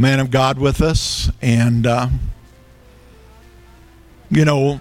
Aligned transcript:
man 0.00 0.18
of 0.18 0.30
God 0.30 0.58
with 0.58 0.80
us. 0.80 1.30
And, 1.42 1.86
uh, 1.86 2.08
you 4.30 4.46
know, 4.46 4.80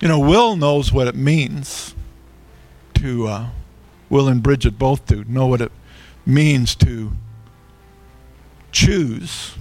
you 0.00 0.06
know, 0.06 0.20
Will 0.20 0.54
knows 0.54 0.92
what 0.92 1.08
it 1.08 1.16
means 1.16 1.96
to, 2.94 3.26
uh, 3.26 3.48
Will 4.08 4.28
and 4.28 4.40
Bridget 4.40 4.78
both 4.78 5.06
do, 5.06 5.24
know 5.24 5.48
what 5.48 5.60
it 5.60 5.72
means 6.24 6.76
to 6.76 7.10
choose 8.70 9.56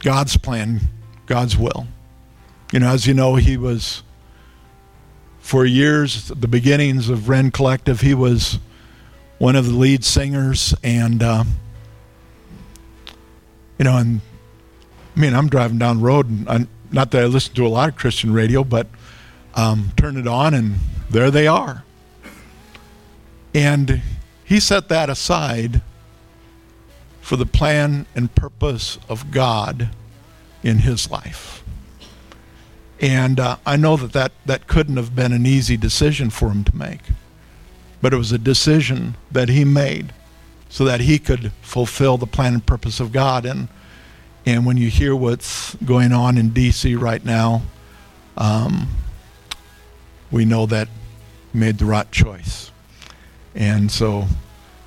God's 0.00 0.36
plan, 0.36 0.80
God's 1.26 1.56
will. 1.56 1.86
You 2.72 2.80
know, 2.80 2.88
as 2.88 3.06
you 3.06 3.14
know, 3.14 3.36
he 3.36 3.56
was, 3.56 4.02
for 5.38 5.64
years, 5.64 6.28
the 6.28 6.48
beginnings 6.48 7.08
of 7.08 7.28
Rend 7.28 7.52
Collective, 7.52 8.00
he 8.00 8.12
was 8.12 8.58
one 9.44 9.56
of 9.56 9.66
the 9.66 9.74
lead 9.74 10.02
singers. 10.02 10.74
And, 10.82 11.22
uh, 11.22 11.44
you 13.78 13.84
know, 13.84 13.98
and 13.98 14.22
I 15.14 15.20
mean, 15.20 15.34
I'm 15.34 15.50
driving 15.50 15.76
down 15.76 15.98
the 15.98 16.02
road, 16.02 16.30
and 16.30 16.48
I, 16.48 16.66
not 16.90 17.10
that 17.10 17.24
I 17.24 17.26
listen 17.26 17.54
to 17.56 17.66
a 17.66 17.68
lot 17.68 17.90
of 17.90 17.94
Christian 17.94 18.32
radio, 18.32 18.64
but 18.64 18.86
um, 19.54 19.92
turn 19.98 20.16
it 20.16 20.26
on, 20.26 20.54
and 20.54 20.76
there 21.10 21.30
they 21.30 21.46
are. 21.46 21.84
And 23.52 24.00
he 24.46 24.60
set 24.60 24.88
that 24.88 25.10
aside 25.10 25.82
for 27.20 27.36
the 27.36 27.44
plan 27.44 28.06
and 28.14 28.34
purpose 28.34 28.98
of 29.10 29.30
God 29.30 29.90
in 30.62 30.78
his 30.78 31.10
life. 31.10 31.62
And 32.98 33.38
uh, 33.38 33.58
I 33.66 33.76
know 33.76 33.98
that, 33.98 34.12
that 34.14 34.32
that 34.46 34.66
couldn't 34.68 34.96
have 34.96 35.14
been 35.14 35.34
an 35.34 35.44
easy 35.44 35.76
decision 35.76 36.30
for 36.30 36.48
him 36.48 36.64
to 36.64 36.74
make, 36.74 37.02
but 38.04 38.12
it 38.12 38.18
was 38.18 38.32
a 38.32 38.38
decision 38.38 39.16
that 39.32 39.48
he 39.48 39.64
made 39.64 40.12
so 40.68 40.84
that 40.84 41.00
he 41.00 41.18
could 41.18 41.50
fulfill 41.62 42.18
the 42.18 42.26
plan 42.26 42.52
and 42.52 42.66
purpose 42.66 43.00
of 43.00 43.12
God. 43.12 43.46
And, 43.46 43.66
and 44.44 44.66
when 44.66 44.76
you 44.76 44.90
hear 44.90 45.16
what's 45.16 45.74
going 45.76 46.12
on 46.12 46.36
in 46.36 46.50
D.C. 46.50 46.96
right 46.96 47.24
now, 47.24 47.62
um, 48.36 48.88
we 50.30 50.44
know 50.44 50.66
that 50.66 50.88
made 51.54 51.78
the 51.78 51.86
right 51.86 52.12
choice. 52.12 52.70
And 53.54 53.90
so 53.90 54.26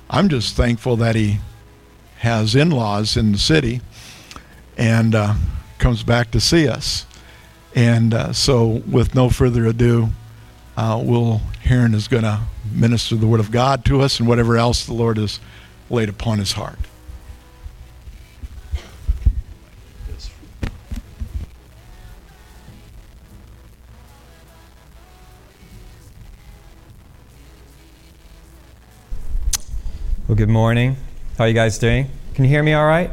I'm 0.08 0.28
just 0.28 0.54
thankful 0.54 0.94
that 0.98 1.16
he 1.16 1.38
has 2.18 2.54
in 2.54 2.70
laws 2.70 3.16
in 3.16 3.32
the 3.32 3.38
city 3.38 3.80
and 4.76 5.16
uh, 5.16 5.34
comes 5.78 6.04
back 6.04 6.30
to 6.30 6.40
see 6.40 6.68
us. 6.68 7.04
And 7.74 8.14
uh, 8.14 8.32
so, 8.32 8.80
with 8.88 9.16
no 9.16 9.28
further 9.28 9.66
ado, 9.66 10.10
uh, 10.76 11.02
Will 11.04 11.38
Herron 11.64 11.94
is 11.94 12.06
going 12.06 12.22
to 12.22 12.42
minister 12.72 13.16
the 13.16 13.26
Word 13.26 13.40
of 13.40 13.50
God 13.50 13.84
to 13.86 14.00
us 14.00 14.18
and 14.20 14.28
whatever 14.28 14.56
else 14.56 14.86
the 14.86 14.94
Lord 14.94 15.16
has 15.16 15.40
laid 15.90 16.08
upon 16.08 16.38
his 16.38 16.52
heart. 16.52 16.78
Well, 30.26 30.36
good 30.36 30.50
morning. 30.50 30.96
How 31.38 31.44
are 31.44 31.48
you 31.48 31.54
guys 31.54 31.78
doing? 31.78 32.10
Can 32.34 32.44
you 32.44 32.50
hear 32.50 32.62
me 32.62 32.74
all 32.74 32.86
right? 32.86 33.10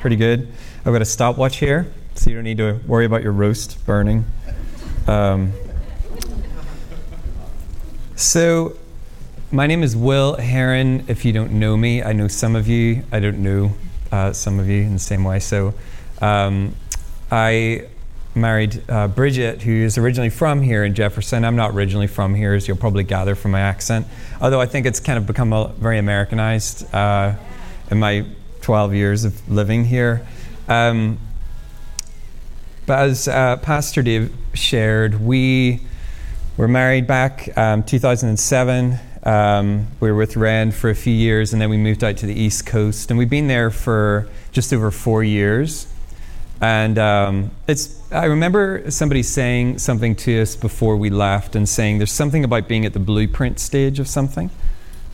Pretty 0.00 0.16
good. 0.16 0.52
I've 0.84 0.92
got 0.92 1.00
a 1.00 1.06
stopwatch 1.06 1.56
here, 1.56 1.90
so 2.14 2.28
you 2.28 2.36
don't 2.36 2.44
need 2.44 2.58
to 2.58 2.78
worry 2.86 3.06
about 3.06 3.22
your 3.22 3.32
roast 3.32 3.84
burning. 3.86 4.26
Um, 5.06 5.54
so, 8.16 8.76
my 9.52 9.66
name 9.66 9.82
is 9.82 9.94
Will 9.94 10.36
Herron. 10.36 11.04
If 11.06 11.24
you 11.24 11.32
don't 11.32 11.52
know 11.52 11.76
me, 11.76 12.02
I 12.02 12.12
know 12.12 12.28
some 12.28 12.56
of 12.56 12.66
you. 12.66 13.04
I 13.12 13.20
don't 13.20 13.42
know 13.42 13.74
uh, 14.10 14.32
some 14.32 14.58
of 14.58 14.68
you 14.68 14.82
in 14.82 14.94
the 14.94 14.98
same 14.98 15.22
way. 15.22 15.38
So, 15.38 15.74
um, 16.22 16.74
I 17.30 17.88
married 18.34 18.82
uh, 18.88 19.08
Bridget, 19.08 19.62
who 19.62 19.72
is 19.72 19.98
originally 19.98 20.30
from 20.30 20.62
here 20.62 20.84
in 20.84 20.94
Jefferson. 20.94 21.44
I'm 21.44 21.56
not 21.56 21.72
originally 21.72 22.06
from 22.06 22.34
here, 22.34 22.54
as 22.54 22.66
you'll 22.66 22.76
probably 22.78 23.04
gather 23.04 23.34
from 23.34 23.50
my 23.50 23.60
accent, 23.60 24.06
although 24.40 24.60
I 24.60 24.66
think 24.66 24.86
it's 24.86 25.00
kind 25.00 25.18
of 25.18 25.26
become 25.26 25.52
a, 25.52 25.68
very 25.68 25.98
Americanized 25.98 26.92
uh, 26.94 27.34
in 27.90 27.98
my 27.98 28.26
12 28.62 28.94
years 28.94 29.24
of 29.24 29.48
living 29.50 29.84
here. 29.84 30.26
Um, 30.68 31.18
but 32.86 32.98
as 33.00 33.28
uh, 33.28 33.56
Pastor 33.56 34.02
Dave 34.02 34.34
shared, 34.54 35.20
we 35.20 35.85
were 36.56 36.68
married 36.68 37.06
back 37.06 37.56
um, 37.56 37.82
2007. 37.82 38.98
Um, 39.22 39.88
we 40.00 40.10
were 40.10 40.16
with 40.16 40.36
Rend 40.36 40.74
for 40.74 40.88
a 40.88 40.94
few 40.94 41.12
years, 41.12 41.52
and 41.52 41.60
then 41.60 41.68
we 41.68 41.76
moved 41.76 42.02
out 42.02 42.16
to 42.18 42.26
the 42.26 42.34
East 42.34 42.64
Coast, 42.64 43.10
and 43.10 43.18
we've 43.18 43.30
been 43.30 43.48
there 43.48 43.70
for 43.70 44.28
just 44.52 44.72
over 44.72 44.90
four 44.90 45.22
years. 45.22 45.86
And 46.60 46.98
um, 46.98 47.50
it's, 47.68 48.00
I 48.10 48.24
remember 48.24 48.90
somebody 48.90 49.22
saying 49.22 49.78
something 49.78 50.14
to 50.16 50.40
us 50.40 50.56
before 50.56 50.96
we 50.96 51.10
left 51.10 51.54
and 51.54 51.68
saying 51.68 51.98
there's 51.98 52.12
something 52.12 52.44
about 52.44 52.66
being 52.66 52.86
at 52.86 52.94
the 52.94 52.98
blueprint 52.98 53.58
stage 53.58 53.98
of 53.98 54.08
something, 54.08 54.48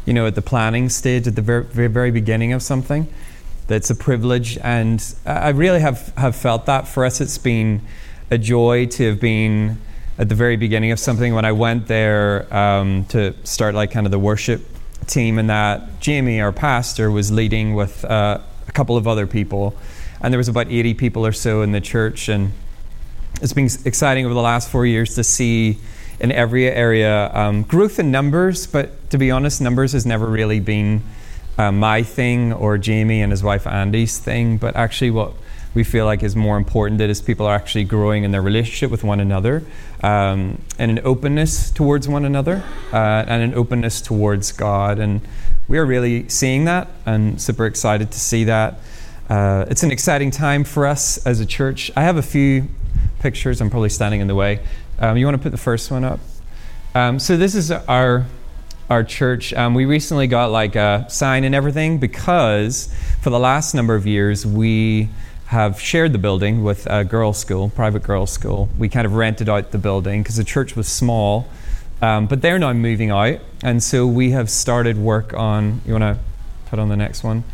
you 0.06 0.12
know, 0.12 0.26
at 0.26 0.36
the 0.36 0.42
planning 0.42 0.88
stage, 0.88 1.26
at 1.26 1.34
the 1.34 1.42
very, 1.42 1.64
very, 1.64 1.88
very 1.88 2.10
beginning 2.12 2.52
of 2.52 2.62
something. 2.62 3.12
That's 3.66 3.91
a 3.91 3.97
privilege. 3.97 4.56
And 4.58 5.02
I 5.26 5.48
really 5.48 5.81
have, 5.81 6.12
have 6.16 6.36
felt 6.36 6.66
that 6.66 6.86
for 6.86 7.04
us. 7.04 7.20
It's 7.20 7.38
been 7.38 7.82
a 8.31 8.38
joy 8.38 8.86
to 8.86 9.08
have 9.08 9.19
been 9.19 9.78
at 10.19 10.28
the 10.28 10.34
very 10.34 10.56
beginning 10.56 10.93
of 10.93 10.99
something. 10.99 11.34
When 11.34 11.45
I 11.45 11.53
went 11.53 11.87
there 11.87 12.53
um, 12.55 13.05
to 13.06 13.34
start, 13.45 13.75
like, 13.75 13.91
kind 13.91 14.06
of 14.06 14.11
the 14.11 14.19
worship 14.19 14.62
team, 15.06 15.39
and 15.39 15.50
that 15.50 16.00
Jamie, 16.00 16.41
our 16.41 16.53
pastor, 16.53 17.11
was 17.11 17.31
leading 17.31 17.75
with 17.75 18.05
uh, 18.05 18.39
a 18.69 18.73
couple 18.73 18.97
of 18.97 19.06
other 19.06 19.27
people 19.27 19.77
and 20.23 20.33
there 20.33 20.39
was 20.39 20.49
about 20.49 20.71
80 20.71 20.95
people 20.95 21.27
or 21.27 21.33
so 21.33 21.62
in 21.62 21.73
the 21.73 21.81
church 21.81 22.28
and 22.28 22.53
it's 23.43 23.53
been 23.53 23.69
exciting 23.84 24.25
over 24.25 24.34
the 24.34 24.41
last 24.41 24.71
four 24.71 24.87
years 24.87 25.17
to 25.17 25.25
see 25.25 25.78
in 26.21 26.31
every 26.31 26.67
area 26.69 27.31
um, 27.34 27.65
growth 27.65 27.99
in 27.99 28.11
numbers 28.11 28.67
but 28.67 29.11
to 29.11 29.19
be 29.19 29.31
honest 29.31 29.61
numbers 29.61 29.93
has 29.93 30.06
never 30.06 30.27
really 30.27 30.61
been 30.61 31.03
uh, 31.59 31.73
my 31.73 32.03
thing 32.03 32.53
or 32.53 32.79
jamie 32.79 33.21
and 33.21 33.33
his 33.33 33.43
wife 33.43 33.67
andy's 33.67 34.19
thing 34.19 34.56
but 34.56 34.77
actually 34.77 35.11
what 35.11 35.34
we 35.75 35.84
feel 35.84 36.05
like 36.05 36.22
is 36.22 36.37
more 36.37 36.56
important 36.56 36.99
that 36.99 37.10
as 37.10 37.21
people 37.21 37.47
are 37.47 37.55
actually 37.55 37.84
growing 37.84 38.25
in 38.25 38.31
their 38.31 38.43
relationship 38.43 38.91
with 38.91 39.05
one 39.05 39.21
another 39.21 39.65
um, 40.03 40.60
and 40.78 40.91
an 40.91 41.00
openness 41.05 41.71
towards 41.71 42.09
one 42.09 42.25
another 42.25 42.62
uh, 42.93 43.25
and 43.27 43.43
an 43.43 43.55
openness 43.55 44.00
towards 44.00 44.53
god 44.53 44.99
and 44.99 45.21
we 45.69 45.78
are 45.78 45.87
really 45.87 46.28
seeing 46.28 46.65
that 46.65 46.88
and 47.06 47.41
super 47.41 47.66
excited 47.66 48.11
to 48.11 48.21
see 48.21 48.44
that 48.44 48.78
uh, 49.32 49.65
it's 49.71 49.82
an 49.82 49.91
exciting 49.91 50.31
time 50.31 50.62
for 50.62 50.87
us 50.87 51.25
as 51.27 51.41
a 51.41 51.47
church. 51.47 51.91
I 51.97 52.03
have 52.03 52.19
a 52.19 52.22
few 52.22 52.69
pictures. 53.21 53.62
I'm 53.62 53.71
probably 53.71 53.88
standing 53.88 54.21
in 54.21 54.27
the 54.27 54.34
way. 54.34 54.61
Um, 54.99 55.16
you 55.16 55.25
want 55.25 55.37
to 55.38 55.43
put 55.43 55.53
the 55.53 55.59
first 55.59 55.91
one 55.91 56.05
up? 56.05 56.21
Um, 56.94 57.19
so 57.19 57.37
this 57.38 57.55
is 57.55 57.71
our 57.71 58.27
our 58.91 59.03
church. 59.03 59.55
Um, 59.55 59.72
we 59.72 59.87
recently 59.87 60.27
got 60.27 60.50
like 60.50 60.77
a 60.77 61.06
sign 61.09 61.44
and 61.44 61.55
everything 61.55 61.97
because 61.97 62.94
for 63.22 63.31
the 63.31 63.38
last 63.38 63.72
number 63.72 63.94
of 63.94 64.06
years 64.06 64.44
we 64.44 65.09
have 65.52 65.80
shared 65.80 66.12
the 66.12 66.18
building 66.18 66.64
with 66.64 66.86
a 66.86 67.04
girls' 67.04 67.38
school, 67.38 67.68
private 67.68 68.02
girls' 68.02 68.30
school. 68.30 68.68
We 68.78 68.88
kind 68.88 69.06
of 69.06 69.14
rented 69.14 69.48
out 69.48 69.70
the 69.70 69.78
building 69.78 70.22
because 70.22 70.36
the 70.36 70.44
church 70.44 70.74
was 70.74 70.88
small, 70.88 71.48
um, 72.00 72.26
but 72.26 72.42
they're 72.42 72.58
now 72.58 72.72
moving 72.72 73.10
out, 73.10 73.38
and 73.62 73.82
so 73.82 74.06
we 74.06 74.32
have 74.32 74.50
started 74.50 74.98
work 74.98 75.32
on. 75.34 75.80
You 75.86 75.92
want 75.92 76.02
to 76.02 76.18
put 76.66 76.78
on 76.78 76.88
the 76.88 76.96
next 76.96 77.22
one? 77.22 77.44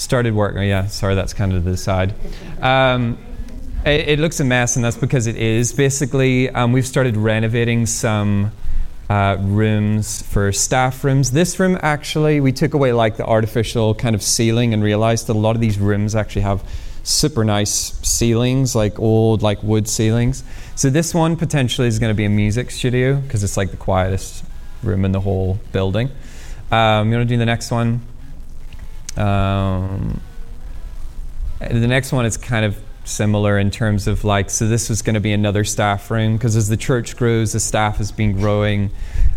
started 0.00 0.34
work. 0.34 0.54
Oh, 0.56 0.62
yeah, 0.62 0.86
sorry, 0.86 1.14
that's 1.14 1.34
kind 1.34 1.52
of 1.52 1.64
the 1.64 1.76
side. 1.76 2.14
Um, 2.60 3.18
it, 3.84 4.08
it, 4.08 4.18
looks 4.18 4.40
a 4.40 4.44
mess, 4.44 4.76
and 4.76 4.84
that's 4.84 4.96
because 4.96 5.26
it 5.26 5.36
is. 5.36 5.72
Basically, 5.72 6.48
um, 6.50 6.72
we've 6.72 6.86
started 6.86 7.16
renovating 7.16 7.86
some 7.86 8.52
uh, 9.08 9.36
rooms 9.40 10.22
for 10.22 10.52
staff 10.52 11.04
rooms. 11.04 11.32
This 11.32 11.58
room, 11.58 11.78
actually, 11.82 12.40
we 12.40 12.52
took 12.52 12.74
away 12.74 12.92
like 12.92 13.16
the 13.16 13.26
artificial 13.26 13.94
kind 13.94 14.14
of 14.14 14.22
ceiling 14.22 14.72
and 14.72 14.82
realized 14.82 15.26
that 15.26 15.34
a 15.34 15.38
lot 15.38 15.54
of 15.54 15.60
these 15.60 15.78
rooms 15.78 16.14
actually 16.14 16.42
have 16.42 16.62
super 17.10 17.44
nice 17.44 17.70
ceilings, 18.06 18.74
like 18.74 18.98
old 18.98 19.42
like 19.42 19.62
wood 19.62 19.88
ceilings. 19.88 20.44
So 20.76 20.90
this 20.90 21.14
one 21.14 21.36
potentially 21.36 21.88
is 21.88 21.98
going 21.98 22.10
to 22.10 22.14
be 22.14 22.24
a 22.24 22.30
music 22.30 22.70
studio 22.70 23.16
because 23.16 23.44
it's 23.44 23.56
like 23.56 23.70
the 23.70 23.76
quietest 23.76 24.44
room 24.82 25.04
in 25.04 25.12
the 25.12 25.20
whole 25.20 25.58
building. 25.72 26.10
Um, 26.70 27.10
you 27.10 27.18
want 27.18 27.28
to 27.28 27.34
do 27.34 27.36
the 27.36 27.46
next 27.46 27.70
one? 27.70 28.00
Um, 29.16 30.20
the 31.58 31.86
next 31.86 32.12
one 32.12 32.24
is 32.24 32.36
kind 32.36 32.64
of 32.64 32.80
similar 33.04 33.58
in 33.58 33.70
terms 33.70 34.06
of 34.06 34.24
like, 34.24 34.50
so 34.50 34.68
this 34.68 34.88
was 34.88 35.02
going 35.02 35.14
to 35.14 35.20
be 35.20 35.32
another 35.32 35.64
staff 35.64 36.10
room 36.10 36.36
because 36.36 36.56
as 36.56 36.68
the 36.68 36.76
church 36.76 37.16
grows, 37.16 37.52
the 37.52 37.60
staff 37.60 37.96
has 37.96 38.12
been 38.12 38.32
growing. 38.32 38.90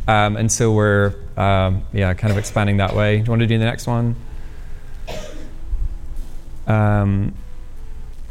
Um, 0.08 0.38
and 0.38 0.52
so 0.52 0.72
we're, 0.72 1.16
um, 1.38 1.84
yeah, 1.92 2.14
kind 2.14 2.32
of 2.32 2.38
expanding 2.38 2.78
that 2.78 2.96
way. 2.96 3.18
Do 3.18 3.24
you 3.24 3.30
want 3.32 3.42
to 3.42 3.48
do 3.48 3.58
the 3.58 3.66
next 3.66 3.88
one? 3.88 4.16
Um, 6.68 7.34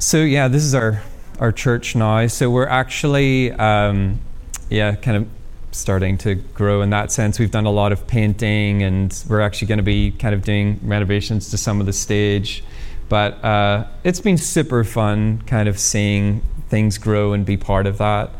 so, 0.02 0.19
yeah, 0.19 0.49
this 0.49 0.64
is 0.64 0.75
our, 0.75 1.00
our 1.38 1.52
church 1.52 1.94
now. 1.94 2.26
So 2.26 2.50
we're 2.50 2.66
actually, 2.66 3.52
um, 3.52 4.20
yeah, 4.69 4.96
kind 4.96 5.16
of 5.16 5.28
starting 5.70 6.19
to 6.19 6.34
grow 6.34 6.82
in 6.82 6.90
that 6.90 7.12
sense. 7.12 7.38
We've 7.38 7.52
done 7.52 7.66
a 7.66 7.70
lot 7.70 7.93
of 7.93 8.08
painting, 8.08 8.82
and 8.82 9.25
we're 9.28 9.40
actually 9.40 9.69
going 9.69 9.78
to 9.78 9.84
be 9.84 10.10
kind 10.10 10.34
of 10.34 10.43
doing 10.43 10.81
renovations 10.82 11.50
to 11.50 11.56
some 11.56 11.78
of 11.78 11.87
the 11.87 11.93
stage. 11.93 12.64
But 13.08 13.44
uh, 13.44 13.87
it's 14.02 14.20
been 14.20 14.38
super 14.38 14.82
fun, 14.82 15.40
kind 15.43 15.69
of 15.69 15.78
seeing 15.78 16.43
things 16.69 16.99
grow 16.99 17.32
and 17.32 17.46
be 17.46 17.56
part 17.56 17.87
of 17.87 17.99
that. 17.99 18.31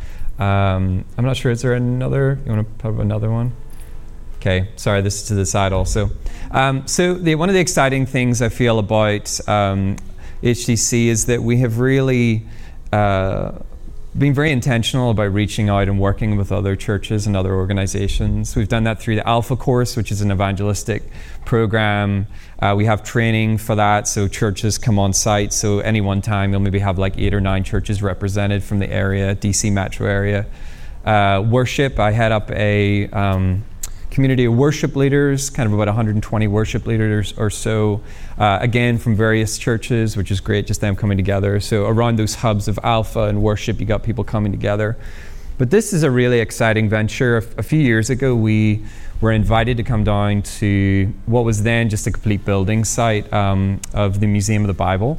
Um, 0.41 1.05
I'm 1.17 1.25
not 1.25 1.37
sure. 1.37 1.53
Is 1.53 1.63
there 1.63 1.75
another? 1.75 2.41
You 2.45 2.51
want 2.51 2.67
to 2.67 2.75
put 2.83 2.93
up 2.93 2.99
another 2.99 3.31
one? 3.31 3.53
Okay, 4.39 4.71
sorry, 4.75 5.01
this 5.01 5.23
is 5.23 5.29
to 5.29 5.35
the 5.35 5.47
side 5.47 5.73
also. 5.73 6.11
Um, 6.51 6.89
so, 6.89 7.15
the, 7.15 7.37
one 7.37 7.49
of 7.49 7.55
the 7.55 7.61
exciting 7.61 8.07
things 8.07 8.43
I 8.43 8.49
feel 8.49 8.81
about 8.81 9.49
um, 9.49 9.97
HTC 10.43 11.07
is 11.07 11.27
that 11.27 11.43
we 11.43 11.59
have 11.59 11.79
really 11.79 12.47
uh, 12.93 13.53
been 14.19 14.35
very 14.35 14.51
intentional 14.51 15.11
about 15.11 15.33
reaching 15.33 15.69
out 15.71 15.89
and 15.89 15.99
working 15.99 16.37
with 16.37 16.53
other 16.53 16.77
churches 16.77 17.27
and 17.27 17.37
other 17.37 17.55
organizations. 17.55 18.55
We've 18.55 18.69
done 18.69 18.85
that 18.85 19.01
through 19.01 19.17
the 19.17 19.27
Alpha 19.27 19.57
course, 19.57 19.97
which 19.97 20.13
is 20.13 20.21
an 20.21 20.31
evangelistic 20.31 21.05
program. 21.47 22.27
Uh, 22.59 22.75
we 22.77 22.85
have 22.85 23.03
training 23.03 23.59
for 23.59 23.75
that, 23.77 24.07
so 24.07 24.29
churches 24.29 24.77
come 24.77 24.99
on 24.99 25.13
site. 25.13 25.53
So, 25.53 25.79
any 25.79 26.01
one 26.01 26.21
time, 26.21 26.53
you'll 26.53 26.61
maybe 26.61 26.81
have 26.81 26.99
like 26.99 27.19
eight 27.19 27.33
or 27.33 27.41
nine 27.41 27.65
churches 27.65 28.03
represented 28.03 28.63
from 28.63 28.81
the 28.81 28.91
area, 28.91 29.35
DC 29.35 29.73
metro 29.73 30.07
area. 30.07 30.47
Uh, 31.05 31.45
worship, 31.49 31.99
I 31.99 32.11
head 32.11 32.33
up 32.33 32.51
a 32.51 33.09
um, 33.11 33.65
community 34.13 34.45
of 34.45 34.53
worship 34.53 34.95
leaders, 34.95 35.49
kind 35.49 35.67
of 35.67 35.73
about 35.73 35.89
120 35.89 36.47
worship 36.47 36.87
leaders 36.87 37.33
or 37.39 37.49
so, 37.49 38.03
uh, 38.39 38.59
again 38.61 38.99
from 38.99 39.17
various 39.17 39.57
churches, 39.57 40.19
which 40.19 40.31
is 40.31 40.39
great, 40.39 40.67
just 40.67 40.83
them 40.83 40.95
coming 40.95 41.17
together. 41.17 41.59
So 41.61 41.87
around 41.87 42.19
those 42.19 42.35
hubs 42.37 42.69
of 42.69 42.79
Alpha 42.83 43.23
and 43.23 43.43
worship, 43.43 43.81
you 43.81 43.87
got 43.87 44.03
people 44.03 44.23
coming 44.23 44.53
together. 44.53 44.99
But 45.57 45.71
this 45.71 45.95
is 45.95 46.03
a 46.03 46.11
really 46.11 46.41
exciting 46.41 46.91
venture. 46.91 47.39
A, 47.39 47.63
few 47.63 47.79
years 47.79 48.11
ago, 48.11 48.37
we 48.37 48.85
were 49.23 49.33
invited 49.33 49.79
to 49.79 49.83
come 49.83 50.05
down 50.05 50.43
to 50.43 51.11
what 51.25 51.45
was 51.45 51.63
then 51.63 51.89
just 51.89 52.07
a 52.07 52.11
complete 52.11 52.45
building 52.45 52.85
site 52.85 53.33
um, 53.33 53.81
of 53.95 54.21
the 54.21 54.27
Museum 54.27 54.63
of 54.63 54.69
the 54.69 54.75
Bible. 54.75 55.19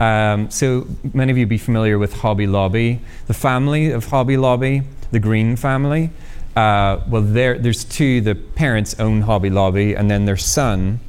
Um, 0.00 0.50
so 0.50 0.88
many 1.14 1.30
of 1.30 1.38
you 1.38 1.46
be 1.46 1.58
familiar 1.58 1.96
with 1.96 2.12
Hobby 2.12 2.48
Lobby. 2.48 3.00
The 3.28 3.34
family 3.34 3.92
of 3.92 4.06
Hobby 4.06 4.36
Lobby, 4.36 4.82
the 5.12 5.20
Green 5.20 5.54
family, 5.54 6.10
uh, 6.56 7.04
well, 7.06 7.22
there, 7.22 7.58
there's 7.58 7.84
two. 7.84 8.22
The 8.22 8.34
parents 8.34 8.98
own 8.98 9.20
Hobby 9.20 9.50
Lobby, 9.50 9.94
and 9.94 10.10
then 10.10 10.24
their 10.24 10.38
son, 10.38 11.00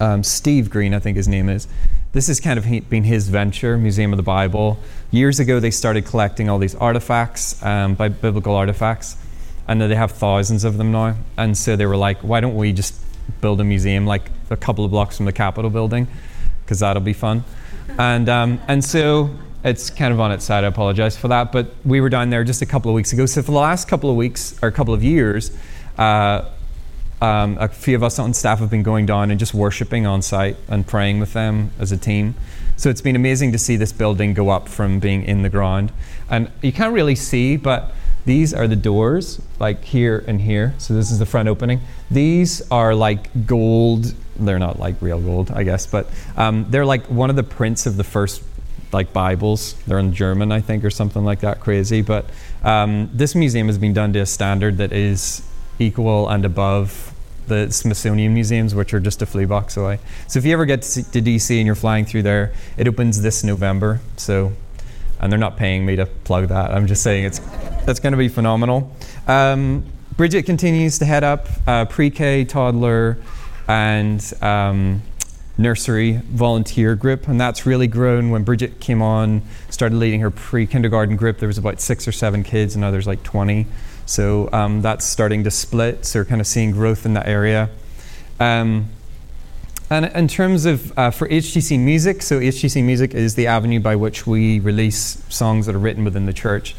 um, 0.00 0.22
Steve 0.24 0.70
Green, 0.70 0.94
I 0.94 0.98
think 0.98 1.16
his 1.16 1.28
name 1.28 1.50
is. 1.50 1.68
This 2.12 2.28
has 2.28 2.40
kind 2.40 2.58
of 2.58 2.64
been 2.88 3.04
his 3.04 3.28
venture, 3.28 3.76
Museum 3.76 4.14
of 4.14 4.16
the 4.16 4.22
Bible. 4.22 4.78
Years 5.10 5.38
ago, 5.38 5.60
they 5.60 5.70
started 5.70 6.06
collecting 6.06 6.48
all 6.48 6.58
these 6.58 6.74
artifacts, 6.74 7.62
um, 7.62 7.94
by 7.94 8.08
biblical 8.08 8.54
artifacts, 8.54 9.18
and 9.68 9.80
they 9.82 9.94
have 9.94 10.12
thousands 10.12 10.64
of 10.64 10.78
them 10.78 10.90
now. 10.90 11.16
And 11.36 11.56
so 11.58 11.76
they 11.76 11.84
were 11.84 11.96
like, 11.96 12.18
why 12.20 12.40
don't 12.40 12.56
we 12.56 12.72
just 12.72 12.94
build 13.42 13.60
a 13.60 13.64
museum 13.64 14.06
like 14.06 14.30
a 14.48 14.56
couple 14.56 14.86
of 14.86 14.90
blocks 14.90 15.18
from 15.18 15.26
the 15.26 15.32
Capitol 15.32 15.70
building? 15.70 16.08
Because 16.64 16.80
that'll 16.80 17.02
be 17.02 17.12
fun. 17.12 17.44
And, 17.98 18.30
um, 18.30 18.60
and 18.66 18.82
so 18.82 19.30
it's 19.66 19.90
kind 19.90 20.14
of 20.14 20.20
on 20.20 20.30
its 20.30 20.44
side. 20.44 20.62
I 20.62 20.68
apologize 20.68 21.16
for 21.16 21.28
that. 21.28 21.50
But 21.50 21.74
we 21.84 22.00
were 22.00 22.08
down 22.08 22.30
there 22.30 22.44
just 22.44 22.62
a 22.62 22.66
couple 22.66 22.90
of 22.90 22.94
weeks 22.94 23.12
ago. 23.12 23.26
So 23.26 23.42
for 23.42 23.50
the 23.50 23.58
last 23.58 23.88
couple 23.88 24.08
of 24.08 24.16
weeks 24.16 24.56
or 24.62 24.68
a 24.68 24.72
couple 24.72 24.94
of 24.94 25.02
years, 25.02 25.50
uh, 25.98 26.48
um, 27.20 27.58
a 27.58 27.68
few 27.68 27.96
of 27.96 28.02
us 28.02 28.18
on 28.18 28.32
staff 28.32 28.60
have 28.60 28.70
been 28.70 28.84
going 28.84 29.06
down 29.06 29.30
and 29.30 29.40
just 29.40 29.54
worshiping 29.54 30.06
on 30.06 30.22
site 30.22 30.56
and 30.68 30.86
praying 30.86 31.18
with 31.18 31.32
them 31.32 31.72
as 31.80 31.90
a 31.90 31.96
team. 31.96 32.36
So 32.76 32.90
it's 32.90 33.00
been 33.00 33.16
amazing 33.16 33.52
to 33.52 33.58
see 33.58 33.76
this 33.76 33.92
building 33.92 34.34
go 34.34 34.50
up 34.50 34.68
from 34.68 35.00
being 35.00 35.24
in 35.24 35.42
the 35.42 35.48
ground. 35.48 35.92
And 36.30 36.50
you 36.62 36.72
can't 36.72 36.92
really 36.92 37.16
see, 37.16 37.56
but 37.56 37.92
these 38.26 38.52
are 38.52 38.68
the 38.68 38.76
doors, 38.76 39.40
like 39.58 39.82
here 39.82 40.22
and 40.28 40.40
here. 40.40 40.74
So 40.78 40.94
this 40.94 41.10
is 41.10 41.18
the 41.18 41.26
front 41.26 41.48
opening. 41.48 41.80
These 42.10 42.70
are 42.70 42.94
like 42.94 43.46
gold. 43.46 44.14
They're 44.38 44.58
not 44.58 44.78
like 44.78 45.00
real 45.00 45.20
gold, 45.20 45.50
I 45.50 45.62
guess, 45.62 45.86
but 45.86 46.08
um, 46.36 46.66
they're 46.68 46.84
like 46.84 47.06
one 47.06 47.30
of 47.30 47.36
the 47.36 47.42
prints 47.42 47.86
of 47.86 47.96
the 47.96 48.04
first 48.04 48.42
like 48.96 49.12
Bibles. 49.12 49.74
They're 49.86 49.98
in 49.98 50.14
German, 50.14 50.50
I 50.50 50.62
think, 50.62 50.82
or 50.82 50.88
something 50.90 51.22
like 51.22 51.40
that, 51.40 51.60
crazy. 51.60 52.00
But 52.00 52.24
um, 52.64 53.10
this 53.12 53.34
museum 53.34 53.66
has 53.66 53.76
been 53.76 53.92
done 53.92 54.14
to 54.14 54.20
a 54.20 54.26
standard 54.26 54.78
that 54.78 54.90
is 54.90 55.42
equal 55.78 56.30
and 56.30 56.46
above 56.46 57.12
the 57.46 57.70
Smithsonian 57.70 58.32
museums, 58.32 58.74
which 58.74 58.94
are 58.94 58.98
just 58.98 59.20
a 59.20 59.26
flea 59.26 59.44
box 59.44 59.76
away. 59.76 59.98
So 60.28 60.38
if 60.38 60.46
you 60.46 60.52
ever 60.54 60.64
get 60.64 60.80
to, 60.82 61.02
DC 61.02 61.56
and 61.58 61.66
you're 61.66 61.74
flying 61.74 62.06
through 62.06 62.22
there, 62.22 62.54
it 62.78 62.88
opens 62.88 63.20
this 63.20 63.44
November. 63.44 64.00
So, 64.16 64.54
and 65.20 65.30
they're 65.30 65.38
not 65.38 65.58
paying 65.58 65.84
me 65.84 65.96
to 65.96 66.06
plug 66.06 66.48
that. 66.48 66.70
I'm 66.70 66.86
just 66.86 67.02
saying 67.02 67.26
it's 67.26 67.38
that's 67.84 68.00
going 68.00 68.12
to 68.12 68.18
be 68.18 68.28
phenomenal. 68.28 68.90
Um, 69.28 69.84
Bridget 70.16 70.44
continues 70.44 70.98
to 71.00 71.04
head 71.04 71.22
up 71.22 71.48
uh, 71.66 71.84
pre-K, 71.84 72.46
toddler, 72.46 73.18
and 73.68 74.32
um, 74.40 75.02
nursery 75.58 76.20
volunteer 76.24 76.94
group, 76.94 77.28
and 77.28 77.40
that's 77.40 77.64
really 77.66 77.86
grown. 77.86 78.30
When 78.30 78.44
Bridget 78.44 78.80
came 78.80 79.00
on, 79.00 79.42
started 79.70 79.96
leading 79.96 80.20
her 80.20 80.30
pre-kindergarten 80.30 81.16
group, 81.16 81.38
there 81.38 81.46
was 81.46 81.58
about 81.58 81.80
six 81.80 82.06
or 82.06 82.12
seven 82.12 82.42
kids, 82.42 82.74
and 82.74 82.82
now 82.82 82.90
there's 82.90 83.06
like 83.06 83.22
20. 83.22 83.66
So 84.04 84.48
um, 84.52 84.82
that's 84.82 85.04
starting 85.04 85.44
to 85.44 85.50
split. 85.50 86.04
So 86.04 86.20
we're 86.20 86.24
kind 86.24 86.40
of 86.40 86.46
seeing 86.46 86.70
growth 86.70 87.06
in 87.06 87.14
that 87.14 87.26
area. 87.26 87.70
Um, 88.38 88.90
and 89.88 90.06
in 90.06 90.28
terms 90.28 90.64
of 90.64 90.96
uh, 90.98 91.10
for 91.10 91.28
HTC 91.28 91.78
Music, 91.78 92.22
so 92.22 92.40
HTC 92.40 92.82
Music 92.82 93.14
is 93.14 93.36
the 93.36 93.46
avenue 93.46 93.80
by 93.80 93.96
which 93.96 94.26
we 94.26 94.58
release 94.58 95.22
songs 95.28 95.66
that 95.66 95.74
are 95.74 95.78
written 95.80 96.04
within 96.04 96.26
the 96.26 96.32
church. 96.32 96.74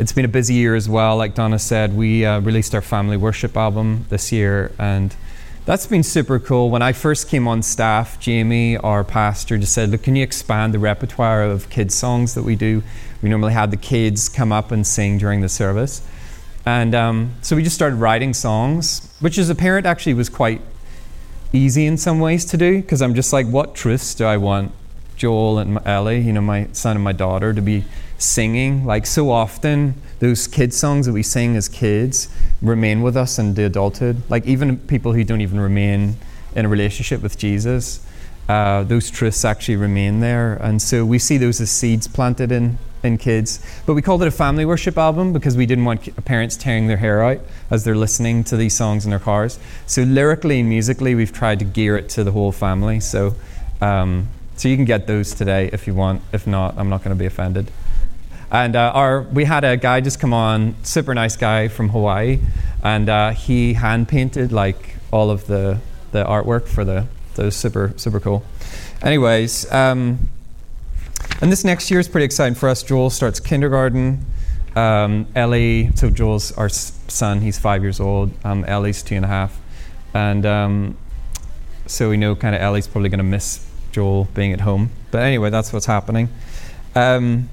It's 0.00 0.12
been 0.12 0.24
a 0.24 0.28
busy 0.28 0.54
year 0.54 0.74
as 0.74 0.88
well. 0.88 1.16
Like 1.16 1.34
Donna 1.34 1.58
said, 1.58 1.96
we 1.96 2.24
uh, 2.24 2.40
released 2.40 2.74
our 2.74 2.80
family 2.80 3.16
worship 3.16 3.56
album 3.56 4.06
this 4.08 4.32
year, 4.32 4.72
and 4.78 5.14
that's 5.70 5.86
been 5.86 6.02
super 6.02 6.40
cool. 6.40 6.68
When 6.68 6.82
I 6.82 6.92
first 6.92 7.28
came 7.28 7.46
on 7.46 7.62
staff, 7.62 8.18
Jamie, 8.18 8.76
our 8.76 9.04
pastor, 9.04 9.56
just 9.56 9.72
said, 9.72 9.90
Look, 9.90 10.02
can 10.02 10.16
you 10.16 10.24
expand 10.24 10.74
the 10.74 10.80
repertoire 10.80 11.44
of 11.44 11.70
kids' 11.70 11.94
songs 11.94 12.34
that 12.34 12.42
we 12.42 12.56
do? 12.56 12.82
We 13.22 13.28
normally 13.28 13.52
had 13.52 13.70
the 13.70 13.76
kids 13.76 14.28
come 14.28 14.50
up 14.50 14.72
and 14.72 14.84
sing 14.84 15.16
during 15.16 15.42
the 15.42 15.48
service. 15.48 16.02
And 16.66 16.92
um, 16.92 17.34
so 17.40 17.54
we 17.54 17.62
just 17.62 17.76
started 17.76 18.00
writing 18.00 18.34
songs, 18.34 19.14
which 19.20 19.38
as 19.38 19.48
a 19.48 19.54
parent 19.54 19.86
actually 19.86 20.14
was 20.14 20.28
quite 20.28 20.60
easy 21.52 21.86
in 21.86 21.96
some 21.96 22.18
ways 22.18 22.44
to 22.46 22.56
do, 22.56 22.82
because 22.82 23.00
I'm 23.00 23.14
just 23.14 23.32
like, 23.32 23.46
what 23.46 23.76
truths 23.76 24.12
do 24.16 24.24
I 24.24 24.38
want 24.38 24.72
Joel 25.16 25.60
and 25.60 25.78
Ellie, 25.86 26.18
you 26.18 26.32
know, 26.32 26.40
my 26.40 26.66
son 26.72 26.96
and 26.96 27.04
my 27.04 27.12
daughter, 27.12 27.52
to 27.52 27.62
be 27.62 27.84
singing? 28.18 28.84
Like 28.86 29.06
so 29.06 29.30
often, 29.30 29.94
those 30.20 30.46
kid 30.46 30.72
songs 30.72 31.06
that 31.06 31.12
we 31.12 31.22
sing 31.22 31.56
as 31.56 31.68
kids 31.68 32.28
remain 32.62 33.02
with 33.02 33.16
us 33.16 33.38
into 33.38 33.64
adulthood. 33.64 34.22
Like 34.28 34.46
even 34.46 34.76
people 34.78 35.14
who 35.14 35.24
don't 35.24 35.40
even 35.40 35.58
remain 35.58 36.16
in 36.54 36.66
a 36.66 36.68
relationship 36.68 37.22
with 37.22 37.38
Jesus, 37.38 38.06
uh, 38.48 38.84
those 38.84 39.10
truths 39.10 39.44
actually 39.44 39.76
remain 39.76 40.20
there. 40.20 40.54
And 40.54 40.80
so 40.80 41.06
we 41.06 41.18
see 41.18 41.38
those 41.38 41.60
as 41.60 41.70
seeds 41.70 42.06
planted 42.06 42.52
in, 42.52 42.78
in 43.02 43.16
kids. 43.16 43.64
But 43.86 43.94
we 43.94 44.02
called 44.02 44.22
it 44.22 44.28
a 44.28 44.30
family 44.30 44.66
worship 44.66 44.98
album 44.98 45.32
because 45.32 45.56
we 45.56 45.64
didn't 45.64 45.86
want 45.86 46.24
parents 46.26 46.54
tearing 46.56 46.86
their 46.86 46.98
hair 46.98 47.22
out 47.24 47.40
as 47.70 47.84
they're 47.84 47.96
listening 47.96 48.44
to 48.44 48.58
these 48.58 48.76
songs 48.76 49.06
in 49.06 49.10
their 49.10 49.20
cars. 49.20 49.58
So 49.86 50.02
lyrically 50.02 50.60
and 50.60 50.68
musically, 50.68 51.14
we've 51.14 51.32
tried 51.32 51.60
to 51.60 51.64
gear 51.64 51.96
it 51.96 52.10
to 52.10 52.24
the 52.24 52.32
whole 52.32 52.52
family. 52.52 53.00
So, 53.00 53.36
um, 53.80 54.28
so 54.56 54.68
you 54.68 54.76
can 54.76 54.84
get 54.84 55.06
those 55.06 55.32
today 55.32 55.70
if 55.72 55.86
you 55.86 55.94
want. 55.94 56.20
If 56.30 56.46
not, 56.46 56.76
I'm 56.76 56.90
not 56.90 57.02
going 57.02 57.16
to 57.16 57.18
be 57.18 57.24
offended. 57.24 57.70
And 58.50 58.74
uh, 58.74 58.92
our, 58.94 59.22
we 59.22 59.44
had 59.44 59.64
a 59.64 59.76
guy 59.76 60.00
just 60.00 60.18
come 60.18 60.34
on, 60.34 60.74
super 60.82 61.14
nice 61.14 61.36
guy 61.36 61.68
from 61.68 61.90
Hawaii, 61.90 62.40
and 62.82 63.08
uh, 63.08 63.30
he 63.30 63.74
hand 63.74 64.08
painted 64.08 64.50
like 64.50 64.96
all 65.12 65.30
of 65.30 65.46
the, 65.46 65.78
the 66.10 66.24
artwork 66.24 66.66
for 66.66 66.84
the, 66.84 67.06
those 67.36 67.54
super, 67.54 67.92
super 67.96 68.18
cool. 68.18 68.42
Anyways, 69.02 69.70
um, 69.70 70.28
and 71.40 71.50
this 71.50 71.64
next 71.64 71.90
year 71.90 72.00
is 72.00 72.08
pretty 72.08 72.24
exciting 72.24 72.54
for 72.54 72.68
us. 72.68 72.82
Joel 72.82 73.10
starts 73.10 73.40
kindergarten. 73.40 74.24
Um, 74.76 75.26
Ellie, 75.34 75.90
so 75.94 76.10
Joel's 76.10 76.52
our 76.52 76.68
son, 76.68 77.40
he's 77.40 77.58
five 77.58 77.82
years 77.82 78.00
old. 78.00 78.32
Um, 78.44 78.64
Ellie's 78.66 79.02
two 79.02 79.14
and 79.14 79.24
a 79.24 79.28
half. 79.28 79.58
And 80.12 80.44
um, 80.44 80.96
so 81.86 82.10
we 82.10 82.16
know 82.16 82.34
kind 82.34 82.54
of 82.54 82.60
Ellie's 82.60 82.86
probably 82.86 83.08
going 83.08 83.18
to 83.18 83.24
miss 83.24 83.66
Joel 83.92 84.24
being 84.34 84.52
at 84.52 84.60
home. 84.60 84.90
But 85.10 85.22
anyway, 85.22 85.50
that's 85.50 85.72
what's 85.72 85.86
happening. 85.86 86.28
Um, 86.94 87.48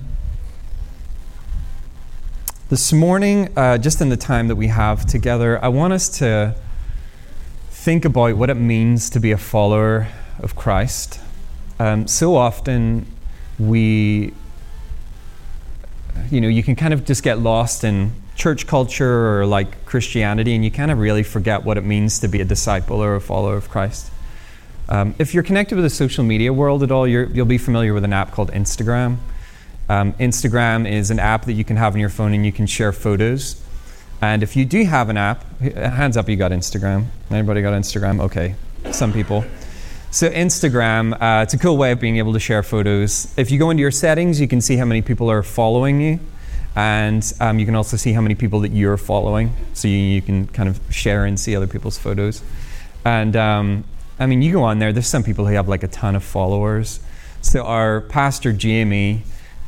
this 2.69 2.91
morning, 2.91 3.47
uh, 3.57 3.77
just 3.77 4.01
in 4.01 4.09
the 4.09 4.17
time 4.17 4.49
that 4.49 4.57
we 4.57 4.67
have 4.67 5.05
together, 5.05 5.63
I 5.63 5.69
want 5.69 5.93
us 5.93 6.09
to 6.19 6.53
think 7.69 8.03
about 8.03 8.35
what 8.35 8.49
it 8.49 8.55
means 8.55 9.09
to 9.11 9.21
be 9.21 9.31
a 9.31 9.37
follower 9.37 10.09
of 10.39 10.57
Christ. 10.57 11.21
Um, 11.79 12.07
so 12.07 12.35
often, 12.35 13.05
we, 13.57 14.33
you 16.29 16.41
know, 16.41 16.49
you 16.49 16.61
can 16.61 16.75
kind 16.75 16.93
of 16.93 17.05
just 17.05 17.23
get 17.23 17.39
lost 17.39 17.85
in 17.85 18.11
church 18.35 18.67
culture 18.67 19.39
or 19.39 19.45
like 19.45 19.85
Christianity, 19.85 20.53
and 20.53 20.65
you 20.65 20.69
kind 20.69 20.91
of 20.91 20.99
really 20.99 21.23
forget 21.23 21.63
what 21.63 21.77
it 21.77 21.85
means 21.85 22.19
to 22.19 22.27
be 22.27 22.41
a 22.41 22.45
disciple 22.45 23.01
or 23.01 23.15
a 23.15 23.21
follower 23.21 23.55
of 23.55 23.69
Christ. 23.69 24.11
Um, 24.89 25.15
if 25.19 25.33
you're 25.33 25.43
connected 25.43 25.75
with 25.75 25.85
the 25.85 25.89
social 25.89 26.25
media 26.25 26.51
world 26.51 26.83
at 26.83 26.91
all, 26.91 27.07
you'll 27.07 27.45
be 27.45 27.57
familiar 27.57 27.93
with 27.93 28.03
an 28.03 28.11
app 28.11 28.31
called 28.31 28.51
Instagram. 28.51 29.19
Um, 29.89 30.13
Instagram 30.13 30.89
is 30.89 31.11
an 31.11 31.19
app 31.19 31.45
that 31.45 31.53
you 31.53 31.63
can 31.63 31.77
have 31.77 31.93
on 31.93 31.99
your 31.99 32.09
phone 32.09 32.33
and 32.33 32.45
you 32.45 32.51
can 32.51 32.67
share 32.67 32.91
photos. 32.91 33.61
And 34.21 34.43
if 34.43 34.55
you 34.55 34.65
do 34.65 34.83
have 34.83 35.09
an 35.09 35.17
app, 35.17 35.45
hands 35.59 36.17
up, 36.17 36.27
you 36.27 36.35
got 36.35 36.51
Instagram. 36.51 37.05
Anybody 37.29 37.61
got 37.61 37.73
Instagram? 37.73 38.19
Okay, 38.21 38.55
some 38.91 39.13
people. 39.13 39.45
So 40.09 40.29
Instagram, 40.29 41.13
uh, 41.13 41.43
it's 41.43 41.53
a 41.53 41.57
cool 41.57 41.77
way 41.77 41.91
of 41.91 41.99
being 41.99 42.17
able 42.17 42.33
to 42.33 42.39
share 42.39 42.63
photos. 42.63 43.33
If 43.37 43.51
you 43.51 43.59
go 43.59 43.69
into 43.69 43.81
your 43.81 43.91
settings, 43.91 44.41
you 44.41 44.47
can 44.47 44.61
see 44.61 44.77
how 44.77 44.85
many 44.85 45.01
people 45.01 45.29
are 45.29 45.43
following 45.43 46.01
you, 46.01 46.19
and 46.75 47.31
um, 47.39 47.59
you 47.59 47.65
can 47.65 47.75
also 47.75 47.97
see 47.97 48.13
how 48.13 48.21
many 48.21 48.33
people 48.33 48.61
that 48.61 48.71
you're 48.71 48.97
following. 48.97 49.53
So 49.73 49.87
you, 49.87 49.97
you 49.97 50.21
can 50.21 50.47
kind 50.47 50.69
of 50.69 50.79
share 50.89 51.25
and 51.25 51.39
see 51.39 51.55
other 51.55 51.67
people's 51.67 51.97
photos. 51.97 52.41
And 53.05 53.35
um, 53.35 53.83
I 54.19 54.25
mean, 54.25 54.41
you 54.41 54.53
go 54.53 54.63
on 54.63 54.79
there. 54.79 54.91
There's 54.91 55.07
some 55.07 55.23
people 55.23 55.45
who 55.45 55.53
have 55.53 55.67
like 55.67 55.83
a 55.83 55.87
ton 55.87 56.15
of 56.15 56.23
followers. 56.23 56.99
So 57.41 57.63
our 57.63 58.01
pastor 58.01 58.53
Jamie 58.53 59.23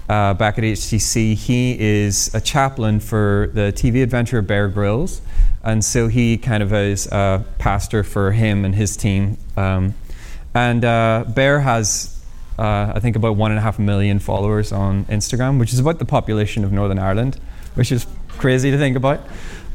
uh, 0.09 0.33
back 0.33 0.57
at 0.57 0.63
HTC. 0.63 1.35
He 1.35 1.79
is 1.79 2.33
a 2.33 2.41
chaplain 2.41 2.99
for 2.99 3.51
the 3.53 3.71
TV 3.71 4.01
adventure 4.01 4.41
Bear 4.41 4.67
Grylls, 4.67 5.21
and 5.63 5.85
so 5.85 6.07
he 6.07 6.37
kind 6.37 6.63
of 6.63 6.73
is 6.73 7.07
a 7.07 7.45
pastor 7.59 8.03
for 8.03 8.31
him 8.31 8.65
and 8.65 8.73
his 8.75 8.97
team. 8.97 9.37
Um, 9.55 9.93
and 10.53 10.83
uh, 10.83 11.25
Bear 11.27 11.59
has, 11.59 12.19
uh, 12.57 12.93
I 12.95 12.99
think, 12.99 13.15
about 13.15 13.35
one 13.35 13.51
and 13.51 13.59
a 13.59 13.61
half 13.61 13.77
million 13.77 14.17
followers 14.17 14.71
on 14.71 15.05
Instagram, 15.05 15.59
which 15.59 15.71
is 15.71 15.79
about 15.79 15.99
the 15.99 16.05
population 16.05 16.63
of 16.65 16.71
Northern 16.71 16.99
Ireland, 16.99 17.39
which 17.75 17.91
is 17.91 18.07
crazy 18.29 18.71
to 18.71 18.77
think 18.77 18.97
about. 18.97 19.21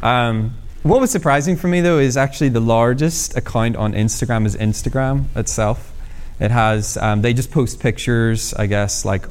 Um, 0.03 0.57
what 0.83 1.01
was 1.01 1.11
surprising 1.11 1.57
for 1.57 1.67
me 1.69 1.81
though 1.81 1.99
is 1.99 2.15
actually 2.15 2.51
the 2.51 2.61
largest 2.61 3.39
account 3.39 3.75
on 3.77 3.95
Instagram 3.95 4.45
is 4.45 4.55
Instagram 4.55 5.35
itself. 5.35 5.93
It 6.41 6.51
has, 6.51 6.99
um, 6.99 7.23
they 7.23 7.33
just 7.33 7.51
post 7.51 7.81
pictures, 7.81 8.53
I 8.53 8.67
guess, 8.67 9.05
like 9.05 9.27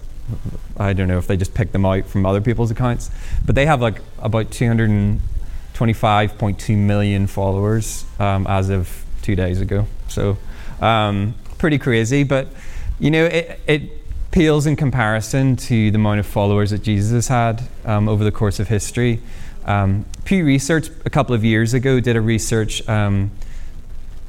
I 0.78 0.94
don't 0.94 1.08
know 1.08 1.18
if 1.18 1.28
they 1.28 1.38
just 1.38 1.54
pick 1.54 1.72
them 1.72 1.86
out 1.86 2.08
from 2.08 2.26
other 2.26 2.42
people's 2.42 2.72
accounts, 2.72 3.10
but 3.46 3.56
they 3.56 3.66
have 3.66 3.82
like 3.82 4.02
about 4.20 4.48
225.2 4.48 6.78
million 6.78 7.28
followers 7.28 8.06
um, 8.20 8.46
as 8.48 8.70
of 8.70 9.06
two 9.22 9.36
days 9.36 9.62
ago. 9.62 9.88
So 10.08 10.38
um, 10.82 11.36
pretty 11.58 11.78
crazy, 11.78 12.24
but 12.24 12.48
you 13.00 13.12
know 13.12 13.26
it, 13.26 13.60
it 13.68 13.82
pales 14.32 14.66
in 14.66 14.76
comparison 14.76 15.56
to 15.56 15.92
the 15.92 15.96
amount 15.96 16.20
of 16.20 16.26
followers 16.26 16.72
that 16.72 16.82
Jesus 16.82 17.28
had 17.28 17.62
um, 17.86 18.10
over 18.10 18.24
the 18.24 18.32
course 18.32 18.60
of 18.60 18.68
history. 18.68 19.22
Um, 19.66 20.06
Pew 20.26 20.44
Research 20.44 20.90
a 21.06 21.10
couple 21.10 21.36
of 21.36 21.46
years 21.46 21.74
ago 21.74 22.00
did 22.00 22.16
a 22.16 22.22
research 22.22 22.88
um, 22.90 23.32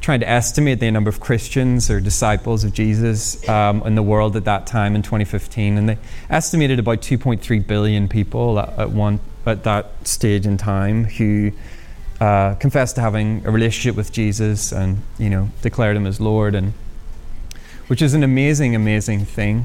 trying 0.04 0.20
to 0.20 0.28
estimate 0.28 0.80
the 0.80 0.90
number 0.90 1.08
of 1.08 1.18
Christians 1.18 1.90
or 1.90 1.99
disciples 1.99 2.62
of 2.62 2.75
Jesus 2.75 3.49
um, 3.49 3.82
in 3.87 3.94
the 3.94 4.02
world 4.02 4.37
at 4.37 4.44
that 4.44 4.66
time 4.66 4.94
in 4.94 5.00
2015, 5.00 5.78
and 5.78 5.88
they 5.88 5.99
estimated 6.28 6.78
about 6.78 7.00
2.3 7.00 7.66
billion 7.66 8.06
people 8.06 8.58
at, 8.58 8.68
at 8.78 8.90
one 8.90 9.18
at 9.46 9.64
that 9.64 10.06
stage 10.06 10.44
in 10.44 10.58
time 10.58 11.04
who 11.04 11.52
uh, 12.20 12.54
confessed 12.56 12.96
to 12.96 13.00
having 13.00 13.46
a 13.46 13.50
relationship 13.50 13.96
with 13.96 14.12
Jesus 14.12 14.73
and 14.73 15.00
you 15.18 15.30
know 15.30 15.49
declared 15.62 15.96
him 15.96 16.06
as 16.06 16.20
Lord, 16.20 16.54
and 16.54 16.75
which 17.87 18.02
is 18.02 18.12
an 18.12 18.23
amazing, 18.23 18.75
amazing 18.75 19.25
thing. 19.25 19.64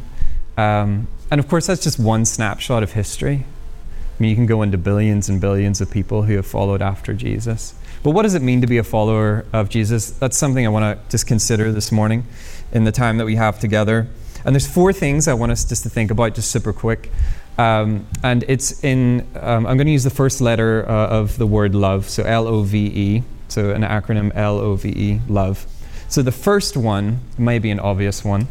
Um, 0.57 1.09
and 1.29 1.39
of 1.39 1.49
course, 1.49 1.67
that's 1.67 1.83
just 1.83 1.99
one 1.99 2.23
snapshot 2.23 2.81
of 2.81 2.93
history. 2.93 3.43
I 3.45 4.23
mean, 4.23 4.29
you 4.29 4.35
can 4.37 4.45
go 4.45 4.61
into 4.61 4.77
billions 4.77 5.27
and 5.27 5.41
billions 5.41 5.81
of 5.81 5.91
people 5.91 6.23
who 6.23 6.37
have 6.37 6.47
followed 6.47 6.81
after 6.81 7.13
Jesus. 7.13 7.73
But 8.03 8.11
what 8.11 8.23
does 8.23 8.35
it 8.35 8.41
mean 8.41 8.61
to 8.61 8.67
be 8.67 8.77
a 8.77 8.83
follower 8.83 9.45
of 9.51 9.69
Jesus? 9.69 10.11
That's 10.11 10.37
something 10.37 10.65
I 10.65 10.69
want 10.69 10.83
to 10.83 11.09
just 11.09 11.27
consider 11.27 11.71
this 11.71 11.91
morning 11.91 12.25
in 12.71 12.85
the 12.85 12.91
time 12.91 13.17
that 13.17 13.25
we 13.25 13.35
have 13.35 13.59
together. 13.59 14.07
And 14.45 14.55
there's 14.55 14.67
four 14.67 14.93
things 14.93 15.27
I 15.27 15.33
want 15.33 15.51
us 15.51 15.65
just 15.65 15.83
to 15.83 15.89
think 15.89 16.11
about, 16.11 16.33
just 16.33 16.49
super 16.49 16.71
quick. 16.71 17.11
Um, 17.57 18.07
and 18.23 18.45
it's 18.47 18.83
in, 18.85 19.27
um, 19.35 19.67
I'm 19.67 19.75
going 19.75 19.87
to 19.87 19.91
use 19.91 20.05
the 20.05 20.09
first 20.09 20.39
letter 20.39 20.87
uh, 20.87 21.07
of 21.07 21.37
the 21.37 21.45
word 21.45 21.75
love, 21.75 22.07
so 22.07 22.23
L 22.23 22.47
O 22.47 22.63
V 22.63 22.85
E, 22.85 23.23
so 23.49 23.71
an 23.71 23.81
acronym 23.81 24.31
L 24.33 24.59
O 24.59 24.75
V 24.75 24.89
E, 24.89 25.21
love. 25.27 25.67
So 26.07 26.21
the 26.21 26.31
first 26.31 26.77
one 26.77 27.19
may 27.37 27.59
be 27.59 27.69
an 27.69 27.79
obvious 27.81 28.23
one. 28.23 28.47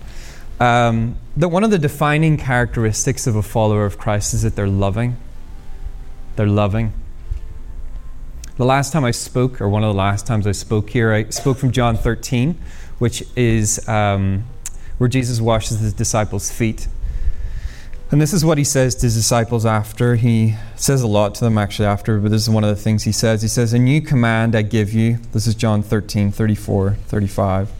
Um, 0.60 1.16
that 1.38 1.48
one 1.48 1.64
of 1.64 1.70
the 1.70 1.78
defining 1.78 2.36
characteristics 2.36 3.26
of 3.26 3.34
a 3.34 3.42
follower 3.42 3.86
of 3.86 3.96
Christ 3.96 4.34
is 4.34 4.42
that 4.42 4.56
they're 4.56 4.66
loving. 4.68 5.16
They're 6.36 6.46
loving. 6.46 6.92
The 8.58 8.64
last 8.64 8.92
time 8.92 9.04
I 9.04 9.12
spoke, 9.12 9.60
or 9.60 9.68
one 9.68 9.84
of 9.84 9.94
the 9.94 9.96
last 9.96 10.26
times 10.26 10.44
I 10.44 10.50
spoke 10.50 10.90
here, 10.90 11.12
I 11.12 11.28
spoke 11.28 11.58
from 11.58 11.70
John 11.70 11.96
13, 11.96 12.58
which 12.98 13.22
is 13.36 13.88
um, 13.88 14.46
where 14.98 15.06
Jesus 15.06 15.40
washes 15.40 15.78
his 15.78 15.92
disciples' 15.92 16.50
feet. 16.50 16.88
And 18.10 18.20
this 18.20 18.32
is 18.32 18.44
what 18.44 18.58
he 18.58 18.64
says 18.64 18.96
to 18.96 19.06
his 19.06 19.14
disciples 19.14 19.64
after. 19.64 20.16
He 20.16 20.56
says 20.74 21.02
a 21.02 21.06
lot 21.06 21.36
to 21.36 21.44
them 21.44 21.56
actually 21.56 21.86
after, 21.86 22.18
but 22.18 22.32
this 22.32 22.42
is 22.42 22.50
one 22.50 22.64
of 22.64 22.70
the 22.70 22.82
things 22.82 23.04
he 23.04 23.12
says. 23.12 23.42
He 23.42 23.48
says, 23.48 23.72
A 23.72 23.78
new 23.78 24.00
command 24.00 24.56
I 24.56 24.62
give 24.62 24.92
you. 24.92 25.18
This 25.30 25.46
is 25.46 25.54
John 25.54 25.80
13, 25.80 26.32
34, 26.32 26.94
35. 26.94 27.70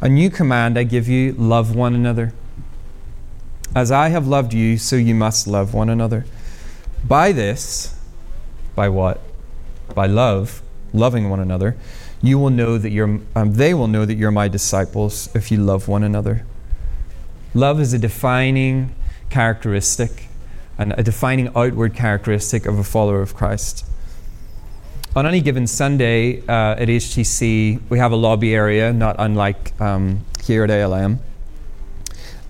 A 0.00 0.08
new 0.08 0.30
command 0.30 0.78
I 0.78 0.84
give 0.84 1.08
you 1.08 1.32
love 1.32 1.74
one 1.74 1.92
another. 1.92 2.32
As 3.74 3.90
I 3.90 4.10
have 4.10 4.28
loved 4.28 4.54
you, 4.54 4.78
so 4.78 4.94
you 4.94 5.16
must 5.16 5.48
love 5.48 5.74
one 5.74 5.88
another. 5.88 6.24
By 7.04 7.32
this, 7.32 7.98
by 8.76 8.88
what? 8.88 9.20
By 9.94 10.06
love, 10.06 10.62
loving 10.92 11.28
one 11.28 11.40
another, 11.40 11.76
you 12.22 12.38
will 12.38 12.50
know 12.50 12.78
that 12.78 12.90
you're, 12.90 13.20
um, 13.34 13.54
they 13.54 13.74
will 13.74 13.88
know 13.88 14.06
that 14.06 14.14
you're 14.14 14.30
my 14.30 14.48
disciples 14.48 15.28
if 15.34 15.50
you 15.50 15.58
love 15.58 15.88
one 15.88 16.02
another. 16.02 16.46
Love 17.52 17.80
is 17.80 17.92
a 17.92 17.98
defining 17.98 18.94
characteristic 19.30 20.28
and 20.78 20.94
a 20.96 21.02
defining 21.02 21.50
outward 21.54 21.94
characteristic 21.94 22.66
of 22.66 22.78
a 22.78 22.84
follower 22.84 23.20
of 23.20 23.34
Christ. 23.34 23.84
On 25.14 25.26
any 25.26 25.40
given 25.40 25.66
Sunday 25.66 26.40
uh, 26.48 26.74
at 26.74 26.88
HTC, 26.88 27.80
we 27.88 27.98
have 27.98 28.10
a 28.10 28.16
lobby 28.16 28.54
area, 28.54 28.92
not 28.92 29.16
unlike 29.18 29.78
um, 29.80 30.24
here 30.42 30.64
at 30.64 30.70
ALM. 30.70 31.20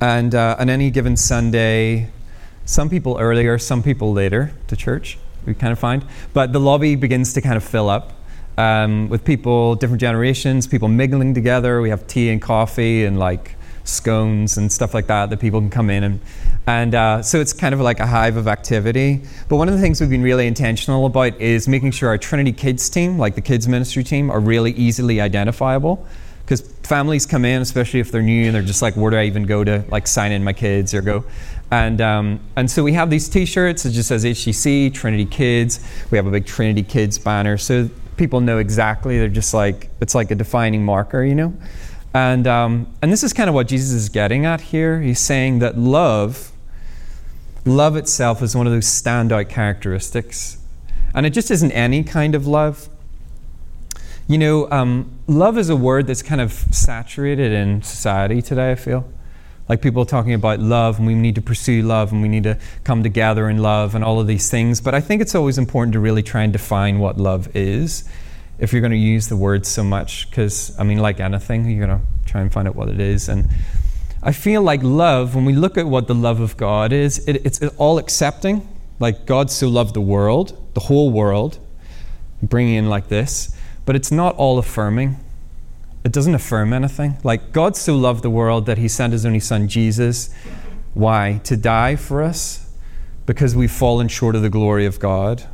And 0.00 0.34
uh, 0.34 0.56
on 0.58 0.70
any 0.70 0.90
given 0.90 1.16
Sunday, 1.16 2.08
some 2.64 2.88
people 2.88 3.18
earlier, 3.18 3.58
some 3.58 3.82
people 3.82 4.12
later 4.12 4.52
to 4.68 4.76
church 4.76 5.18
we 5.46 5.54
kind 5.54 5.72
of 5.72 5.78
find. 5.78 6.04
But 6.32 6.52
the 6.52 6.60
lobby 6.60 6.96
begins 6.96 7.32
to 7.34 7.40
kind 7.40 7.56
of 7.56 7.64
fill 7.64 7.88
up 7.88 8.12
um, 8.56 9.08
with 9.08 9.24
people, 9.24 9.74
different 9.74 10.00
generations, 10.00 10.66
people 10.66 10.88
mingling 10.88 11.34
together. 11.34 11.80
We 11.80 11.90
have 11.90 12.06
tea 12.06 12.30
and 12.30 12.40
coffee 12.40 13.04
and 13.04 13.18
like 13.18 13.56
scones 13.84 14.56
and 14.56 14.72
stuff 14.72 14.94
like 14.94 15.06
that 15.08 15.28
that 15.28 15.40
people 15.40 15.60
can 15.60 15.68
come 15.68 15.90
in 15.90 16.04
and 16.04 16.20
and 16.66 16.94
uh, 16.94 17.22
so 17.22 17.40
it's 17.40 17.52
kind 17.52 17.74
of 17.74 17.80
like 17.80 18.00
a 18.00 18.06
hive 18.06 18.38
of 18.38 18.48
activity. 18.48 19.20
But 19.48 19.56
one 19.56 19.68
of 19.68 19.74
the 19.74 19.80
things 19.80 20.00
we've 20.00 20.08
been 20.08 20.22
really 20.22 20.46
intentional 20.46 21.04
about 21.04 21.38
is 21.38 21.68
making 21.68 21.90
sure 21.90 22.08
our 22.08 22.16
Trinity 22.16 22.52
Kids 22.52 22.88
team, 22.88 23.18
like 23.18 23.34
the 23.34 23.42
kids 23.42 23.68
ministry 23.68 24.02
team, 24.02 24.30
are 24.30 24.40
really 24.40 24.72
easily 24.72 25.20
identifiable. 25.20 26.06
Because 26.42 26.62
families 26.82 27.26
come 27.26 27.44
in, 27.44 27.60
especially 27.62 28.00
if 28.00 28.10
they're 28.10 28.22
new, 28.22 28.46
and 28.46 28.54
they're 28.54 28.62
just 28.62 28.82
like, 28.82 28.96
where 28.96 29.10
do 29.10 29.16
I 29.16 29.24
even 29.24 29.44
go 29.44 29.62
to 29.64 29.84
like 29.88 30.06
sign 30.06 30.32
in 30.32 30.42
my 30.42 30.54
kids 30.54 30.94
or 30.94 31.02
go? 31.02 31.24
And, 31.70 32.00
um, 32.00 32.40
and 32.56 32.70
so 32.70 32.84
we 32.84 32.92
have 32.92 33.10
these 33.10 33.28
t 33.28 33.44
shirts. 33.44 33.84
It 33.84 33.90
just 33.90 34.08
says 34.08 34.24
HTC, 34.24 34.92
Trinity 34.94 35.26
Kids. 35.26 35.80
We 36.10 36.18
have 36.18 36.26
a 36.26 36.30
big 36.30 36.46
Trinity 36.46 36.82
Kids 36.82 37.18
banner. 37.18 37.58
So 37.58 37.90
people 38.16 38.40
know 38.40 38.58
exactly. 38.58 39.18
They're 39.18 39.28
just 39.28 39.54
like, 39.54 39.90
it's 40.00 40.14
like 40.14 40.30
a 40.30 40.34
defining 40.34 40.84
marker, 40.84 41.24
you 41.24 41.34
know? 41.34 41.54
And, 42.12 42.46
um, 42.46 42.86
and 43.02 43.12
this 43.12 43.24
is 43.24 43.32
kind 43.32 43.48
of 43.48 43.54
what 43.54 43.66
Jesus 43.66 43.90
is 43.90 44.08
getting 44.08 44.46
at 44.46 44.60
here. 44.60 45.00
He's 45.00 45.18
saying 45.18 45.58
that 45.58 45.76
love, 45.76 46.52
love 47.64 47.96
itself 47.96 48.40
is 48.40 48.54
one 48.54 48.66
of 48.66 48.72
those 48.72 48.86
standout 48.86 49.48
characteristics. 49.48 50.58
And 51.12 51.26
it 51.26 51.30
just 51.30 51.50
isn't 51.50 51.72
any 51.72 52.04
kind 52.04 52.34
of 52.34 52.46
love. 52.46 52.88
You 54.28 54.38
know, 54.38 54.70
um, 54.70 55.10
love 55.26 55.58
is 55.58 55.68
a 55.68 55.76
word 55.76 56.06
that's 56.06 56.22
kind 56.22 56.40
of 56.40 56.52
saturated 56.52 57.52
in 57.52 57.82
society 57.82 58.40
today, 58.40 58.72
I 58.72 58.74
feel. 58.74 59.08
Like 59.68 59.80
people 59.80 60.04
talking 60.04 60.34
about 60.34 60.60
love, 60.60 60.98
and 60.98 61.06
we 61.06 61.14
need 61.14 61.34
to 61.36 61.42
pursue 61.42 61.82
love, 61.82 62.12
and 62.12 62.20
we 62.20 62.28
need 62.28 62.44
to 62.44 62.58
come 62.84 63.02
together 63.02 63.48
in 63.48 63.58
love, 63.58 63.94
and 63.94 64.04
all 64.04 64.20
of 64.20 64.26
these 64.26 64.50
things. 64.50 64.80
But 64.80 64.94
I 64.94 65.00
think 65.00 65.22
it's 65.22 65.34
always 65.34 65.56
important 65.56 65.94
to 65.94 66.00
really 66.00 66.22
try 66.22 66.42
and 66.42 66.52
define 66.52 66.98
what 66.98 67.16
love 67.16 67.54
is 67.56 68.08
if 68.58 68.72
you're 68.72 68.82
going 68.82 68.92
to 68.92 68.96
use 68.96 69.28
the 69.28 69.36
word 69.36 69.64
so 69.64 69.82
much. 69.82 70.28
Because, 70.28 70.76
I 70.78 70.84
mean, 70.84 70.98
like 70.98 71.18
anything, 71.20 71.70
you're 71.70 71.86
going 71.86 71.98
to 71.98 72.06
try 72.26 72.40
and 72.40 72.52
find 72.52 72.68
out 72.68 72.76
what 72.76 72.88
it 72.88 73.00
is. 73.00 73.28
And 73.28 73.48
I 74.22 74.32
feel 74.32 74.62
like 74.62 74.82
love, 74.82 75.34
when 75.34 75.44
we 75.44 75.54
look 75.54 75.78
at 75.78 75.86
what 75.86 76.08
the 76.08 76.14
love 76.14 76.40
of 76.40 76.56
God 76.56 76.92
is, 76.92 77.26
it, 77.26 77.44
it's 77.44 77.62
all 77.76 77.98
accepting. 77.98 78.68
Like 79.00 79.26
God 79.26 79.50
so 79.50 79.68
loved 79.68 79.94
the 79.94 80.00
world, 80.00 80.58
the 80.74 80.80
whole 80.80 81.10
world, 81.10 81.58
bringing 82.42 82.74
in 82.74 82.88
like 82.88 83.08
this, 83.08 83.56
but 83.84 83.96
it's 83.96 84.10
not 84.10 84.36
all 84.36 84.58
affirming 84.58 85.16
it 86.04 86.12
doesn't 86.12 86.34
affirm 86.34 86.72
anything. 86.72 87.16
Like, 87.24 87.52
God 87.52 87.76
so 87.76 87.96
loved 87.96 88.22
the 88.22 88.30
world 88.30 88.66
that 88.66 88.76
he 88.76 88.88
sent 88.88 89.12
his 89.14 89.24
only 89.24 89.40
son, 89.40 89.68
Jesus. 89.68 90.32
Why? 90.92 91.40
To 91.44 91.56
die 91.56 91.96
for 91.96 92.22
us? 92.22 92.70
Because 93.24 93.56
we've 93.56 93.72
fallen 93.72 94.08
short 94.08 94.36
of 94.36 94.42
the 94.42 94.50
glory 94.50 94.84
of 94.84 95.00
God. 95.00 95.44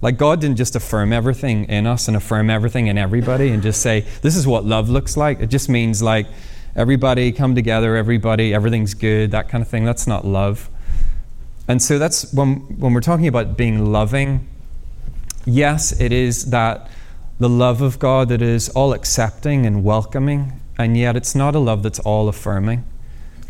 Like, 0.00 0.16
God 0.16 0.40
didn't 0.40 0.56
just 0.56 0.76
affirm 0.76 1.12
everything 1.12 1.66
in 1.66 1.86
us 1.86 2.08
and 2.08 2.16
affirm 2.16 2.48
everything 2.48 2.86
in 2.86 2.96
everybody 2.96 3.50
and 3.50 3.62
just 3.62 3.82
say, 3.82 4.06
this 4.22 4.34
is 4.34 4.46
what 4.46 4.64
love 4.64 4.88
looks 4.88 5.16
like. 5.16 5.40
It 5.40 5.48
just 5.48 5.68
means, 5.68 6.02
like, 6.02 6.26
everybody 6.74 7.30
come 7.30 7.54
together, 7.54 7.96
everybody, 7.96 8.54
everything's 8.54 8.94
good, 8.94 9.30
that 9.32 9.48
kind 9.48 9.62
of 9.62 9.68
thing. 9.68 9.84
That's 9.84 10.06
not 10.06 10.24
love. 10.24 10.70
And 11.68 11.82
so 11.82 11.98
that's 11.98 12.32
when, 12.32 12.56
when 12.78 12.94
we're 12.94 13.00
talking 13.00 13.26
about 13.26 13.56
being 13.56 13.92
loving, 13.92 14.48
yes, 15.44 15.98
it 16.00 16.12
is 16.12 16.50
that 16.50 16.88
the 17.38 17.48
love 17.48 17.82
of 17.82 17.98
God 17.98 18.28
that 18.30 18.40
is 18.40 18.68
all 18.70 18.92
accepting 18.92 19.66
and 19.66 19.84
welcoming, 19.84 20.60
and 20.78 20.96
yet 20.96 21.16
it's 21.16 21.34
not 21.34 21.54
a 21.54 21.58
love 21.58 21.82
that's 21.82 21.98
all 22.00 22.28
affirming. 22.28 22.84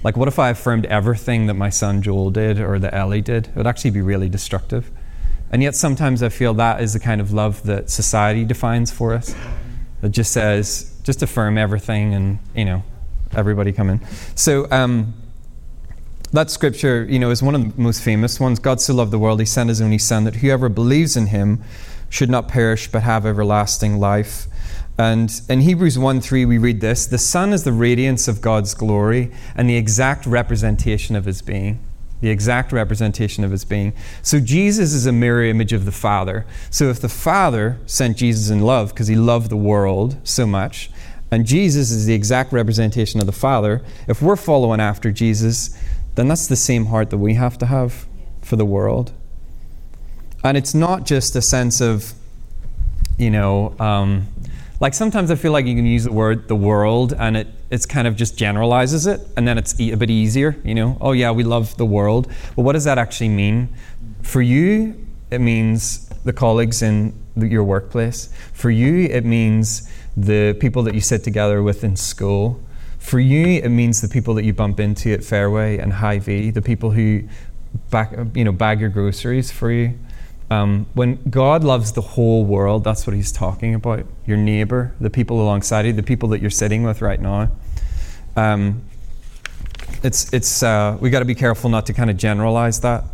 Like, 0.03 0.17
what 0.17 0.29
if 0.29 0.39
I 0.39 0.51
affirmed 0.51 0.87
everything 0.87 1.47
that 1.47 1.55
my 1.55 1.71
son 1.71 2.03
Joel 2.03 2.31
did 2.31 2.61
or 2.61 2.79
that 2.79 2.95
Ellie 2.95 3.23
did? 3.23 3.49
It 3.49 3.57
would 3.57 3.67
actually 3.67 3.91
be 3.91 4.03
really 4.03 4.29
destructive. 4.29 4.91
And 5.51 5.63
yet, 5.63 5.75
sometimes 5.75 6.23
I 6.23 6.29
feel 6.29 6.55
that 6.55 6.81
is 6.81 6.93
the 6.93 7.01
kind 7.01 7.21
of 7.21 7.33
love 7.33 7.63
that 7.65 7.91
society 7.91 8.45
defines 8.45 8.91
for 8.91 9.15
us. 9.15 9.35
That 10.01 10.11
just 10.11 10.33
says, 10.33 10.99
just 11.05 11.23
affirm 11.23 11.57
everything 11.57 12.15
and, 12.15 12.39
you 12.55 12.65
know, 12.65 12.83
everybody 13.35 13.73
come 13.73 13.89
in. 13.91 14.01
So, 14.35 14.67
um, 14.71 15.15
that 16.33 16.51
scripture, 16.51 17.07
you 17.09 17.19
know, 17.19 17.31
is 17.31 17.43
one 17.43 17.55
of 17.55 17.77
the 17.77 17.81
most 17.81 18.03
famous 18.03 18.41
ones. 18.41 18.59
God 18.59 18.81
so 18.81 18.95
loved 18.95 19.13
the 19.13 19.19
world, 19.19 19.39
he 19.39 19.47
sent 19.47 19.69
his 19.69 19.81
only 19.81 19.99
Son, 19.99 20.25
that 20.25 20.37
whoever 20.37 20.69
believes 20.69 21.17
in 21.17 21.27
him 21.27 21.63
should 22.09 22.31
not 22.31 22.49
perish 22.49 22.91
but 22.91 23.03
have 23.03 23.27
everlasting 23.27 23.99
life. 23.99 24.47
And 24.99 25.31
in 25.49 25.61
Hebrews 25.61 25.99
1 25.99 26.21
3, 26.21 26.45
we 26.47 26.59
read 26.59 26.81
this 26.81 27.07
The 27.07 27.19
Son 27.19 27.53
is 27.53 27.65
the 27.65 27.73
radiance 27.73 28.29
of 28.29 28.41
God's 28.41 28.75
glory 28.75 29.31
and 29.55 29.69
the 29.69 29.77
exact 29.77 30.27
representation 30.27 31.17
of 31.17 31.27
his 31.27 31.43
being. 31.43 31.81
The 32.23 32.31
exact 32.31 32.73
representation 32.73 33.45
of 33.45 33.51
his 33.51 33.67
being. 33.67 33.93
So 34.23 34.41
Jesus 34.41 34.95
is 34.95 35.05
a 35.05 35.13
mirror 35.13 35.45
image 35.45 35.75
of 35.75 35.85
the 35.85 35.93
Father. 35.93 36.47
So 36.71 36.89
if 36.89 36.99
the 36.99 37.11
Father 37.11 37.79
sent 37.85 38.17
Jesus 38.17 38.49
in 38.49 38.63
love 38.63 38.95
because 38.95 39.09
he 39.09 39.17
loved 39.17 39.51
the 39.51 39.57
world 39.57 40.17
so 40.25 40.47
much, 40.47 40.91
and 41.31 41.45
Jesus 41.45 41.91
is 41.91 42.07
the 42.07 42.15
exact 42.15 42.53
representation 42.53 43.21
of 43.21 43.27
the 43.27 43.33
Father, 43.33 43.83
if 44.09 44.23
we're 44.23 44.37
following 44.37 44.81
after 44.81 45.13
Jesus, 45.13 45.77
then 46.15 46.29
that's 46.29 46.47
the 46.47 46.57
same 46.57 46.87
heart 46.87 47.11
that 47.11 47.19
we 47.19 47.35
have 47.35 47.59
to 47.59 47.67
have 47.67 48.07
for 48.41 48.57
the 48.57 48.65
world. 48.65 49.13
And 50.47 50.57
it's 50.57 50.75
not 50.75 51.05
just 51.05 51.35
a 51.37 51.43
sense 51.43 51.81
of, 51.81 52.15
you 53.19 53.31
know, 53.31 53.75
um, 53.81 54.29
like 54.79 54.95
sometimes 54.95 55.31
I 55.31 55.35
feel 55.35 55.53
like 55.53 55.67
you 55.67 55.75
can 55.75 55.87
use 55.87 56.05
the 56.05 56.13
word 56.13 56.49
the 56.49 56.57
world 56.57 57.15
and 57.19 57.37
it 57.37 57.49
it's 57.71 57.87
kind 57.87 58.07
of 58.07 58.15
just 58.15 58.37
generalizes 58.37 59.07
it 59.07 59.21
and 59.37 59.49
then 59.49 59.59
it's 59.59 59.79
a 59.81 59.95
bit 59.97 60.11
easier, 60.11 60.57
you 60.65 60.75
know. 60.75 60.99
Oh 61.01 61.13
yeah, 61.13 61.31
we 61.31 61.45
love 61.45 61.77
the 61.79 61.87
world. 61.87 62.31
But 62.55 62.63
what 62.63 62.75
does 62.75 62.85
that 62.85 62.99
actually 62.99 63.31
mean? 63.31 63.69
For 64.23 64.43
you, 64.43 64.95
it 65.31 65.41
means 65.41 66.09
the 66.25 66.33
colleagues 66.33 66.83
in 66.83 67.15
the, 67.37 67.49
your 67.49 67.65
workplace. 67.65 68.33
For 68.53 68.71
you, 68.71 69.07
it 69.07 69.25
means 69.25 69.91
the 70.17 70.57
people 70.61 70.83
that 70.85 70.95
you 70.95 71.01
sit 71.01 71.25
together 71.25 71.63
with 71.63 71.83
in 71.83 71.97
school. 71.97 72.61
For 72.99 73.19
you, 73.19 73.61
it 73.63 73.69
means 73.69 74.01
the 74.01 74.09
people 74.09 74.35
that 74.35 74.45
you 74.45 74.53
bump 74.53 74.79
into 74.79 75.13
at 75.13 75.25
Fairway 75.25 75.79
and 75.79 75.93
Hy-Vee, 75.93 76.51
the 76.51 76.63
people 76.63 76.91
who 76.91 77.25
back, 77.91 78.13
you 78.35 78.45
know, 78.45 78.53
bag 78.53 78.81
your 78.81 78.91
groceries 78.91 79.51
for 79.51 79.71
you. 79.71 79.99
Um, 80.51 80.87
when 80.95 81.17
God 81.29 81.65
loves 81.65 81.93
the 81.93 82.01
whole 82.01 82.45
world, 82.45 82.85
that's 82.85 83.07
what 83.07 83.17
He's 83.17 83.33
talking 83.33 83.75
about. 83.75 84.07
Your 84.27 84.37
neighbor, 84.37 84.95
the 85.01 85.11
people 85.11 85.43
alongside 85.43 85.87
you, 85.87 85.93
the 85.93 86.03
people 86.03 86.29
that 86.31 86.41
you're 86.41 86.51
sitting 86.51 86.85
with 86.85 87.03
right 87.03 87.21
now. 87.21 87.51
Um, 88.37 88.83
it's 90.03 90.33
it's 90.33 90.63
uh, 90.63 90.97
we 91.01 91.11
got 91.11 91.21
to 91.21 91.25
be 91.25 91.35
careful 91.35 91.71
not 91.71 91.87
to 91.87 91.93
kind 91.93 92.11
of 92.11 92.17
generalize 92.17 92.81
that. 92.81 93.05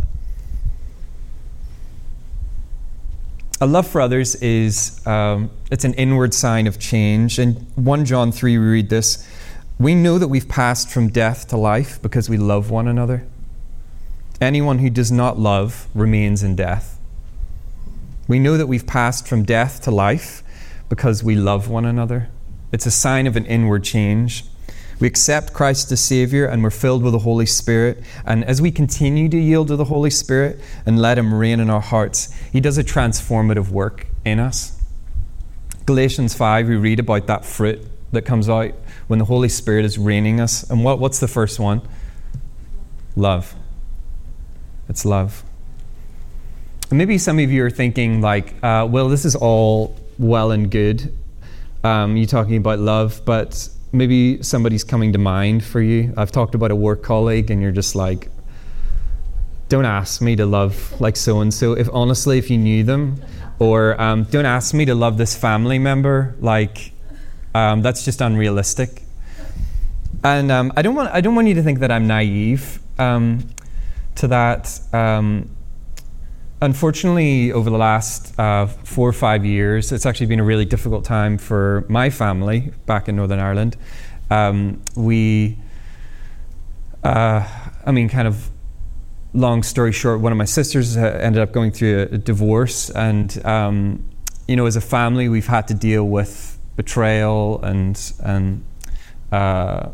A 3.62 3.66
love 3.66 3.86
for 3.86 4.00
others 4.00 4.34
is 4.36 5.06
um, 5.06 5.48
it's 5.70 5.84
an 5.84 5.94
inward 5.94 6.34
sign 6.34 6.66
of 6.66 6.80
change. 6.80 7.38
In 7.38 7.52
1 7.76 8.04
John 8.04 8.32
3, 8.32 8.58
we 8.58 8.64
read 8.64 8.88
this 8.88 9.24
We 9.78 9.94
know 9.94 10.18
that 10.18 10.26
we've 10.26 10.48
passed 10.48 10.90
from 10.90 11.08
death 11.08 11.46
to 11.48 11.56
life 11.56 12.02
because 12.02 12.28
we 12.28 12.36
love 12.36 12.70
one 12.70 12.88
another. 12.88 13.24
Anyone 14.40 14.80
who 14.80 14.90
does 14.90 15.12
not 15.12 15.38
love 15.38 15.86
remains 15.94 16.42
in 16.42 16.56
death. 16.56 16.91
We 18.32 18.38
know 18.38 18.56
that 18.56 18.66
we've 18.66 18.86
passed 18.86 19.28
from 19.28 19.42
death 19.42 19.82
to 19.82 19.90
life 19.90 20.42
because 20.88 21.22
we 21.22 21.34
love 21.34 21.68
one 21.68 21.84
another. 21.84 22.30
It's 22.72 22.86
a 22.86 22.90
sign 22.90 23.26
of 23.26 23.36
an 23.36 23.44
inward 23.44 23.84
change. 23.84 24.46
We 24.98 25.06
accept 25.06 25.52
Christ 25.52 25.92
as 25.92 26.00
Savior 26.00 26.46
and 26.46 26.62
we're 26.62 26.70
filled 26.70 27.02
with 27.02 27.12
the 27.12 27.18
Holy 27.18 27.44
Spirit. 27.44 28.02
And 28.24 28.42
as 28.44 28.62
we 28.62 28.70
continue 28.70 29.28
to 29.28 29.36
yield 29.36 29.68
to 29.68 29.76
the 29.76 29.84
Holy 29.84 30.08
Spirit 30.08 30.60
and 30.86 30.98
let 30.98 31.18
Him 31.18 31.34
reign 31.34 31.60
in 31.60 31.68
our 31.68 31.82
hearts, 31.82 32.32
He 32.50 32.58
does 32.58 32.78
a 32.78 32.82
transformative 32.82 33.68
work 33.68 34.06
in 34.24 34.40
us. 34.40 34.80
Galatians 35.84 36.32
5, 36.32 36.68
we 36.68 36.76
read 36.76 37.00
about 37.00 37.26
that 37.26 37.44
fruit 37.44 37.86
that 38.12 38.22
comes 38.22 38.48
out 38.48 38.72
when 39.08 39.18
the 39.18 39.26
Holy 39.26 39.50
Spirit 39.50 39.84
is 39.84 39.98
reigning 39.98 40.40
us. 40.40 40.62
And 40.70 40.82
what, 40.82 40.98
what's 40.98 41.20
the 41.20 41.28
first 41.28 41.60
one? 41.60 41.82
Love. 43.14 43.54
It's 44.88 45.04
love. 45.04 45.44
And 46.92 46.98
maybe 46.98 47.16
some 47.16 47.38
of 47.38 47.50
you 47.50 47.64
are 47.64 47.70
thinking, 47.70 48.20
like, 48.20 48.52
uh, 48.62 48.86
well, 48.86 49.08
this 49.08 49.24
is 49.24 49.34
all 49.34 49.96
well 50.18 50.50
and 50.50 50.70
good. 50.70 51.16
Um, 51.82 52.18
you 52.18 52.26
talking 52.26 52.58
about 52.58 52.80
love, 52.80 53.22
but 53.24 53.66
maybe 53.92 54.42
somebody's 54.42 54.84
coming 54.84 55.10
to 55.14 55.18
mind 55.18 55.64
for 55.64 55.80
you. 55.80 56.12
I've 56.18 56.30
talked 56.30 56.54
about 56.54 56.70
a 56.70 56.76
work 56.76 57.02
colleague, 57.02 57.50
and 57.50 57.62
you're 57.62 57.72
just 57.72 57.94
like, 57.94 58.28
don't 59.70 59.86
ask 59.86 60.20
me 60.20 60.36
to 60.36 60.44
love 60.44 61.00
like 61.00 61.16
so 61.16 61.40
and 61.40 61.54
so. 61.54 61.72
If 61.72 61.88
honestly, 61.94 62.36
if 62.36 62.50
you 62.50 62.58
knew 62.58 62.84
them, 62.84 63.24
or 63.58 63.98
um, 63.98 64.24
don't 64.24 64.44
ask 64.44 64.74
me 64.74 64.84
to 64.84 64.94
love 64.94 65.16
this 65.16 65.34
family 65.34 65.78
member, 65.78 66.36
like 66.40 66.92
um, 67.54 67.80
that's 67.80 68.04
just 68.04 68.20
unrealistic. 68.20 69.00
And 70.22 70.52
um, 70.52 70.70
I 70.76 70.82
don't 70.82 70.94
want 70.94 71.08
I 71.10 71.22
don't 71.22 71.34
want 71.34 71.48
you 71.48 71.54
to 71.54 71.62
think 71.62 71.78
that 71.78 71.90
I'm 71.90 72.06
naive 72.06 72.80
um, 72.98 73.48
to 74.16 74.28
that. 74.28 74.78
Unfortunately, 76.62 77.50
over 77.50 77.70
the 77.70 77.76
last 77.76 78.38
uh, 78.38 78.66
four 78.66 79.08
or 79.08 79.12
five 79.12 79.44
years, 79.44 79.90
it's 79.90 80.06
actually 80.06 80.26
been 80.26 80.38
a 80.38 80.44
really 80.44 80.64
difficult 80.64 81.04
time 81.04 81.36
for 81.36 81.84
my 81.88 82.08
family 82.08 82.72
back 82.86 83.08
in 83.08 83.16
Northern 83.16 83.40
Ireland. 83.40 83.76
Um, 84.30 84.80
we, 84.94 85.58
uh, 87.02 87.44
I 87.84 87.90
mean, 87.90 88.08
kind 88.08 88.28
of 88.28 88.48
long 89.34 89.64
story 89.64 89.90
short, 89.90 90.20
one 90.20 90.30
of 90.30 90.38
my 90.38 90.44
sisters 90.44 90.96
uh, 90.96 91.00
ended 91.20 91.42
up 91.42 91.50
going 91.50 91.72
through 91.72 91.98
a, 91.98 92.14
a 92.14 92.18
divorce, 92.18 92.90
and 92.90 93.44
um, 93.44 94.08
you 94.46 94.54
know, 94.54 94.66
as 94.66 94.76
a 94.76 94.80
family, 94.80 95.28
we've 95.28 95.48
had 95.48 95.66
to 95.66 95.74
deal 95.74 96.04
with 96.04 96.56
betrayal 96.76 97.60
and 97.64 98.12
and 98.22 98.64
uh, 99.32 99.88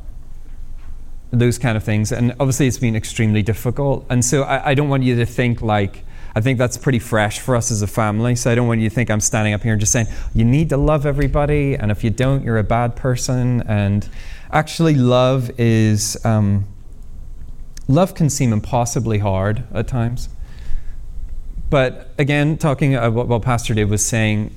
those 1.31 1.57
kind 1.57 1.79
of 1.79 1.83
things. 1.83 2.13
And 2.13 2.33
obviously, 2.33 2.67
it's 2.67 2.77
been 2.77 2.95
extremely 2.95 3.43
difficult. 3.43 4.05
And 4.11 4.23
so, 4.23 4.43
I, 4.43 4.73
I 4.73 4.75
don't 4.75 4.91
want 4.91 5.03
you 5.03 5.17
to 5.17 5.25
think 5.25 5.63
like 5.63 6.05
I 6.39 6.41
think 6.41 6.57
that's 6.57 6.77
pretty 6.77 7.01
fresh 7.01 7.41
for 7.41 7.57
us 7.57 7.73
as 7.73 7.83
a 7.83 7.89
family. 7.89 8.37
So 8.37 8.49
I 8.49 8.55
don't 8.55 8.69
want 8.69 8.81
you 8.81 8.89
to 8.89 8.95
think 8.95 9.11
I'm 9.11 9.19
standing 9.19 9.55
up 9.55 9.65
here 9.65 9.73
and 9.73 9.81
just 9.81 9.91
saying, 9.91 10.07
you 10.33 10.45
need 10.45 10.69
to 10.69 10.77
love 10.77 11.05
everybody, 11.05 11.75
and 11.75 11.91
if 11.91 12.05
you 12.05 12.11
don't, 12.11 12.45
you're 12.45 12.59
a 12.59 12.63
bad 12.63 12.95
person. 12.95 13.61
And 13.63 14.09
actually, 14.53 14.95
love 14.95 15.51
is, 15.59 16.17
um, 16.25 16.65
love 17.89 18.15
can 18.15 18.31
seem 18.31 18.53
impossibly 18.53 19.19
hard 19.19 19.65
at 19.75 19.89
times. 19.89 20.29
But 21.71 22.13
again, 22.19 22.57
talking 22.57 22.95
about 22.95 23.27
what 23.27 23.43
Pastor 23.43 23.75
Dave 23.75 23.91
was 23.91 24.07
saying, 24.07 24.55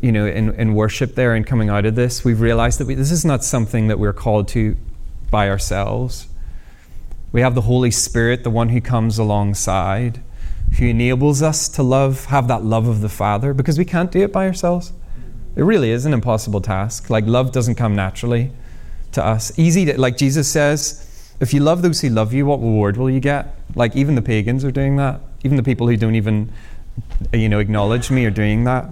you 0.00 0.12
know, 0.12 0.24
in, 0.24 0.54
in 0.54 0.74
worship 0.74 1.16
there 1.16 1.34
and 1.34 1.46
coming 1.46 1.68
out 1.68 1.84
of 1.84 1.96
this, 1.96 2.24
we've 2.24 2.40
realized 2.40 2.80
that 2.80 2.86
we, 2.86 2.94
this 2.94 3.10
is 3.10 3.26
not 3.26 3.44
something 3.44 3.88
that 3.88 3.98
we're 3.98 4.14
called 4.14 4.48
to 4.48 4.74
by 5.30 5.50
ourselves. 5.50 6.28
We 7.30 7.42
have 7.42 7.54
the 7.54 7.60
Holy 7.60 7.90
Spirit, 7.90 8.42
the 8.42 8.50
one 8.50 8.70
who 8.70 8.80
comes 8.80 9.18
alongside 9.18 10.22
who 10.78 10.86
enables 10.86 11.42
us 11.42 11.68
to 11.68 11.82
love, 11.82 12.26
have 12.26 12.48
that 12.48 12.64
love 12.64 12.86
of 12.86 13.00
the 13.00 13.08
Father, 13.08 13.52
because 13.52 13.78
we 13.78 13.84
can't 13.84 14.10
do 14.10 14.20
it 14.20 14.32
by 14.32 14.46
ourselves. 14.46 14.92
It 15.56 15.62
really 15.62 15.90
is 15.90 16.06
an 16.06 16.12
impossible 16.12 16.60
task. 16.60 17.10
Like, 17.10 17.26
love 17.26 17.52
doesn't 17.52 17.74
come 17.74 17.96
naturally 17.96 18.52
to 19.12 19.24
us. 19.24 19.58
Easy 19.58 19.84
to, 19.86 20.00
like 20.00 20.16
Jesus 20.16 20.48
says, 20.48 21.06
if 21.40 21.52
you 21.52 21.60
love 21.60 21.82
those 21.82 22.00
who 22.00 22.08
love 22.08 22.32
you, 22.32 22.46
what 22.46 22.60
reward 22.60 22.96
will 22.96 23.10
you 23.10 23.20
get? 23.20 23.54
Like, 23.74 23.96
even 23.96 24.14
the 24.14 24.22
pagans 24.22 24.64
are 24.64 24.70
doing 24.70 24.96
that. 24.96 25.20
Even 25.42 25.56
the 25.56 25.62
people 25.62 25.88
who 25.88 25.96
don't 25.96 26.14
even, 26.14 26.52
you 27.32 27.48
know, 27.48 27.58
acknowledge 27.58 28.10
me 28.10 28.24
are 28.26 28.30
doing 28.30 28.64
that. 28.64 28.90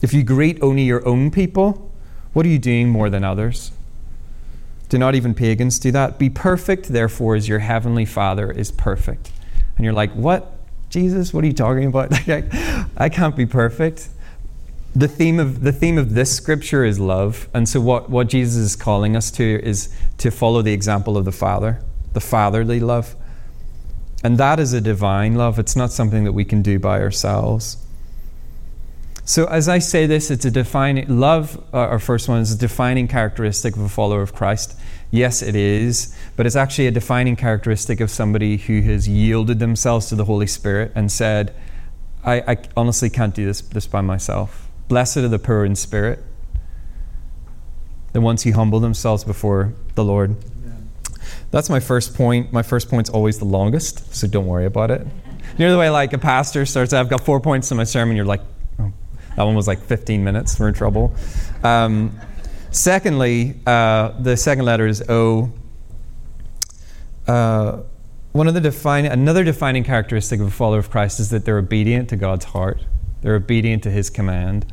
If 0.00 0.12
you 0.12 0.22
greet 0.22 0.62
only 0.62 0.82
your 0.82 1.06
own 1.06 1.30
people, 1.30 1.90
what 2.32 2.46
are 2.46 2.50
you 2.50 2.58
doing 2.58 2.88
more 2.88 3.10
than 3.10 3.24
others? 3.24 3.72
Do 4.88 4.98
not 4.98 5.14
even 5.14 5.34
pagans 5.34 5.78
do 5.78 5.90
that? 5.92 6.18
Be 6.18 6.30
perfect, 6.30 6.88
therefore, 6.88 7.34
as 7.34 7.48
your 7.48 7.58
heavenly 7.58 8.04
Father 8.04 8.50
is 8.52 8.70
perfect. 8.70 9.32
And 9.76 9.84
you're 9.84 9.94
like, 9.94 10.12
what? 10.12 10.57
Jesus, 10.90 11.34
what 11.34 11.44
are 11.44 11.46
you 11.46 11.52
talking 11.52 11.84
about? 11.84 12.12
I, 12.28 12.86
I 12.96 13.08
can't 13.08 13.36
be 13.36 13.46
perfect. 13.46 14.08
The 14.94 15.08
theme 15.08 15.38
of 15.38 15.60
the 15.60 15.72
theme 15.72 15.98
of 15.98 16.14
this 16.14 16.34
scripture 16.34 16.84
is 16.84 16.98
love, 16.98 17.48
and 17.52 17.68
so 17.68 17.80
what, 17.80 18.08
what 18.08 18.28
Jesus 18.28 18.56
is 18.56 18.76
calling 18.76 19.14
us 19.14 19.30
to 19.32 19.44
is 19.62 19.94
to 20.18 20.30
follow 20.30 20.62
the 20.62 20.72
example 20.72 21.16
of 21.16 21.24
the 21.24 21.32
Father, 21.32 21.80
the 22.14 22.20
fatherly 22.20 22.80
love. 22.80 23.14
And 24.24 24.38
that 24.38 24.58
is 24.58 24.72
a 24.72 24.80
divine 24.80 25.34
love. 25.34 25.58
It's 25.58 25.76
not 25.76 25.92
something 25.92 26.24
that 26.24 26.32
we 26.32 26.44
can 26.44 26.62
do 26.62 26.78
by 26.78 27.00
ourselves. 27.00 27.76
So, 29.24 29.44
as 29.44 29.68
I 29.68 29.78
say 29.78 30.06
this, 30.06 30.30
it's 30.30 30.46
a 30.46 30.50
defining 30.50 31.20
love. 31.20 31.62
Uh, 31.72 31.80
our 31.80 31.98
first 31.98 32.30
one 32.30 32.40
is 32.40 32.50
a 32.50 32.56
defining 32.56 33.08
characteristic 33.08 33.76
of 33.76 33.82
a 33.82 33.88
follower 33.88 34.22
of 34.22 34.34
Christ. 34.34 34.74
Yes, 35.10 35.40
it 35.42 35.56
is, 35.56 36.14
but 36.36 36.46
it's 36.46 36.56
actually 36.56 36.86
a 36.86 36.90
defining 36.90 37.34
characteristic 37.34 38.00
of 38.00 38.10
somebody 38.10 38.58
who 38.58 38.82
has 38.82 39.08
yielded 39.08 39.58
themselves 39.58 40.06
to 40.08 40.14
the 40.14 40.26
Holy 40.26 40.46
Spirit 40.46 40.92
and 40.94 41.10
said, 41.10 41.54
I, 42.24 42.40
I 42.40 42.56
honestly 42.76 43.08
can't 43.08 43.34
do 43.34 43.46
this, 43.46 43.62
this 43.62 43.86
by 43.86 44.02
myself. 44.02 44.68
Blessed 44.88 45.18
are 45.18 45.28
the 45.28 45.38
poor 45.38 45.64
in 45.64 45.76
spirit, 45.76 46.22
the 48.12 48.20
ones 48.20 48.42
who 48.42 48.52
humble 48.52 48.80
themselves 48.80 49.24
before 49.24 49.72
the 49.94 50.04
Lord. 50.04 50.36
That's 51.50 51.70
my 51.70 51.80
first 51.80 52.14
point. 52.14 52.52
My 52.52 52.62
first 52.62 52.90
point's 52.90 53.08
always 53.08 53.38
the 53.38 53.46
longest, 53.46 54.14
so 54.14 54.26
don't 54.26 54.46
worry 54.46 54.66
about 54.66 54.90
it. 54.90 55.06
You 55.56 55.66
know 55.66 55.72
the 55.72 55.78
way 55.78 55.88
like 55.88 56.12
a 56.12 56.18
pastor 56.18 56.66
starts, 56.66 56.92
I've 56.92 57.08
got 57.08 57.24
four 57.24 57.40
points 57.40 57.70
in 57.70 57.76
my 57.76 57.84
sermon, 57.84 58.16
you're 58.16 58.26
like, 58.26 58.42
oh, 58.78 58.92
that 59.36 59.42
one 59.42 59.54
was 59.54 59.66
like 59.66 59.80
15 59.80 60.22
minutes, 60.22 60.60
we're 60.60 60.68
in 60.68 60.74
trouble. 60.74 61.14
Um, 61.64 62.18
secondly, 62.70 63.60
uh, 63.66 64.10
the 64.20 64.36
second 64.36 64.64
letter 64.64 64.86
is 64.86 65.02
O. 65.08 65.52
Uh, 67.26 67.82
one 68.32 68.46
of 68.46 68.54
the 68.54 68.60
defining, 68.60 69.10
another 69.10 69.44
defining 69.44 69.84
characteristic 69.84 70.40
of 70.40 70.46
a 70.46 70.50
follower 70.50 70.78
of 70.78 70.90
Christ 70.90 71.20
is 71.20 71.30
that 71.30 71.44
they're 71.44 71.58
obedient 71.58 72.08
to 72.10 72.16
God's 72.16 72.46
heart. 72.46 72.84
They're 73.22 73.34
obedient 73.34 73.82
to 73.84 73.90
His 73.90 74.10
command. 74.10 74.72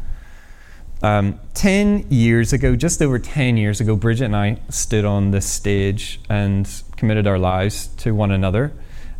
Um, 1.01 1.39
10 1.53 2.07
years 2.09 2.53
ago, 2.53 2.75
just 2.75 3.01
over 3.01 3.19
10 3.19 3.57
years 3.57 3.81
ago, 3.81 3.95
Bridget 3.95 4.25
and 4.25 4.35
I 4.35 4.59
stood 4.69 5.05
on 5.05 5.31
this 5.31 5.45
stage 5.45 6.19
and 6.29 6.69
committed 6.95 7.27
our 7.27 7.37
lives 7.37 7.87
to 7.97 8.13
one 8.15 8.31
another 8.31 8.73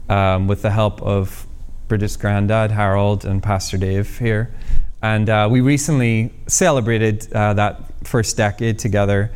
um, 0.10 0.48
with 0.48 0.62
the 0.62 0.72
help 0.72 1.02
of 1.02 1.46
Bridget's 1.88 2.18
granddad, 2.18 2.72
Harold, 2.72 3.26
and 3.26 3.44
Pastor 3.44 3.78
Dave 3.78 4.18
here. 4.20 4.54
And 5.02 5.30
uh, 5.30 5.48
we 5.52 5.62
recently 5.62 6.34
celebrated 6.48 7.32
uh, 7.34 7.54
that 7.54 7.82
first 8.08 8.38
decade 8.38 8.80
together. 8.80 9.32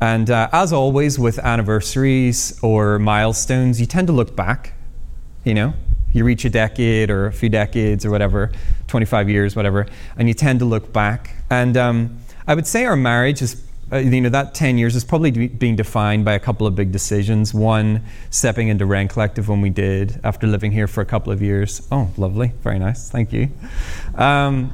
And 0.00 0.28
uh, 0.28 0.48
as 0.52 0.72
always, 0.72 1.18
with 1.18 1.38
anniversaries 1.38 2.58
or 2.62 2.98
milestones, 2.98 3.80
you 3.80 3.86
tend 3.86 4.06
to 4.08 4.12
look 4.12 4.36
back. 4.36 4.74
You 5.44 5.54
know, 5.54 5.74
you 6.12 6.24
reach 6.24 6.44
a 6.44 6.50
decade 6.50 7.10
or 7.10 7.26
a 7.26 7.32
few 7.32 7.48
decades 7.48 8.04
or 8.04 8.10
whatever, 8.10 8.52
25 8.86 9.28
years, 9.28 9.56
whatever, 9.56 9.86
and 10.16 10.28
you 10.28 10.34
tend 10.34 10.60
to 10.60 10.64
look 10.64 10.92
back. 10.92 11.36
And 11.50 11.76
um, 11.76 12.18
I 12.46 12.54
would 12.54 12.66
say 12.66 12.84
our 12.84 12.96
marriage 12.96 13.42
is, 13.42 13.62
uh, 13.92 13.96
you 13.96 14.20
know, 14.20 14.28
that 14.28 14.54
10 14.54 14.78
years 14.78 14.94
is 14.94 15.04
probably 15.04 15.48
being 15.48 15.76
defined 15.76 16.24
by 16.24 16.32
a 16.32 16.38
couple 16.38 16.66
of 16.66 16.74
big 16.74 16.92
decisions. 16.92 17.52
One, 17.52 18.02
stepping 18.30 18.68
into 18.68 18.86
Rend 18.86 19.10
Collective 19.10 19.48
when 19.48 19.60
we 19.60 19.70
did 19.70 20.20
after 20.24 20.46
living 20.46 20.72
here 20.72 20.86
for 20.86 21.00
a 21.00 21.06
couple 21.06 21.32
of 21.32 21.42
years. 21.42 21.86
Oh, 21.90 22.10
lovely. 22.16 22.52
Very 22.62 22.78
nice. 22.78 23.10
Thank 23.10 23.32
you. 23.32 23.50
Um, 24.14 24.72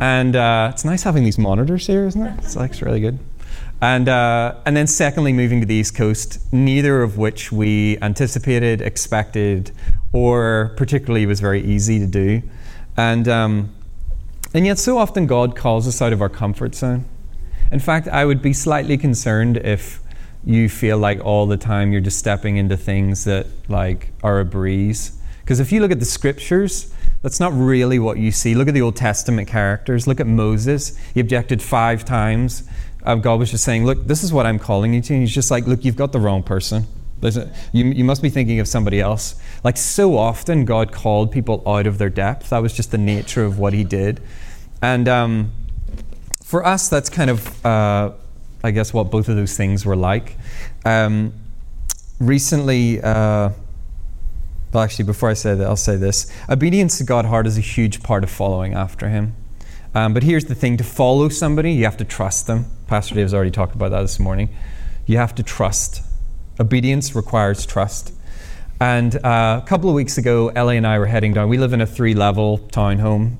and 0.00 0.34
uh, 0.34 0.70
it's 0.72 0.84
nice 0.84 1.02
having 1.02 1.24
these 1.24 1.38
monitors 1.38 1.86
here, 1.86 2.06
isn't 2.06 2.22
it? 2.22 2.38
It's 2.38 2.56
like 2.56 2.70
it's 2.70 2.82
really 2.82 3.00
good. 3.00 3.18
And, 3.82 4.08
uh, 4.08 4.56
and 4.66 4.76
then, 4.76 4.86
secondly, 4.86 5.32
moving 5.32 5.60
to 5.60 5.66
the 5.66 5.74
East 5.74 5.94
Coast, 5.94 6.52
neither 6.52 7.02
of 7.02 7.16
which 7.16 7.50
we 7.50 7.96
anticipated, 8.02 8.82
expected, 8.82 9.72
or 10.12 10.74
particularly 10.76 11.24
was 11.24 11.40
very 11.40 11.62
easy 11.62 11.98
to 11.98 12.06
do. 12.06 12.42
And, 12.96 13.26
um, 13.26 13.74
and 14.52 14.66
yet, 14.66 14.78
so 14.78 14.98
often 14.98 15.26
God 15.26 15.56
calls 15.56 15.88
us 15.88 16.02
out 16.02 16.12
of 16.12 16.20
our 16.20 16.28
comfort 16.28 16.74
zone. 16.74 17.06
In 17.72 17.78
fact, 17.78 18.08
I 18.08 18.26
would 18.26 18.42
be 18.42 18.52
slightly 18.52 18.98
concerned 18.98 19.56
if 19.58 20.00
you 20.44 20.68
feel 20.68 20.98
like 20.98 21.24
all 21.24 21.46
the 21.46 21.56
time 21.56 21.92
you're 21.92 22.00
just 22.00 22.18
stepping 22.18 22.56
into 22.56 22.76
things 22.76 23.24
that 23.24 23.46
like 23.68 24.12
are 24.22 24.40
a 24.40 24.44
breeze. 24.44 25.18
Because 25.40 25.60
if 25.60 25.72
you 25.72 25.80
look 25.80 25.92
at 25.92 26.00
the 26.00 26.06
scriptures, 26.06 26.92
that's 27.22 27.40
not 27.40 27.52
really 27.52 27.98
what 27.98 28.18
you 28.18 28.30
see. 28.32 28.54
Look 28.54 28.68
at 28.68 28.74
the 28.74 28.82
Old 28.82 28.96
Testament 28.96 29.48
characters. 29.48 30.06
Look 30.06 30.20
at 30.20 30.26
Moses. 30.26 30.96
He 31.14 31.20
objected 31.20 31.60
five 31.62 32.04
times 32.04 32.68
uh, 33.02 33.14
God 33.14 33.38
was 33.38 33.50
just 33.50 33.64
saying, 33.64 33.84
Look, 33.84 34.06
this 34.06 34.22
is 34.22 34.32
what 34.32 34.46
I'm 34.46 34.58
calling 34.58 34.94
you 34.94 35.00
to. 35.02 35.14
And 35.14 35.22
he's 35.22 35.34
just 35.34 35.50
like, 35.50 35.66
Look, 35.66 35.84
you've 35.84 35.96
got 35.96 36.12
the 36.12 36.20
wrong 36.20 36.42
person. 36.42 36.86
You, 37.22 37.84
you 37.84 38.04
must 38.04 38.22
be 38.22 38.30
thinking 38.30 38.60
of 38.60 38.68
somebody 38.68 38.98
else. 38.98 39.38
Like 39.62 39.76
so 39.76 40.16
often, 40.16 40.64
God 40.64 40.90
called 40.90 41.30
people 41.30 41.62
out 41.66 41.86
of 41.86 41.98
their 41.98 42.08
depth. 42.08 42.48
That 42.50 42.60
was 42.60 42.72
just 42.72 42.92
the 42.92 42.98
nature 42.98 43.44
of 43.44 43.58
what 43.58 43.74
He 43.74 43.84
did. 43.84 44.22
And 44.80 45.06
um, 45.06 45.52
for 46.42 46.64
us, 46.64 46.88
that's 46.88 47.10
kind 47.10 47.28
of, 47.28 47.66
uh, 47.66 48.12
I 48.64 48.70
guess, 48.70 48.94
what 48.94 49.10
both 49.10 49.28
of 49.28 49.36
those 49.36 49.54
things 49.54 49.84
were 49.84 49.96
like. 49.96 50.36
Um, 50.86 51.34
recently, 52.18 53.02
uh, 53.02 53.50
well, 54.72 54.84
actually, 54.84 55.04
before 55.06 55.28
I 55.30 55.34
say 55.34 55.54
that, 55.54 55.66
I'll 55.66 55.76
say 55.76 55.96
this 55.96 56.32
obedience 56.48 56.98
to 56.98 57.04
God 57.04 57.24
heart 57.24 57.46
is 57.46 57.58
a 57.58 57.62
huge 57.62 58.02
part 58.02 58.22
of 58.22 58.30
following 58.30 58.74
after 58.74 59.08
Him. 59.08 59.34
Um, 59.94 60.14
but 60.14 60.22
here's 60.22 60.44
the 60.44 60.54
thing 60.54 60.76
to 60.76 60.84
follow 60.84 61.28
somebody, 61.28 61.72
you 61.72 61.84
have 61.84 61.96
to 61.96 62.04
trust 62.04 62.46
them. 62.46 62.66
Pastor 62.86 63.16
Dave 63.16 63.24
has 63.24 63.34
already 63.34 63.50
talked 63.50 63.74
about 63.74 63.90
that 63.90 64.02
this 64.02 64.20
morning. 64.20 64.48
You 65.06 65.16
have 65.16 65.34
to 65.36 65.42
trust. 65.42 66.02
Obedience 66.60 67.16
requires 67.16 67.66
trust. 67.66 68.14
And 68.80 69.16
uh, 69.16 69.60
a 69.62 69.66
couple 69.66 69.88
of 69.90 69.96
weeks 69.96 70.16
ago, 70.16 70.48
Ellie 70.48 70.76
and 70.76 70.86
I 70.86 70.98
were 70.98 71.06
heading 71.06 71.34
down. 71.34 71.48
We 71.48 71.58
live 71.58 71.72
in 71.72 71.80
a 71.80 71.86
three 71.86 72.14
level 72.14 72.58
townhome, 72.58 73.36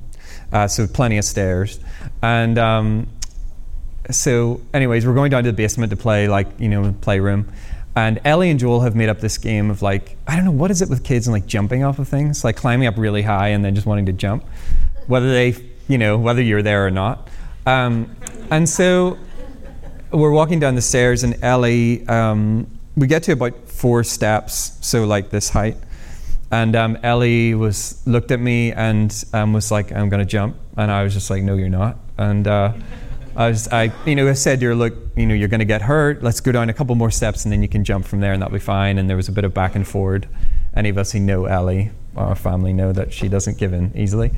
uh, 0.53 0.67
so 0.67 0.87
plenty 0.89 1.17
of 1.17 1.25
stairs. 1.25 1.79
And 2.21 2.59
um, 2.59 3.09
so, 4.11 4.61
anyways, 4.75 5.07
we're 5.07 5.15
going 5.15 5.31
down 5.31 5.45
to 5.45 5.51
the 5.51 5.57
basement 5.57 5.91
to 5.91 5.97
play, 5.97 6.27
like, 6.29 6.49
you 6.59 6.69
know, 6.69 6.93
playroom. 7.01 7.51
And 7.97 8.21
Ellie 8.25 8.51
and 8.51 8.61
Joel 8.61 8.81
have 8.81 8.95
made 8.95 9.09
up 9.09 9.21
this 9.21 9.37
game 9.37 9.71
of 9.71 9.83
like, 9.83 10.17
I 10.27 10.37
don't 10.37 10.45
know, 10.45 10.51
what 10.53 10.71
is 10.71 10.81
it 10.81 10.89
with 10.89 11.03
kids 11.03 11.27
and 11.27 11.33
like 11.33 11.47
jumping 11.47 11.83
off 11.83 11.99
of 11.99 12.09
things? 12.09 12.45
Like 12.45 12.57
climbing 12.57 12.87
up 12.87 12.97
really 12.97 13.23
high 13.23 13.49
and 13.49 13.65
then 13.65 13.75
just 13.75 13.87
wanting 13.87 14.07
to 14.07 14.13
jump. 14.13 14.45
Whether 15.07 15.33
they 15.33 15.55
you 15.91 15.99
know, 15.99 16.17
whether 16.17 16.41
you're 16.41 16.63
there 16.63 16.87
or 16.87 16.91
not. 16.91 17.29
Um, 17.67 18.15
and 18.51 18.69
so 18.69 19.19
we're 20.13 20.31
walking 20.31 20.61
down 20.61 20.77
the 20.77 20.83
stairs, 20.83 21.25
and 21.25 21.37
Ellie, 21.43 22.07
um, 22.07 22.69
we 22.97 23.09
get 23.09 23.25
to 23.25 23.33
about 23.33 23.69
four 23.69 24.05
steps, 24.05 24.79
so 24.81 25.05
like 25.05 25.31
this 25.31 25.49
height. 25.49 25.77
And 26.53 26.75
um, 26.77 26.97
Ellie 27.03 27.55
was 27.55 28.01
looked 28.07 28.31
at 28.31 28.41
me 28.41 28.73
and 28.73 29.13
um, 29.33 29.53
was 29.53 29.71
like, 29.71 29.93
"I'm 29.93 30.09
going 30.09 30.21
to 30.21 30.31
jump," 30.31 30.57
and 30.77 30.91
I 30.91 31.03
was 31.03 31.13
just 31.13 31.29
like, 31.29 31.43
"No, 31.43 31.57
you're 31.57 31.69
not." 31.69 31.99
And 32.17 32.47
uh, 32.47 32.73
I 33.37 33.55
I, 33.73 33.93
you 34.07 34.15
know, 34.15 34.29
I 34.29 34.35
said, 34.35 34.63
"You're 34.63 34.75
look, 34.75 34.95
you 35.17 35.27
know, 35.27 35.35
you're 35.35 35.49
going 35.49 35.61
to 35.61 35.67
get 35.67 35.83
hurt. 35.83 36.23
Let's 36.23 36.41
go 36.41 36.53
down 36.53 36.69
a 36.69 36.75
couple 36.75 36.95
more 36.95 37.11
steps, 37.11 37.45
and 37.45 37.53
then 37.53 37.63
you 37.63 37.69
can 37.69 37.85
jump 37.85 38.07
from 38.07 38.21
there, 38.21 38.33
and 38.33 38.43
that'll 38.43 38.53
be 38.53 38.59
fine." 38.59 38.99
And 38.99 39.09
there 39.09 39.17
was 39.17 39.29
a 39.29 39.33
bit 39.33 39.45
of 39.45 39.55
back 39.55 39.75
and 39.75 39.87
forward. 39.87 40.29
Any 40.75 40.89
of 40.89 40.99
us 40.99 41.13
who 41.13 41.21
know 41.21 41.47
Ellie, 41.47 41.91
our 42.17 42.35
family, 42.35 42.73
know 42.73 42.93
that 42.93 43.13
she 43.13 43.29
doesn't 43.29 43.59
give 43.59 43.73
in 43.73 43.93
easily. 43.97 44.31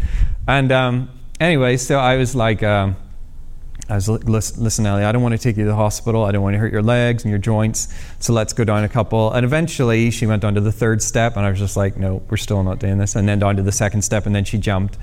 And 0.49 0.73
um, 0.73 1.11
anyway, 1.41 1.77
so 1.77 1.99
I 1.99 2.17
was 2.17 2.35
like, 2.35 2.63
um, 2.63 2.97
I 3.89 3.97
was 3.97 4.09
listen, 4.09 4.63
listen, 4.63 4.87
Ellie, 4.87 5.05
I 5.05 5.13
don't 5.13 5.23
want 5.23 5.33
to 5.33 5.39
take 5.39 5.57
you 5.57 5.65
to 5.65 5.69
the 5.69 5.77
hospital. 5.77 6.25
I 6.25 6.33
don't 6.33 6.43
want 6.43 6.55
to 6.55 6.59
hurt 6.59 6.73
your 6.73 6.83
legs 6.83 7.25
and 7.25 7.31
your 7.31 7.39
joints. 7.39 7.93
So 8.21 8.33
let's 8.33 8.53
go 8.53 8.65
down 8.65 8.85
a 8.85 8.89
couple. 8.89 9.33
And 9.33 9.45
eventually, 9.45 10.11
she 10.11 10.25
went 10.25 10.43
down 10.43 10.55
to 10.55 10.61
the 10.61 10.73
third 10.73 11.03
step, 11.03 11.37
and 11.37 11.45
I 11.45 11.51
was 11.51 11.59
just 11.59 11.77
like, 11.77 11.97
no, 11.97 12.23
we're 12.31 12.37
still 12.37 12.63
not 12.63 12.79
doing 12.79 12.99
this. 12.99 13.17
And 13.17 13.29
then 13.29 13.39
down 13.39 13.57
to 13.57 13.63
the 13.63 13.73
second 13.73 14.03
step, 14.03 14.25
and 14.25 14.35
then 14.35 14.45
she 14.45 14.57
jumped. 14.57 14.97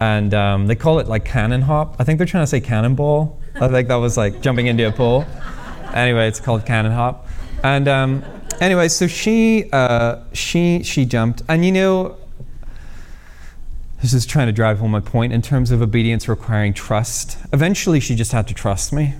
And 0.00 0.32
um, 0.32 0.66
they 0.66 0.76
call 0.76 1.00
it 1.00 1.08
like 1.08 1.24
cannon 1.24 1.62
hop. 1.62 1.96
I 1.98 2.04
think 2.04 2.18
they're 2.18 2.26
trying 2.26 2.44
to 2.44 2.46
say 2.46 2.60
cannonball. 2.60 3.40
I 3.56 3.68
think 3.68 3.88
that 3.88 3.96
was 3.96 4.16
like 4.16 4.40
jumping 4.40 4.66
into 4.66 4.86
a 4.86 4.92
pool. 4.92 5.26
Anyway, 5.92 6.28
it's 6.28 6.40
called 6.40 6.64
cannon 6.64 6.92
hop. 6.92 7.26
And 7.64 7.88
um, 7.88 8.24
anyway, 8.60 8.88
so 8.88 9.06
she 9.06 9.68
uh, 9.72 10.22
she 10.32 10.82
she 10.84 11.04
jumped, 11.04 11.42
and 11.48 11.64
you 11.64 11.72
know, 11.72 12.16
this 14.00 14.14
is 14.14 14.24
trying 14.26 14.46
to 14.46 14.52
drive 14.52 14.78
home 14.78 14.92
my 14.92 15.00
point 15.00 15.32
in 15.32 15.42
terms 15.42 15.72
of 15.72 15.82
obedience 15.82 16.28
requiring 16.28 16.72
trust. 16.72 17.36
Eventually, 17.52 17.98
she 17.98 18.14
just 18.14 18.30
had 18.30 18.46
to 18.48 18.54
trust 18.54 18.92
me. 18.92 19.14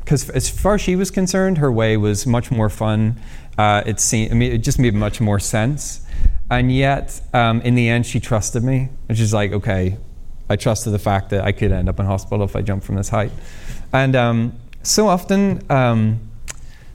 Because 0.00 0.30
as 0.30 0.48
far 0.48 0.74
as 0.74 0.80
she 0.80 0.96
was 0.96 1.10
concerned, 1.10 1.58
her 1.58 1.70
way 1.70 1.96
was 1.96 2.26
much 2.26 2.50
more 2.50 2.68
fun. 2.68 3.16
Uh, 3.58 3.82
it, 3.86 4.00
seemed, 4.00 4.32
I 4.32 4.34
mean, 4.34 4.52
it 4.52 4.58
just 4.58 4.78
made 4.78 4.94
much 4.94 5.20
more 5.20 5.38
sense. 5.38 6.04
And 6.50 6.72
yet, 6.72 7.20
um, 7.32 7.60
in 7.62 7.74
the 7.76 7.88
end, 7.88 8.06
she 8.06 8.18
trusted 8.18 8.64
me. 8.64 8.88
And 9.08 9.16
she's 9.16 9.32
like, 9.32 9.52
okay, 9.52 9.98
I 10.50 10.56
trusted 10.56 10.92
the 10.92 10.98
fact 10.98 11.30
that 11.30 11.44
I 11.44 11.52
could 11.52 11.72
end 11.72 11.88
up 11.88 11.98
in 11.98 12.04
hospital 12.04 12.44
if 12.44 12.54
I 12.54 12.60
jumped 12.60 12.84
from 12.84 12.96
this 12.96 13.08
height. 13.08 13.32
And 13.92 14.14
um, 14.14 14.52
so 14.82 15.08
often, 15.08 15.64
um, 15.70 16.20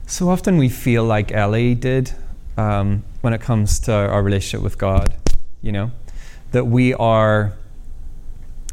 so 0.06 0.28
often 0.28 0.56
we 0.58 0.68
feel 0.68 1.02
like 1.02 1.32
Ellie 1.32 1.74
did 1.74 2.12
um, 2.56 3.02
when 3.22 3.32
it 3.32 3.40
comes 3.40 3.80
to 3.80 3.92
our 3.92 4.22
relationship 4.22 4.62
with 4.62 4.78
God, 4.78 5.14
you 5.60 5.72
know? 5.72 5.90
that 6.52 6.64
we 6.64 6.94
are 6.94 7.52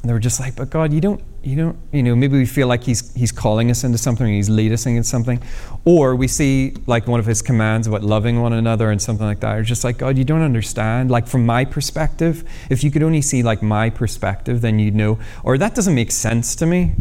they 0.04 0.12
were 0.12 0.20
just 0.20 0.38
like, 0.38 0.58
but 0.58 0.70
God, 0.70 0.92
you 0.92 1.00
don't, 1.00 1.24
you 1.44 1.56
don't, 1.56 1.78
you 1.94 2.04
know, 2.04 2.14
maybe 2.14 2.38
we 2.38 2.46
feel 2.46 2.68
like 2.68 2.84
He's 2.84 3.14
He's 3.14 3.32
calling 3.32 3.72
us 3.72 3.86
into 3.86 3.98
something, 3.98 4.28
He's 4.28 4.50
leading 4.50 4.74
us 4.74 4.86
into 4.86 5.04
something, 5.04 5.42
or 5.86 6.14
we 6.18 6.28
see 6.28 6.76
like 6.88 7.08
one 7.08 7.22
of 7.22 7.26
His 7.26 7.42
commands 7.42 7.88
about 7.88 8.04
loving 8.04 8.42
one 8.42 8.52
another 8.52 8.92
and 8.92 9.02
something 9.02 9.26
like 9.26 9.40
that. 9.40 9.58
Or 9.58 9.64
just 9.64 9.86
like, 9.86 10.00
God, 10.00 10.18
you 10.18 10.26
don't 10.26 10.42
understand. 10.42 11.10
Like 11.10 11.26
from 11.26 11.46
my 11.46 11.64
perspective, 11.64 12.44
if 12.70 12.84
you 12.84 12.92
could 12.92 13.02
only 13.02 13.22
see 13.22 13.44
like 13.44 13.64
my 13.64 13.90
perspective, 13.90 14.60
then 14.60 14.78
you'd 14.78 14.96
know. 14.96 15.20
Or 15.42 15.58
that 15.58 15.74
doesn't 15.74 15.96
make 15.96 16.12
sense 16.12 16.54
to 16.58 16.66
me. 16.66 16.96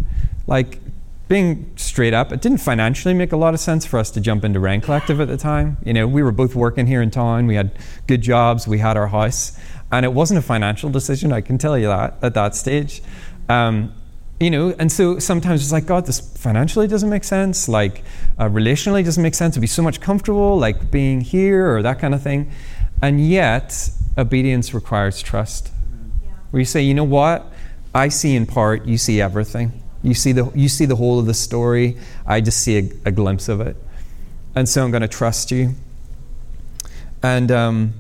Like 0.46 0.78
being 1.28 1.72
straight 1.76 2.12
up, 2.12 2.32
it 2.32 2.40
didn't 2.40 2.58
financially 2.58 3.14
make 3.14 3.32
a 3.32 3.36
lot 3.36 3.54
of 3.54 3.60
sense 3.60 3.86
for 3.86 3.98
us 3.98 4.10
to 4.10 4.20
jump 4.20 4.44
into 4.44 4.60
Rend 4.60 4.82
Collective 4.82 5.20
at 5.20 5.28
the 5.28 5.36
time. 5.36 5.78
You 5.84 5.92
know, 5.92 6.06
we 6.06 6.22
were 6.22 6.32
both 6.32 6.54
working 6.54 6.86
here 6.86 7.00
in 7.00 7.10
town. 7.10 7.46
We 7.46 7.54
had 7.54 7.78
good 8.06 8.22
jobs. 8.22 8.68
We 8.68 8.78
had 8.78 8.96
our 8.96 9.06
house. 9.06 9.58
And 9.90 10.04
it 10.04 10.12
wasn't 10.12 10.38
a 10.38 10.42
financial 10.42 10.90
decision, 10.90 11.32
I 11.32 11.42
can 11.42 11.58
tell 11.58 11.78
you 11.78 11.86
that 11.86 12.18
at 12.22 12.34
that 12.34 12.54
stage. 12.54 13.02
Um, 13.48 13.94
you 14.40 14.50
know, 14.50 14.74
and 14.78 14.90
so 14.90 15.18
sometimes 15.18 15.62
it's 15.62 15.70
like, 15.70 15.86
God, 15.86 16.06
this 16.06 16.18
financially 16.18 16.88
doesn't 16.88 17.08
make 17.08 17.24
sense, 17.24 17.68
like 17.68 18.02
uh, 18.38 18.48
relationally 18.48 19.04
doesn't 19.04 19.22
make 19.22 19.34
sense. 19.34 19.52
It'd 19.52 19.60
be 19.60 19.66
so 19.66 19.82
much 19.82 20.00
comfortable, 20.00 20.58
like 20.58 20.90
being 20.90 21.20
here 21.20 21.76
or 21.76 21.82
that 21.82 21.98
kind 21.98 22.14
of 22.14 22.22
thing. 22.22 22.50
And 23.02 23.24
yet, 23.24 23.90
obedience 24.16 24.74
requires 24.74 25.22
trust. 25.22 25.70
where 26.50 26.60
you 26.60 26.66
say, 26.66 26.82
you 26.82 26.94
know 26.94 27.04
what? 27.04 27.52
I 27.94 28.08
see 28.08 28.34
in 28.34 28.46
part, 28.46 28.86
you 28.86 28.96
see 28.96 29.20
everything. 29.20 29.81
You 30.02 30.14
see 30.14 30.32
the, 30.32 30.50
you 30.54 30.68
see 30.68 30.84
the 30.84 30.96
whole 30.96 31.18
of 31.18 31.26
the 31.26 31.34
story. 31.34 31.96
I 32.26 32.40
just 32.40 32.60
see 32.60 32.78
a, 32.78 32.90
a 33.06 33.12
glimpse 33.12 33.48
of 33.48 33.60
it. 33.60 33.76
And 34.54 34.68
so 34.68 34.84
I'm 34.84 34.90
going 34.90 35.02
to 35.02 35.08
trust 35.08 35.50
you. 35.50 35.74
And 37.22 37.50
um, 37.50 37.94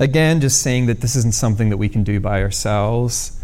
again, 0.00 0.40
just 0.40 0.60
saying 0.60 0.86
that 0.86 1.00
this 1.00 1.16
isn't 1.16 1.34
something 1.34 1.70
that 1.70 1.76
we 1.76 1.88
can 1.88 2.04
do 2.04 2.20
by 2.20 2.42
ourselves. 2.42 3.40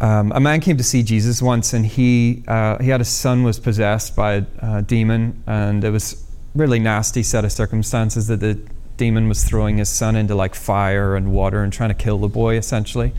Um, 0.00 0.32
a 0.32 0.40
man 0.40 0.60
came 0.60 0.76
to 0.76 0.84
see 0.84 1.02
Jesus 1.02 1.40
once, 1.40 1.72
and 1.72 1.86
he 1.86 2.44
uh, 2.46 2.76
he 2.82 2.90
had 2.90 3.00
a 3.00 3.04
son 3.04 3.44
was 3.44 3.58
possessed 3.58 4.14
by 4.14 4.44
a, 4.58 4.82
demon, 4.82 5.42
and 5.46 5.82
it 5.84 5.90
was 5.90 6.22
really 6.54 6.78
nasty 6.78 7.22
set 7.22 7.44
of 7.44 7.52
circumstances 7.52 8.26
that 8.26 8.40
the 8.40 8.60
demon 8.96 9.28
was 9.28 9.44
throwing 9.44 9.78
his 9.78 9.88
son 9.88 10.16
into 10.16 10.34
like 10.34 10.54
fire 10.54 11.16
and 11.16 11.32
water 11.32 11.62
and 11.62 11.72
trying 11.72 11.90
to 11.90 11.94
kill 11.94 12.18
the 12.18 12.28
boy 12.28 12.56
essentially. 12.56 13.12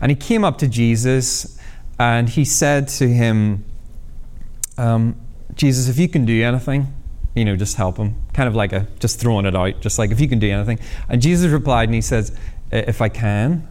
And 0.00 0.10
he 0.10 0.16
came 0.16 0.44
up 0.44 0.58
to 0.58 0.68
Jesus, 0.68 1.58
and 1.98 2.28
he 2.28 2.44
said 2.44 2.88
to 2.88 3.08
him, 3.08 3.64
um, 4.76 5.16
"Jesus, 5.54 5.88
if 5.88 5.98
you 5.98 6.08
can 6.08 6.24
do 6.24 6.42
anything, 6.42 6.92
you 7.34 7.44
know, 7.44 7.56
just 7.56 7.76
help 7.76 7.96
him." 7.96 8.16
Kind 8.32 8.48
of 8.48 8.54
like 8.54 8.72
a 8.72 8.86
just 9.00 9.18
throwing 9.18 9.46
it 9.46 9.56
out, 9.56 9.80
just 9.80 9.98
like 9.98 10.10
if 10.10 10.20
you 10.20 10.28
can 10.28 10.38
do 10.38 10.50
anything. 10.50 10.78
And 11.08 11.22
Jesus 11.22 11.50
replied, 11.50 11.88
and 11.88 11.94
he 11.94 12.02
says, 12.02 12.36
"If 12.70 13.00
I 13.00 13.08
can." 13.08 13.68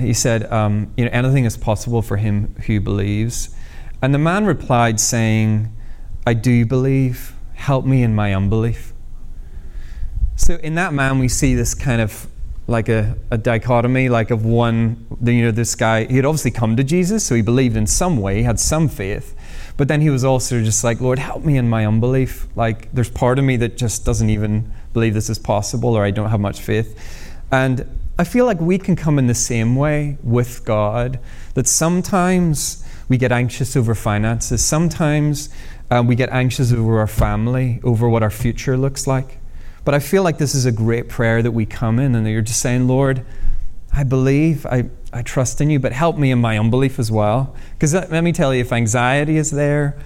he 0.00 0.14
said, 0.14 0.50
um, 0.50 0.92
you 0.96 1.04
know, 1.04 1.10
anything 1.12 1.44
is 1.44 1.56
possible 1.56 2.02
for 2.02 2.16
him 2.16 2.54
who 2.66 2.80
believes. 2.80 3.54
And 4.02 4.14
the 4.14 4.18
man 4.18 4.46
replied, 4.46 4.98
saying, 4.98 5.72
I 6.26 6.34
do 6.34 6.64
believe. 6.64 7.34
Help 7.54 7.84
me 7.84 8.02
in 8.02 8.14
my 8.14 8.34
unbelief. 8.34 8.94
So 10.36 10.54
in 10.56 10.74
that 10.76 10.94
man, 10.94 11.18
we 11.18 11.28
see 11.28 11.54
this 11.54 11.74
kind 11.74 12.00
of 12.00 12.26
like 12.70 12.88
a, 12.88 13.16
a 13.32 13.36
dichotomy, 13.36 14.08
like 14.08 14.30
of 14.30 14.44
one, 14.44 15.04
you 15.24 15.42
know, 15.42 15.50
this 15.50 15.74
guy, 15.74 16.04
he 16.04 16.14
had 16.14 16.24
obviously 16.24 16.52
come 16.52 16.76
to 16.76 16.84
Jesus, 16.84 17.26
so 17.26 17.34
he 17.34 17.42
believed 17.42 17.76
in 17.76 17.86
some 17.86 18.18
way, 18.18 18.36
he 18.36 18.42
had 18.44 18.60
some 18.60 18.88
faith. 18.88 19.34
But 19.76 19.88
then 19.88 20.00
he 20.00 20.08
was 20.08 20.22
also 20.22 20.62
just 20.62 20.84
like, 20.84 21.00
Lord, 21.00 21.18
help 21.18 21.44
me 21.44 21.56
in 21.56 21.68
my 21.68 21.84
unbelief. 21.84 22.46
Like, 22.54 22.92
there's 22.92 23.10
part 23.10 23.40
of 23.40 23.44
me 23.44 23.56
that 23.56 23.76
just 23.76 24.04
doesn't 24.04 24.30
even 24.30 24.72
believe 24.92 25.14
this 25.14 25.28
is 25.28 25.38
possible, 25.38 25.96
or 25.96 26.04
I 26.04 26.12
don't 26.12 26.30
have 26.30 26.38
much 26.38 26.60
faith. 26.60 26.96
And 27.50 27.86
I 28.20 28.22
feel 28.22 28.46
like 28.46 28.60
we 28.60 28.78
can 28.78 28.94
come 28.94 29.18
in 29.18 29.26
the 29.26 29.34
same 29.34 29.74
way 29.74 30.16
with 30.22 30.64
God, 30.64 31.18
that 31.54 31.66
sometimes 31.66 32.84
we 33.08 33.18
get 33.18 33.32
anxious 33.32 33.76
over 33.76 33.96
finances, 33.96 34.64
sometimes 34.64 35.48
um, 35.90 36.06
we 36.06 36.14
get 36.14 36.30
anxious 36.30 36.72
over 36.72 37.00
our 37.00 37.08
family, 37.08 37.80
over 37.82 38.08
what 38.08 38.22
our 38.22 38.30
future 38.30 38.76
looks 38.76 39.08
like. 39.08 39.39
But 39.84 39.94
I 39.94 39.98
feel 39.98 40.22
like 40.22 40.38
this 40.38 40.54
is 40.54 40.66
a 40.66 40.72
great 40.72 41.08
prayer 41.08 41.42
that 41.42 41.52
we 41.52 41.66
come 41.66 41.98
in 41.98 42.14
and 42.14 42.26
you're 42.26 42.42
just 42.42 42.60
saying, 42.60 42.86
Lord, 42.86 43.24
I 43.92 44.04
believe, 44.04 44.66
I, 44.66 44.88
I 45.12 45.22
trust 45.22 45.60
in 45.60 45.70
you, 45.70 45.78
but 45.78 45.92
help 45.92 46.16
me 46.16 46.30
in 46.30 46.38
my 46.38 46.58
unbelief 46.58 46.98
as 46.98 47.10
well. 47.10 47.56
Because 47.72 47.94
let 47.94 48.22
me 48.22 48.32
tell 48.32 48.54
you, 48.54 48.60
if 48.60 48.72
anxiety 48.72 49.36
is 49.36 49.50
there, 49.50 49.98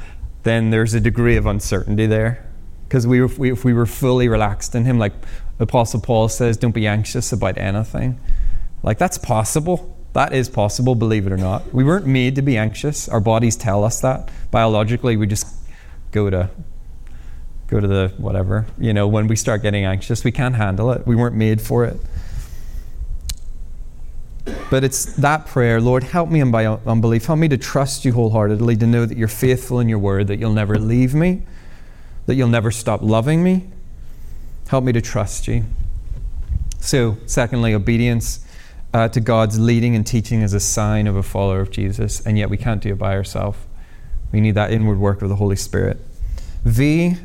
then 0.44 0.70
there's 0.70 0.94
a 0.94 1.00
degree 1.00 1.36
of 1.36 1.46
uncertainty 1.46 2.06
there. 2.06 2.46
Because 2.88 3.06
we, 3.06 3.22
we, 3.24 3.52
if 3.52 3.64
we 3.64 3.72
were 3.72 3.86
fully 3.86 4.28
relaxed 4.28 4.74
in 4.74 4.84
Him, 4.84 4.98
like 4.98 5.12
Apostle 5.58 6.00
Paul 6.00 6.28
says, 6.28 6.56
don't 6.56 6.74
be 6.74 6.86
anxious 6.86 7.32
about 7.32 7.58
anything. 7.58 8.18
Like, 8.82 8.98
that's 8.98 9.18
possible. 9.18 9.96
That 10.12 10.32
is 10.32 10.48
possible, 10.48 10.94
believe 10.94 11.26
it 11.26 11.32
or 11.32 11.36
not. 11.36 11.74
We 11.74 11.82
weren't 11.82 12.06
made 12.06 12.36
to 12.36 12.42
be 12.42 12.56
anxious. 12.56 13.08
Our 13.08 13.20
bodies 13.20 13.56
tell 13.56 13.84
us 13.84 14.00
that. 14.00 14.30
Biologically, 14.50 15.16
we 15.16 15.26
just 15.26 15.46
go 16.12 16.30
to 16.30 16.50
go 17.68 17.80
to 17.80 17.86
the 17.86 18.12
whatever. 18.18 18.66
You 18.78 18.92
know, 18.92 19.08
when 19.08 19.26
we 19.26 19.36
start 19.36 19.62
getting 19.62 19.84
anxious, 19.84 20.24
we 20.24 20.32
can't 20.32 20.54
handle 20.54 20.90
it. 20.92 21.06
We 21.06 21.16
weren't 21.16 21.36
made 21.36 21.60
for 21.60 21.84
it. 21.84 21.98
But 24.70 24.84
it's 24.84 25.16
that 25.16 25.46
prayer, 25.46 25.80
Lord, 25.80 26.02
help 26.02 26.28
me 26.30 26.40
in 26.40 26.50
my 26.50 26.66
unbelief. 26.66 27.26
Help 27.26 27.38
me 27.38 27.48
to 27.48 27.56
trust 27.56 28.04
you 28.04 28.12
wholeheartedly, 28.12 28.76
to 28.76 28.86
know 28.86 29.06
that 29.06 29.16
you're 29.16 29.28
faithful 29.28 29.80
in 29.80 29.88
your 29.88 29.98
word, 29.98 30.26
that 30.26 30.38
you'll 30.38 30.52
never 30.52 30.78
leave 30.78 31.14
me, 31.14 31.42
that 32.26 32.34
you'll 32.34 32.48
never 32.48 32.70
stop 32.70 33.00
loving 33.00 33.42
me, 33.42 33.68
Help 34.68 34.84
me 34.84 34.92
to 34.92 35.00
trust 35.00 35.46
you. 35.46 35.64
So, 36.80 37.16
secondly, 37.26 37.74
obedience 37.74 38.44
uh, 38.92 39.08
to 39.08 39.20
God's 39.20 39.58
leading 39.58 39.94
and 39.94 40.06
teaching 40.06 40.42
is 40.42 40.54
a 40.54 40.60
sign 40.60 41.06
of 41.06 41.16
a 41.16 41.22
follower 41.22 41.60
of 41.60 41.70
Jesus, 41.70 42.24
and 42.24 42.38
yet 42.38 42.50
we 42.50 42.56
can't 42.56 42.82
do 42.82 42.90
it 42.90 42.98
by 42.98 43.14
ourselves. 43.14 43.58
We 44.32 44.40
need 44.40 44.54
that 44.54 44.72
inward 44.72 44.98
work 44.98 45.22
of 45.22 45.28
the 45.28 45.36
Holy 45.36 45.56
Spirit. 45.56 45.98
V, 46.64 47.16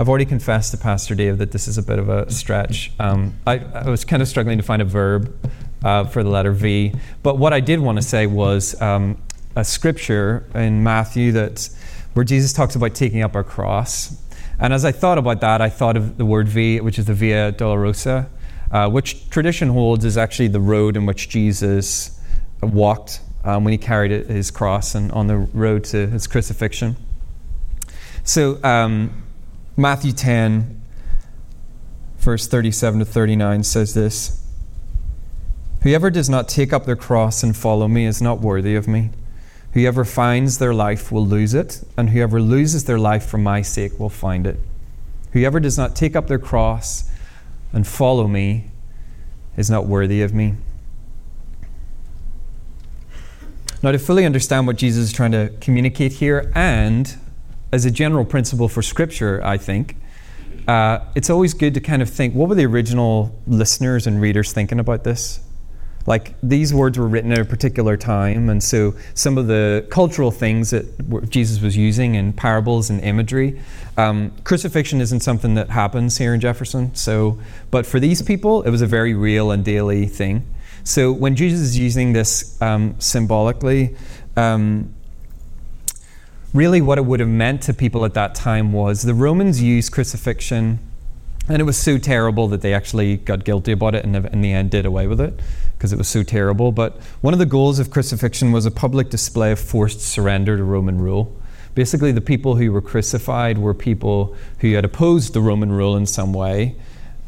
I've 0.00 0.08
already 0.08 0.26
confessed 0.26 0.70
to 0.70 0.76
Pastor 0.76 1.16
Dave 1.16 1.38
that 1.38 1.50
this 1.50 1.66
is 1.66 1.76
a 1.76 1.82
bit 1.82 1.98
of 1.98 2.08
a 2.08 2.30
stretch. 2.30 2.92
Um, 3.00 3.34
I, 3.44 3.58
I, 3.58 3.90
was 3.90 4.04
kind 4.04 4.22
of 4.22 4.28
struggling 4.28 4.56
to 4.56 4.62
find 4.62 4.80
a 4.80 4.84
verb 4.84 5.36
uh, 5.82 6.04
for 6.04 6.22
the 6.22 6.28
letter 6.28 6.52
V, 6.52 6.94
but 7.24 7.36
what 7.36 7.52
I 7.52 7.58
did 7.58 7.80
want 7.80 7.98
to 7.98 8.02
say 8.02 8.24
was 8.26 8.80
um, 8.80 9.20
a 9.56 9.64
scripture 9.64 10.44
in 10.54 10.84
Matthew 10.84 11.32
that 11.32 11.68
where 12.12 12.24
Jesus 12.24 12.52
talks 12.52 12.76
about 12.76 12.94
taking 12.94 13.22
up 13.22 13.34
our 13.34 13.42
cross. 13.42 14.22
And 14.60 14.72
as 14.72 14.84
I 14.84 14.92
thought 14.92 15.18
about 15.18 15.40
that, 15.40 15.60
I 15.60 15.68
thought 15.68 15.96
of 15.96 16.16
the 16.16 16.24
word 16.24 16.46
V, 16.46 16.80
which 16.80 17.00
is 17.00 17.06
the 17.06 17.14
Via 17.14 17.50
Dolorosa, 17.50 18.28
uh, 18.70 18.88
which 18.88 19.28
tradition 19.30 19.68
holds 19.68 20.04
is 20.04 20.16
actually 20.16 20.48
the 20.48 20.60
road 20.60 20.96
in 20.96 21.06
which 21.06 21.28
Jesus 21.28 22.20
walked 22.62 23.20
um, 23.42 23.64
when 23.64 23.72
he 23.72 23.78
carried 23.78 24.12
his 24.28 24.52
cross 24.52 24.94
and 24.94 25.10
on 25.10 25.26
the 25.26 25.38
road 25.38 25.82
to 25.84 26.06
his 26.06 26.28
crucifixion. 26.28 26.96
So, 28.22 28.62
um, 28.62 29.24
Matthew 29.78 30.10
10, 30.10 30.82
verse 32.16 32.48
37 32.48 32.98
to 32.98 33.04
39 33.04 33.62
says 33.62 33.94
this 33.94 34.44
Whoever 35.84 36.10
does 36.10 36.28
not 36.28 36.48
take 36.48 36.72
up 36.72 36.84
their 36.84 36.96
cross 36.96 37.44
and 37.44 37.56
follow 37.56 37.86
me 37.86 38.04
is 38.04 38.20
not 38.20 38.40
worthy 38.40 38.74
of 38.74 38.88
me. 38.88 39.10
Whoever 39.74 40.04
finds 40.04 40.58
their 40.58 40.74
life 40.74 41.12
will 41.12 41.24
lose 41.24 41.54
it, 41.54 41.84
and 41.96 42.10
whoever 42.10 42.42
loses 42.42 42.86
their 42.86 42.98
life 42.98 43.24
for 43.24 43.38
my 43.38 43.62
sake 43.62 44.00
will 44.00 44.08
find 44.08 44.48
it. 44.48 44.56
Whoever 45.32 45.60
does 45.60 45.78
not 45.78 45.94
take 45.94 46.16
up 46.16 46.26
their 46.26 46.40
cross 46.40 47.08
and 47.72 47.86
follow 47.86 48.26
me 48.26 48.72
is 49.56 49.70
not 49.70 49.86
worthy 49.86 50.22
of 50.22 50.34
me. 50.34 50.54
Now, 53.80 53.92
to 53.92 53.98
fully 54.00 54.26
understand 54.26 54.66
what 54.66 54.74
Jesus 54.74 55.04
is 55.04 55.12
trying 55.12 55.30
to 55.30 55.52
communicate 55.60 56.14
here, 56.14 56.50
and 56.56 57.16
as 57.72 57.84
a 57.84 57.90
general 57.90 58.24
principle 58.24 58.68
for 58.68 58.82
Scripture, 58.82 59.40
I 59.44 59.58
think, 59.58 59.96
uh, 60.66 61.00
it's 61.14 61.30
always 61.30 61.54
good 61.54 61.74
to 61.74 61.80
kind 61.80 62.02
of 62.02 62.10
think 62.10 62.34
what 62.34 62.48
were 62.48 62.54
the 62.54 62.66
original 62.66 63.34
listeners 63.46 64.06
and 64.06 64.20
readers 64.20 64.52
thinking 64.52 64.78
about 64.78 65.04
this? 65.04 65.40
like 66.08 66.34
these 66.42 66.72
words 66.72 66.98
were 66.98 67.06
written 67.06 67.30
at 67.32 67.38
a 67.38 67.44
particular 67.44 67.94
time, 67.94 68.48
and 68.48 68.62
so 68.62 68.94
some 69.12 69.36
of 69.36 69.46
the 69.46 69.86
cultural 69.90 70.30
things 70.30 70.70
that 70.70 71.28
Jesus 71.28 71.60
was 71.60 71.76
using 71.76 72.14
in 72.14 72.32
parables 72.32 72.88
and 72.88 73.02
imagery. 73.02 73.60
Um, 73.98 74.32
crucifixion 74.42 75.02
isn't 75.02 75.20
something 75.20 75.54
that 75.56 75.68
happens 75.68 76.16
here 76.16 76.32
in 76.32 76.40
Jefferson, 76.40 76.94
so 76.94 77.38
but 77.70 77.84
for 77.84 78.00
these 78.00 78.22
people, 78.22 78.62
it 78.62 78.70
was 78.70 78.80
a 78.80 78.86
very 78.86 79.12
real 79.12 79.50
and 79.50 79.62
daily 79.62 80.06
thing. 80.06 80.46
So 80.82 81.12
when 81.12 81.36
Jesus 81.36 81.60
is 81.60 81.78
using 81.78 82.14
this 82.14 82.60
um, 82.62 82.94
symbolically, 82.98 83.94
um, 84.34 84.94
really 86.54 86.80
what 86.80 86.98
it 86.98 87.04
would 87.04 87.20
have 87.20 87.28
meant 87.28 87.62
to 87.62 87.74
people 87.74 88.04
at 88.04 88.14
that 88.14 88.34
time 88.34 88.72
was 88.72 89.02
the 89.02 89.14
Romans 89.14 89.62
used 89.62 89.92
crucifixion, 89.92 90.78
and 91.48 91.60
it 91.60 91.64
was 91.64 91.76
so 91.76 91.98
terrible 91.98 92.48
that 92.48 92.62
they 92.62 92.74
actually 92.74 93.16
got 93.16 93.44
guilty 93.44 93.72
about 93.72 93.94
it 93.94 94.04
and 94.04 94.16
in 94.16 94.40
the 94.40 94.52
end 94.52 94.70
did 94.70 94.86
away 94.86 95.06
with 95.06 95.20
it 95.20 95.40
because 95.78 95.92
it 95.92 95.96
was 95.96 96.08
so 96.08 96.22
terrible. 96.22 96.72
But 96.72 96.96
one 97.20 97.32
of 97.32 97.38
the 97.38 97.46
goals 97.46 97.78
of 97.78 97.90
crucifixion 97.90 98.52
was 98.52 98.66
a 98.66 98.70
public 98.70 99.10
display 99.10 99.52
of 99.52 99.60
forced 99.60 100.00
surrender 100.00 100.56
to 100.56 100.64
Roman 100.64 100.98
rule. 100.98 101.34
Basically, 101.74 102.10
the 102.10 102.20
people 102.20 102.56
who 102.56 102.72
were 102.72 102.80
crucified 102.80 103.58
were 103.58 103.74
people 103.74 104.34
who 104.58 104.72
had 104.72 104.84
opposed 104.84 105.32
the 105.32 105.40
Roman 105.40 105.70
rule 105.70 105.96
in 105.96 106.06
some 106.06 106.32
way 106.32 106.74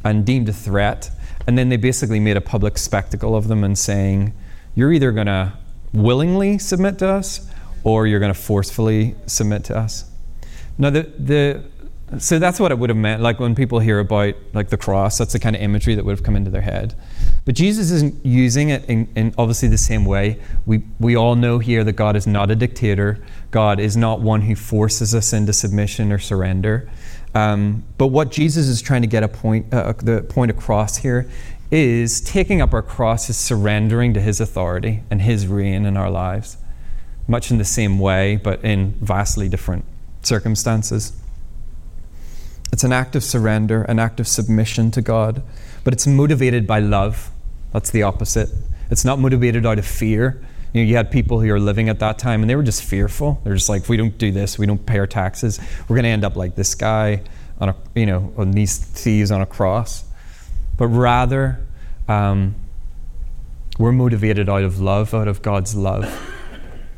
and 0.03 0.27
deemed 0.27 0.49
a 0.49 0.53
threat. 0.53 1.11
And 1.47 1.57
then 1.57 1.69
they 1.69 1.77
basically 1.77 2.21
made 2.21 2.37
a 2.37 2.41
public 2.41 2.77
spectacle 2.77 3.37
of 3.37 3.49
them 3.49 3.63
and 3.63 3.79
saying, 3.79 4.35
You're 4.75 4.93
either 4.93 5.13
going 5.13 5.29
to 5.29 5.53
willingly 5.93 6.59
submit 6.59 6.99
to 6.99 7.09
us 7.09 7.50
or 7.85 8.07
you're 8.07 8.21
going 8.21 8.33
to 8.33 8.39
forcefully 8.39 9.15
submit 9.27 9.65
to 9.65 9.77
us. 9.77 10.11
Now, 10.79 10.91
the, 10.91 11.03
the, 11.19 11.65
so 12.19 12.39
that's 12.39 12.59
what 12.59 12.73
it 12.73 12.79
would 12.79 12.91
have 12.91 12.97
meant. 12.97 13.23
Like 13.23 13.39
when 13.39 13.55
people 13.55 13.79
hear 13.79 13.99
about 13.99 14.35
like 14.53 14.69
the 14.69 14.77
cross, 14.77 15.19
that's 15.19 15.33
the 15.33 15.39
kind 15.39 15.55
of 15.55 15.63
imagery 15.63 15.95
that 15.95 16.05
would 16.05 16.13
have 16.13 16.25
come 16.25 16.37
into 16.37 16.51
their 16.51 16.63
head. 16.63 16.95
But 17.45 17.55
Jesus 17.55 17.91
isn't 17.91 18.25
using 18.25 18.71
it 18.71 18.85
in, 18.87 19.09
in, 19.15 19.35
obviously 19.39 19.69
the 19.69 19.79
same 19.79 20.05
way. 20.05 20.41
We, 20.67 20.83
we 20.99 21.17
all 21.17 21.37
know 21.37 21.59
here 21.59 21.85
that 21.85 21.93
God 21.93 22.17
is 22.17 22.27
not 22.27 22.51
a 22.51 22.57
dictator. 22.57 23.25
God 23.51 23.81
is 23.81 23.97
not 23.97 24.21
one 24.21 24.43
who 24.43 24.57
forces 24.57 25.15
us 25.15 25.33
into 25.33 25.53
submission 25.53 26.13
or 26.13 26.19
surrender. 26.19 26.91
Um, 27.35 27.85
but 27.97 28.09
what 28.09 28.31
Jesus 28.31 28.67
is 28.67 28.83
trying 28.83 29.03
to 29.03 29.09
get 29.09 29.23
a 29.23 29.29
point, 29.29 29.73
uh, 29.73 29.93
the 29.93 30.23
point 30.23 30.51
across 30.51 30.97
here 30.97 31.31
is 31.71 32.21
taking 32.21 32.61
up 32.61 32.75
our 32.75 32.83
cross 32.83 33.31
is 33.31 33.37
surrendering 33.37 34.15
to 34.15 34.21
His 34.21 34.41
authority 34.41 35.05
and 35.11 35.23
His 35.23 35.47
reign 35.47 35.87
in 35.87 35.97
our 35.97 36.11
lives, 36.11 36.57
much 37.29 37.51
in 37.51 37.59
the 37.59 37.65
same 37.65 37.99
way, 37.99 38.37
but 38.37 38.65
in 38.65 38.93
vastly 39.01 39.49
different 39.49 39.85
circumstances. 40.23 41.13
It's 42.73 42.85
an 42.85 42.93
act 42.93 43.17
of 43.17 43.25
surrender, 43.25 43.83
an 43.83 43.99
act 43.99 44.21
of 44.21 44.29
submission 44.29 44.91
to 44.93 45.03
God 45.03 45.43
but 45.85 45.93
it's 45.93 46.07
motivated 46.07 46.67
by 46.67 46.81
love. 46.81 47.31
That's 47.73 47.91
the 47.91 48.03
opposite. 48.03 48.51
It's 48.91 49.05
not 49.05 49.19
motivated 49.19 49.67
out 49.67 49.79
of 49.79 49.87
fear. 49.87 50.43
You, 50.73 50.83
know, 50.83 50.89
you 50.89 50.97
had 50.97 51.11
people 51.11 51.41
who 51.41 51.51
are 51.53 51.61
living 51.61 51.89
at 51.89 51.99
that 52.01 52.19
time 52.19 52.43
and 52.43 52.51
they 52.51 52.57
were 52.57 52.63
just 52.63 52.83
fearful. 52.83 53.41
They're 53.45 53.55
just 53.55 53.69
like, 53.69 53.83
if 53.83 53.89
we 53.89 53.97
don't 53.97 54.17
do 54.19 54.31
this, 54.31 54.59
we 54.59 54.67
don't 54.67 54.85
pay 54.85 54.99
our 54.99 55.07
taxes, 55.07 55.61
we're 55.89 55.97
going 55.97 56.05
to 56.05 56.11
end 56.11 56.25
up 56.25 56.37
like 56.37 56.55
this 56.55 56.75
guy 56.75 57.23
on 57.61 57.71
a, 57.71 57.77
you 57.95 58.07
know, 58.07 58.33
on 58.37 58.53
these 58.53 58.79
thieves 58.79 59.31
on 59.31 59.41
a 59.41 59.47
cross. 59.47 60.05
But 60.77 60.89
rather, 60.89 61.61
um, 62.09 62.55
we're 63.79 63.93
motivated 63.93 64.49
out 64.49 64.63
of 64.63 64.81
love, 64.81 65.15
out 65.15 65.29
of 65.29 65.43
God's 65.43 65.75
love. 65.75 66.37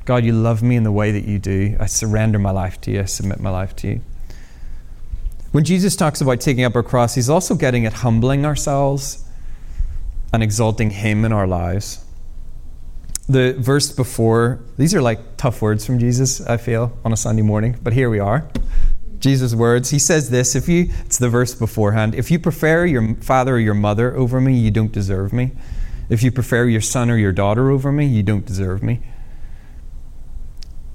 God, 0.04 0.24
you 0.24 0.32
love 0.32 0.62
me 0.62 0.76
in 0.76 0.82
the 0.82 0.92
way 0.92 1.12
that 1.12 1.24
you 1.24 1.38
do. 1.38 1.76
I 1.78 1.86
surrender 1.86 2.38
my 2.38 2.50
life 2.50 2.80
to 2.82 2.90
you. 2.90 3.00
I 3.00 3.04
submit 3.04 3.40
my 3.40 3.50
life 3.50 3.76
to 3.76 3.88
you. 3.88 4.00
When 5.52 5.64
Jesus 5.64 5.96
talks 5.96 6.20
about 6.20 6.40
taking 6.40 6.64
up 6.64 6.74
our 6.74 6.82
cross, 6.82 7.14
he's 7.14 7.28
also 7.28 7.54
getting 7.54 7.86
at 7.86 7.92
humbling 7.92 8.46
ourselves 8.46 9.24
and 10.32 10.42
exalting 10.42 10.90
him 10.90 11.24
in 11.24 11.32
our 11.32 11.46
lives 11.46 12.04
the 13.28 13.54
verse 13.58 13.92
before, 13.92 14.60
these 14.76 14.94
are 14.94 15.02
like 15.02 15.36
tough 15.36 15.62
words 15.62 15.86
from 15.86 15.98
Jesus, 15.98 16.40
I 16.40 16.56
feel, 16.56 16.96
on 17.04 17.12
a 17.12 17.16
Sunday 17.16 17.42
morning, 17.42 17.78
but 17.82 17.92
here 17.92 18.10
we 18.10 18.18
are. 18.18 18.48
Jesus' 19.18 19.54
words. 19.54 19.90
He 19.90 19.98
says 19.98 20.30
this, 20.30 20.56
if 20.56 20.68
you, 20.68 20.90
it's 21.04 21.18
the 21.18 21.28
verse 21.28 21.54
beforehand, 21.54 22.14
if 22.14 22.30
you 22.30 22.38
prefer 22.38 22.84
your 22.84 23.14
father 23.16 23.54
or 23.54 23.58
your 23.58 23.74
mother 23.74 24.14
over 24.16 24.40
me, 24.40 24.54
you 24.54 24.70
don't 24.70 24.92
deserve 24.92 25.32
me. 25.32 25.52
If 26.08 26.22
you 26.22 26.32
prefer 26.32 26.64
your 26.64 26.80
son 26.80 27.10
or 27.10 27.16
your 27.16 27.32
daughter 27.32 27.70
over 27.70 27.92
me, 27.92 28.06
you 28.06 28.22
don't 28.22 28.44
deserve 28.44 28.82
me. 28.82 29.00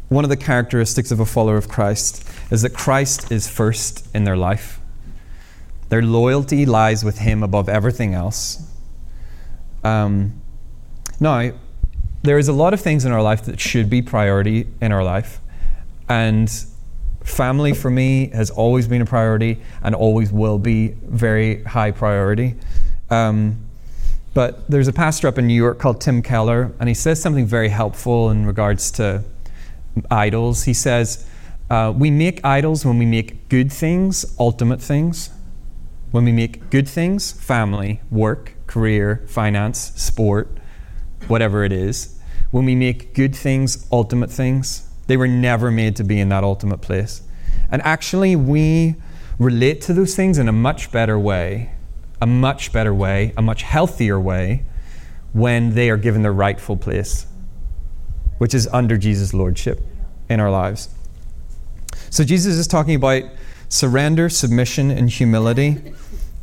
One 0.09 0.23
of 0.23 0.29
the 0.29 0.37
characteristics 0.37 1.11
of 1.11 1.19
a 1.19 1.25
follower 1.25 1.57
of 1.57 1.67
Christ 1.67 2.27
is 2.49 2.61
that 2.61 2.73
Christ 2.73 3.31
is 3.31 3.49
first 3.49 4.07
in 4.15 4.23
their 4.23 4.37
life. 4.37 4.79
Their 5.89 6.01
loyalty 6.01 6.65
lies 6.65 7.03
with 7.03 7.19
Him 7.19 7.43
above 7.43 7.67
everything 7.67 8.13
else. 8.13 8.65
Um, 9.83 10.41
now, 11.19 11.51
there 12.23 12.37
is 12.37 12.47
a 12.47 12.53
lot 12.53 12.73
of 12.73 12.81
things 12.81 13.05
in 13.05 13.11
our 13.11 13.21
life 13.21 13.45
that 13.45 13.59
should 13.59 13.89
be 13.89 14.01
priority 14.01 14.67
in 14.81 14.91
our 14.91 15.03
life. 15.03 15.39
And 16.09 16.49
family 17.23 17.73
for 17.73 17.89
me 17.89 18.29
has 18.29 18.49
always 18.49 18.87
been 18.87 19.01
a 19.01 19.05
priority 19.05 19.61
and 19.83 19.93
always 19.93 20.31
will 20.31 20.57
be 20.57 20.89
very 21.03 21.63
high 21.63 21.91
priority. 21.91 22.55
Um, 23.09 23.57
but 24.33 24.69
there's 24.69 24.87
a 24.87 24.93
pastor 24.93 25.27
up 25.27 25.37
in 25.37 25.47
New 25.47 25.53
York 25.53 25.79
called 25.79 25.99
Tim 25.99 26.21
Keller, 26.21 26.71
and 26.79 26.87
he 26.87 26.95
says 26.95 27.21
something 27.21 27.45
very 27.45 27.69
helpful 27.69 28.29
in 28.29 28.45
regards 28.45 28.91
to 28.91 29.23
idols. 30.09 30.63
He 30.63 30.73
says, 30.73 31.27
uh, 31.69 31.93
We 31.95 32.11
make 32.11 32.43
idols 32.45 32.85
when 32.85 32.97
we 32.97 33.05
make 33.05 33.49
good 33.49 33.71
things 33.71 34.25
ultimate 34.39 34.81
things. 34.81 35.29
When 36.11 36.23
we 36.23 36.31
make 36.31 36.69
good 36.69 36.87
things, 36.87 37.33
family, 37.33 38.01
work, 38.09 38.55
career, 38.65 39.25
finance, 39.27 39.91
sport, 39.95 40.57
whatever 41.27 41.63
it 41.65 41.73
is, 41.73 42.17
when 42.51 42.65
we 42.65 42.75
make 42.75 43.13
good 43.13 43.35
things 43.35 43.85
ultimate 43.91 44.31
things, 44.31 44.87
they 45.07 45.17
were 45.17 45.27
never 45.27 45.69
made 45.69 45.95
to 45.97 46.03
be 46.03 46.19
in 46.19 46.29
that 46.29 46.43
ultimate 46.43 46.81
place. 46.81 47.21
And 47.69 47.81
actually, 47.81 48.35
we 48.35 48.95
relate 49.39 49.81
to 49.81 49.93
those 49.93 50.15
things 50.15 50.37
in 50.37 50.47
a 50.47 50.53
much 50.53 50.91
better 50.91 51.19
way, 51.19 51.71
a 52.21 52.25
much 52.25 52.71
better 52.71 52.93
way, 52.93 53.33
a 53.37 53.41
much 53.41 53.63
healthier 53.63 54.19
way 54.19 54.63
when 55.33 55.75
they 55.75 55.89
are 55.89 55.97
given 55.97 56.21
their 56.23 56.33
rightful 56.33 56.77
place, 56.77 57.27
which 58.37 58.53
is 58.53 58.67
under 58.71 58.97
Jesus' 58.97 59.33
lordship 59.33 59.81
in 60.29 60.39
our 60.39 60.51
lives. 60.51 60.89
So, 62.09 62.23
Jesus 62.23 62.55
is 62.55 62.67
talking 62.67 62.95
about 62.95 63.23
surrender, 63.69 64.29
submission, 64.29 64.91
and 64.91 65.09
humility. 65.09 65.93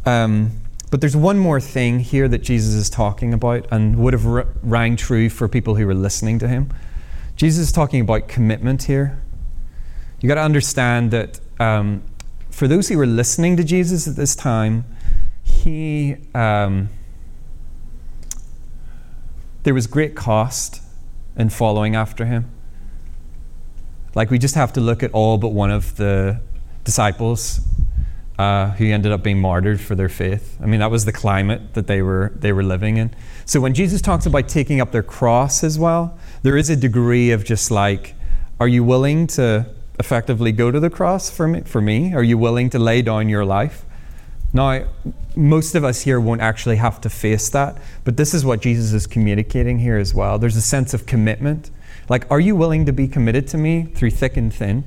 Um, 0.05 0.61
but 0.91 1.01
there's 1.01 1.17
one 1.17 1.39
more 1.39 1.61
thing 1.61 2.01
here 2.01 2.29
that 2.29 2.43
Jesus 2.43 2.75
is 2.75 2.89
talking 2.91 3.35
about 3.35 3.67
and 3.71 3.97
would 3.97 4.13
have 4.13 4.27
r- 4.27 4.47
rang 4.63 4.97
true 4.97 5.29
for 5.29 5.49
people 5.49 5.75
who 5.75 5.87
were 5.87 5.95
listening 5.95 6.39
to 6.39 6.49
him. 6.49 6.73
Jesus 7.37 7.67
is 7.67 7.73
talking 7.73 8.01
about 8.01 8.29
commitment 8.29 8.85
here. 8.85 9.21
You 10.21 10.29
got 10.29 10.37
to 10.37 10.43
understand 10.43 11.11
that 11.11 11.41
um, 11.59 12.03
for 12.51 12.69
those 12.69 12.89
who 12.89 12.97
were 12.97 13.07
listening 13.07 13.57
to 13.57 13.65
Jesus 13.65 14.07
at 14.07 14.15
this 14.15 14.37
time, 14.37 14.85
he 15.43 16.17
um, 16.35 16.91
there 19.65 19.75
was 19.75 19.87
great 19.87 20.15
cost 20.15 20.81
in 21.37 21.49
following 21.51 21.95
after 21.97 22.25
him. 22.25 22.51
Like 24.15 24.31
we 24.31 24.39
just 24.39 24.55
have 24.55 24.73
to 24.75 24.81
look 24.81 25.03
at 25.03 25.11
all 25.13 25.39
but 25.39 25.49
one 25.49 25.71
of 25.71 25.97
the 25.97 26.41
disciples 26.85 27.61
uh, 28.39 28.71
who 28.73 28.87
ended 28.87 29.13
up 29.13 29.23
being 29.23 29.41
martyred 29.41 29.81
for 29.81 29.95
their 29.95 30.09
faith. 30.09 30.59
I 30.61 30.67
mean, 30.67 30.81
that 30.81 30.91
was 30.91 31.05
the 31.05 31.13
climate 31.13 31.75
that 31.75 31.87
they 31.87 32.03
were 32.03 32.33
they 32.35 32.53
were 32.53 32.65
living 32.65 32.97
in. 32.97 33.15
So 33.45 33.61
when 33.61 33.75
Jesus 33.75 34.01
talks 34.01 34.27
about 34.27 34.49
taking 34.49 34.81
up 34.81 34.93
their 34.93 35.03
cross 35.03 35.63
as 35.63 35.79
well, 35.79 36.19
there 36.43 36.57
is 36.57 36.71
a 36.71 36.77
degree 36.77 37.31
of 37.31 37.45
just 37.45 37.71
like, 37.71 38.15
are 38.59 38.69
you 38.69 38.83
willing 38.83 39.27
to 39.29 39.67
effectively 39.99 40.51
go 40.51 40.71
to 40.71 40.81
the 40.81 40.91
cross 40.91 41.31
for 41.31 41.47
me? 41.47 41.61
For 41.63 41.81
me, 41.81 42.15
are 42.15 42.23
you 42.23 42.37
willing 42.37 42.71
to 42.71 42.79
lay 42.79 43.03
down 43.03 43.29
your 43.29 43.45
life? 43.45 43.85
Now, 44.53 44.87
most 45.37 45.75
of 45.75 45.85
us 45.85 46.03
here 46.03 46.21
won't 46.21 46.41
actually 46.41 46.77
have 46.77 47.01
to 47.03 47.11
face 47.11 47.49
that, 47.51 47.79
but 48.05 48.17
this 48.17 48.35
is 48.35 48.45
what 48.45 48.61
Jesus 48.61 48.93
is 48.93 49.07
communicating 49.07 49.79
here 49.79 49.99
as 49.99 50.15
well. 50.15 50.39
There's 50.39 50.57
a 50.57 50.63
sense 50.63 50.95
of 50.95 51.07
commitment. 51.07 51.71
Like, 52.09 52.31
are 52.31 52.41
you 52.41 52.55
willing 52.55 52.87
to 52.87 52.93
be 52.93 53.09
committed 53.09 53.49
to 53.49 53.59
me 53.59 53.85
through 53.85 54.11
thick 54.11 54.37
and 54.37 54.53
thin? 54.53 54.85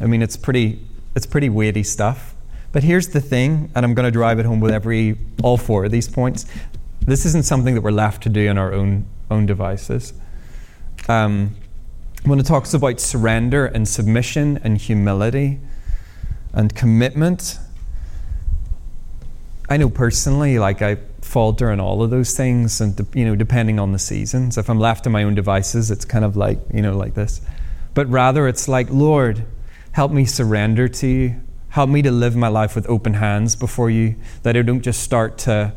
I 0.00 0.06
mean, 0.06 0.22
it's 0.22 0.36
pretty 0.36 0.86
it's 1.14 1.26
pretty 1.26 1.48
weighty 1.48 1.82
stuff. 1.82 2.34
But 2.72 2.84
here's 2.84 3.08
the 3.08 3.20
thing, 3.20 3.70
and 3.74 3.84
I'm 3.84 3.94
going 3.94 4.06
to 4.06 4.12
drive 4.12 4.38
it 4.38 4.46
home 4.46 4.60
with 4.60 4.72
every 4.72 5.18
all 5.42 5.56
four 5.56 5.84
of 5.84 5.90
these 5.90 6.08
points. 6.08 6.46
This 7.00 7.26
isn't 7.26 7.44
something 7.44 7.74
that 7.74 7.80
we're 7.80 7.90
left 7.90 8.22
to 8.24 8.28
do 8.28 8.48
on 8.48 8.58
our 8.58 8.72
own 8.72 9.06
own 9.30 9.46
devices. 9.46 10.14
Um, 11.08 11.56
when 12.24 12.38
it 12.38 12.46
talks 12.46 12.74
about 12.74 13.00
surrender 13.00 13.66
and 13.66 13.88
submission 13.88 14.58
and 14.62 14.76
humility 14.78 15.58
and 16.52 16.74
commitment, 16.74 17.58
I 19.70 19.76
know 19.76 19.88
personally, 19.88 20.58
like 20.58 20.82
I 20.82 20.96
falter 21.22 21.70
in 21.70 21.80
all 21.80 22.02
of 22.02 22.10
those 22.10 22.36
things, 22.36 22.80
and 22.80 22.98
you 23.14 23.24
know, 23.24 23.36
depending 23.36 23.78
on 23.78 23.92
the 23.92 23.98
seasons. 23.98 24.58
If 24.58 24.68
I'm 24.68 24.78
left 24.78 25.04
to 25.04 25.10
my 25.10 25.22
own 25.22 25.34
devices, 25.34 25.90
it's 25.90 26.04
kind 26.04 26.24
of 26.24 26.36
like 26.36 26.58
you 26.74 26.82
know, 26.82 26.96
like 26.96 27.14
this. 27.14 27.40
But 27.94 28.08
rather, 28.08 28.46
it's 28.46 28.68
like, 28.68 28.90
Lord, 28.90 29.46
Help 29.92 30.12
me 30.12 30.24
surrender 30.24 30.88
to 30.88 31.06
you. 31.06 31.40
Help 31.70 31.90
me 31.90 32.02
to 32.02 32.10
live 32.10 32.36
my 32.36 32.48
life 32.48 32.74
with 32.74 32.88
open 32.88 33.14
hands 33.14 33.56
before 33.56 33.90
you, 33.90 34.16
that 34.42 34.56
I 34.56 34.62
don't 34.62 34.82
just 34.82 35.02
start 35.02 35.38
to 35.38 35.72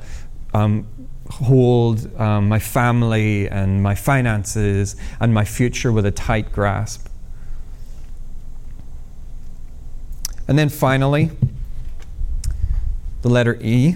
um, 0.53 0.87
hold 1.29 2.15
um, 2.19 2.47
my 2.47 2.59
family 2.59 3.47
and 3.47 3.81
my 3.81 3.95
finances 3.95 4.95
and 5.19 5.33
my 5.33 5.45
future 5.45 5.91
with 5.91 6.05
a 6.05 6.11
tight 6.11 6.51
grasp. 6.51 7.07
And 10.47 10.59
then 10.59 10.69
finally, 10.69 11.31
the 13.23 13.29
letter 13.29 13.57
E 13.61 13.95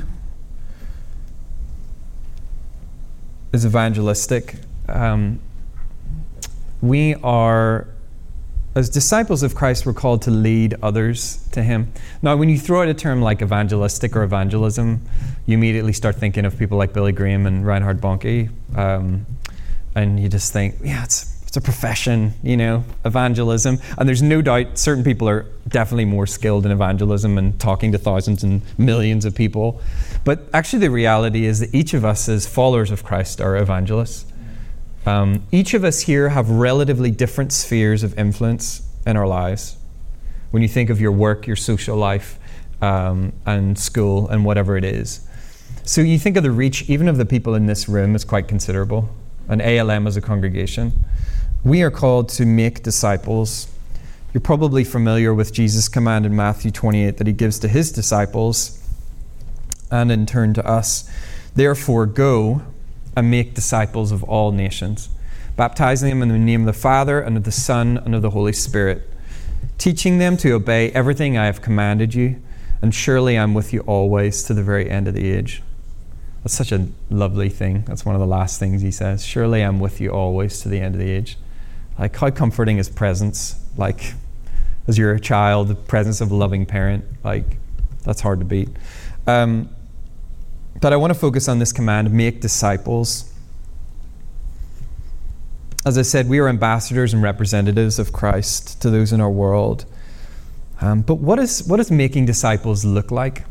is 3.54 3.66
evangelistic. 3.66 4.56
Um, 4.90 5.40
we 6.82 7.16
are 7.16 7.88
as 8.78 8.90
disciples 8.90 9.42
of 9.42 9.56
Christ, 9.56 9.88
we're 9.88 9.94
called 9.94 10.22
to 10.24 10.32
lead 10.32 10.76
others 10.84 11.48
to 11.52 11.64
Him. 11.64 11.92
Now, 12.22 12.38
when 12.38 12.48
you 12.48 12.60
throw 12.60 12.84
out 12.84 12.88
a 12.88 12.94
term 12.94 13.24
like 13.24 13.42
evangelistic 13.42 14.16
or 14.16 14.22
evangelism, 14.22 15.02
you 15.48 15.58
immediately 15.58 15.94
start 15.94 16.16
thinking 16.16 16.46
of 16.46 16.60
people 16.60 16.78
like 16.78 16.94
Billy 16.94 17.12
Graham 17.12 17.48
and 17.48 17.66
Reinhard 17.66 18.00
Bonnke. 18.00 18.52
Um, 18.78 19.26
and 19.96 20.20
you 20.20 20.30
just 20.30 20.54
think, 20.54 20.76
yeah, 20.84 21.04
it's, 21.04 21.27
it's 21.58 21.64
a 21.64 21.72
profession, 21.72 22.34
you 22.44 22.56
know, 22.56 22.84
evangelism. 23.04 23.80
And 23.98 24.08
there's 24.08 24.22
no 24.22 24.42
doubt 24.44 24.78
certain 24.78 25.04
people 25.04 25.28
are 25.28 25.48
definitely 25.68 26.06
more 26.06 26.28
skilled 26.28 26.66
in 26.66 26.72
evangelism 26.72 27.38
and 27.38 27.60
talking 27.60 27.92
to 27.94 27.98
thousands 27.98 28.44
and 28.44 28.62
millions 28.78 29.26
of 29.26 29.34
people. 29.34 29.82
But 30.24 30.48
actually, 30.54 30.80
the 30.80 30.92
reality 30.92 31.46
is 31.46 31.60
that 31.62 31.74
each 31.74 31.96
of 31.96 32.06
us, 32.06 32.30
as 32.30 32.46
followers 32.48 32.92
of 32.92 33.04
Christ, 33.04 33.42
are 33.42 33.58
evangelists. 33.58 34.32
Um, 35.08 35.44
each 35.52 35.74
of 35.74 35.84
us 35.84 36.02
here 36.02 36.30
have 36.30 36.50
relatively 36.50 37.10
different 37.10 37.52
spheres 37.52 38.04
of 38.04 38.18
influence 38.20 38.84
in 39.06 39.18
our 39.18 39.28
lives. 39.28 39.78
When 40.52 40.62
you 40.62 40.70
think 40.70 40.90
of 40.90 41.02
your 41.02 41.12
work, 41.12 41.48
your 41.48 41.56
social 41.56 41.98
life, 41.98 42.38
um, 42.82 43.34
and 43.48 43.80
school, 43.80 44.28
and 44.28 44.46
whatever 44.46 44.78
it 44.78 44.84
is. 44.84 45.28
So 45.84 46.02
you 46.02 46.20
think 46.20 46.38
of 46.38 46.44
the 46.44 46.52
reach, 46.52 46.88
even 46.90 47.08
of 47.08 47.18
the 47.18 47.26
people 47.26 47.56
in 47.56 47.66
this 47.66 47.90
room, 47.90 48.16
is 48.16 48.24
quite 48.24 48.48
considerable. 48.48 49.10
And 49.50 49.62
ALM 49.62 50.06
as 50.06 50.18
a 50.18 50.22
congregation. 50.22 50.92
We 51.64 51.82
are 51.82 51.92
called 51.92 52.30
to 52.30 52.46
make 52.46 52.84
disciples. 52.84 53.68
You're 54.34 54.42
probably 54.42 54.84
familiar 54.84 55.34
with 55.34 55.52
Jesus' 55.52 55.90
command 55.90 56.26
in 56.26 56.36
Matthew 56.36 56.72
28 56.72 57.18
that 57.18 57.28
he 57.28 57.34
gives 57.34 57.60
to 57.60 57.68
his 57.68 57.92
disciples 57.92 58.82
and 59.92 60.12
in 60.12 60.26
turn 60.26 60.54
to 60.54 60.66
us. 60.66 61.10
Therefore, 61.56 62.06
go 62.06 62.62
and 63.16 63.32
make 63.32 63.56
disciples 63.56 64.12
of 64.12 64.24
all 64.24 64.52
nations, 64.52 65.10
baptizing 65.56 66.10
them 66.10 66.22
in 66.22 66.30
the 66.30 66.38
name 66.38 66.62
of 66.62 66.68
the 66.68 66.80
Father, 66.80 67.20
and 67.20 67.36
of 67.36 67.44
the 67.44 67.52
Son, 67.52 67.98
and 67.98 68.14
of 68.14 68.22
the 68.22 68.30
Holy 68.30 68.54
Spirit, 68.54 69.10
teaching 69.80 70.20
them 70.20 70.38
to 70.38 70.52
obey 70.52 70.92
everything 70.92 71.38
I 71.38 71.48
have 71.48 71.62
commanded 71.62 72.14
you, 72.14 72.42
and 72.82 72.94
surely 72.94 73.38
I'm 73.38 73.56
with 73.56 73.74
you 73.74 73.80
always 73.82 74.44
to 74.44 74.54
the 74.54 74.64
very 74.64 74.90
end 74.90 75.08
of 75.08 75.16
the 75.16 75.32
age. 75.32 75.64
That's 76.44 76.54
such 76.54 76.72
a 76.72 76.88
lovely 77.10 77.50
thing. 77.50 77.84
That's 77.88 78.06
one 78.06 78.14
of 78.14 78.22
the 78.22 78.28
last 78.28 78.60
things 78.60 78.84
he 78.84 78.92
says. 78.92 79.26
Surely 79.26 79.64
I'm 79.64 79.80
with 79.80 80.00
you 80.00 80.12
always 80.12 80.60
to 80.62 80.70
the 80.70 80.80
end 80.80 80.94
of 80.94 81.02
the 81.02 81.10
age. 81.10 81.38
Like, 82.00 82.16
how 82.16 82.30
comforting 82.30 82.78
is 82.78 82.90
presence? 82.90 83.56
Like, 83.76 84.14
as 84.88 84.98
you're 84.98 85.14
a 85.14 85.20
child, 85.20 85.68
the 85.68 85.76
presence 85.76 86.22
of 86.22 86.32
a 86.32 86.36
loving 86.36 86.66
parent, 86.66 87.04
like, 87.24 87.58
that's 88.04 88.22
hard 88.22 88.40
to 88.40 88.46
beat. 88.46 88.70
Um, 89.26 89.70
but 90.80 90.94
I 90.94 90.96
want 90.96 91.14
to 91.14 91.20
focus 91.20 91.48
on 91.48 91.60
this 91.60 91.74
command 91.74 92.12
make 92.12 92.40
disciples. 92.40 93.34
As 95.86 95.98
I 95.98 96.04
said, 96.04 96.30
we 96.30 96.40
are 96.40 96.48
ambassadors 96.48 97.14
and 97.14 97.24
representatives 97.24 97.98
of 97.98 98.14
Christ 98.14 98.82
to 98.82 98.90
those 98.90 99.12
in 99.12 99.22
our 99.22 99.30
world. 99.30 99.86
Um, 100.80 101.02
but 101.02 101.16
what, 101.16 101.40
is, 101.40 101.64
what 101.68 101.78
does 101.78 101.90
making 101.90 102.26
disciples 102.26 102.86
look 102.86 103.10
like? 103.10 103.44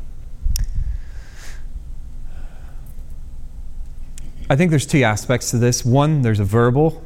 I 4.48 4.54
think 4.54 4.70
there's 4.70 4.86
two 4.86 5.02
aspects 5.02 5.50
to 5.50 5.58
this. 5.58 5.84
One, 5.84 6.22
there's 6.22 6.38
a 6.38 6.44
verbal 6.44 7.02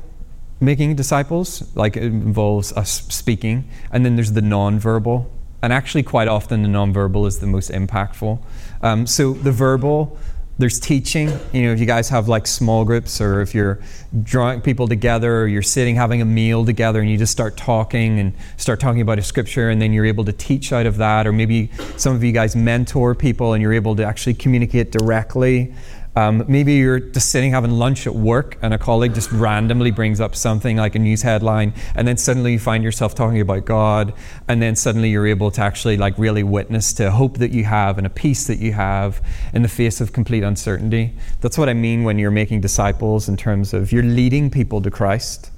making 0.60 0.94
disciples, 0.94 1.64
like 1.74 1.96
it 1.96 2.04
involves 2.04 2.72
us 2.74 3.02
speaking, 3.08 3.68
and 3.90 4.04
then 4.04 4.16
there's 4.16 4.32
the 4.32 4.42
non-verbal, 4.42 5.30
and 5.62 5.72
actually 5.72 6.02
quite 6.02 6.28
often 6.28 6.62
the 6.62 6.68
non-verbal 6.68 7.26
is 7.26 7.38
the 7.38 7.46
most 7.46 7.70
impactful. 7.70 8.38
Um, 8.82 9.06
so 9.06 9.32
the 9.32 9.52
verbal, 9.52 10.18
there's 10.58 10.78
teaching. 10.78 11.30
You 11.54 11.62
know, 11.62 11.72
if 11.72 11.80
you 11.80 11.86
guys 11.86 12.10
have 12.10 12.28
like 12.28 12.46
small 12.46 12.84
groups, 12.84 13.18
or 13.20 13.40
if 13.40 13.54
you're 13.54 13.80
drawing 14.22 14.60
people 14.60 14.86
together, 14.86 15.40
or 15.40 15.46
you're 15.46 15.62
sitting 15.62 15.96
having 15.96 16.20
a 16.20 16.26
meal 16.26 16.66
together, 16.66 17.00
and 17.00 17.10
you 17.10 17.16
just 17.16 17.32
start 17.32 17.56
talking 17.56 18.18
and 18.18 18.34
start 18.58 18.78
talking 18.78 19.00
about 19.00 19.18
a 19.18 19.22
scripture, 19.22 19.70
and 19.70 19.80
then 19.80 19.94
you're 19.94 20.04
able 20.04 20.24
to 20.26 20.32
teach 20.32 20.72
out 20.72 20.84
of 20.84 20.98
that, 20.98 21.26
or 21.26 21.32
maybe 21.32 21.70
some 21.96 22.14
of 22.14 22.22
you 22.22 22.32
guys 22.32 22.54
mentor 22.54 23.14
people, 23.14 23.54
and 23.54 23.62
you're 23.62 23.72
able 23.72 23.96
to 23.96 24.04
actually 24.04 24.34
communicate 24.34 24.92
directly. 24.92 25.74
Um, 26.16 26.44
maybe 26.48 26.74
you're 26.74 26.98
just 26.98 27.30
sitting 27.30 27.52
having 27.52 27.70
lunch 27.70 28.04
at 28.06 28.14
work 28.14 28.58
and 28.62 28.74
a 28.74 28.78
colleague 28.78 29.14
just 29.14 29.30
randomly 29.30 29.92
brings 29.92 30.20
up 30.20 30.34
something 30.34 30.76
like 30.76 30.96
a 30.96 30.98
news 30.98 31.22
headline, 31.22 31.72
and 31.94 32.06
then 32.06 32.16
suddenly 32.16 32.54
you 32.54 32.58
find 32.58 32.82
yourself 32.82 33.14
talking 33.14 33.40
about 33.40 33.64
God, 33.64 34.12
and 34.48 34.60
then 34.60 34.74
suddenly 34.74 35.10
you're 35.10 35.28
able 35.28 35.52
to 35.52 35.60
actually 35.60 35.96
like 35.96 36.18
really 36.18 36.42
witness 36.42 36.92
to 36.94 37.12
hope 37.12 37.38
that 37.38 37.52
you 37.52 37.62
have 37.64 37.96
and 37.96 38.06
a 38.06 38.10
peace 38.10 38.48
that 38.48 38.58
you 38.58 38.72
have 38.72 39.24
in 39.54 39.62
the 39.62 39.68
face 39.68 40.00
of 40.00 40.12
complete 40.12 40.42
uncertainty. 40.42 41.14
That's 41.42 41.56
what 41.56 41.68
I 41.68 41.74
mean 41.74 42.02
when 42.02 42.18
you're 42.18 42.32
making 42.32 42.60
disciples 42.60 43.28
in 43.28 43.36
terms 43.36 43.72
of 43.72 43.92
you're 43.92 44.02
leading 44.02 44.50
people 44.50 44.82
to 44.82 44.90
Christ. 44.90 45.52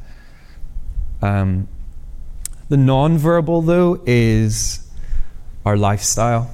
Um, 1.23 1.67
the 2.69 2.77
nonverbal, 2.77 3.65
though, 3.65 4.03
is 4.05 4.87
our 5.65 5.79
lifestyle. 5.79 6.51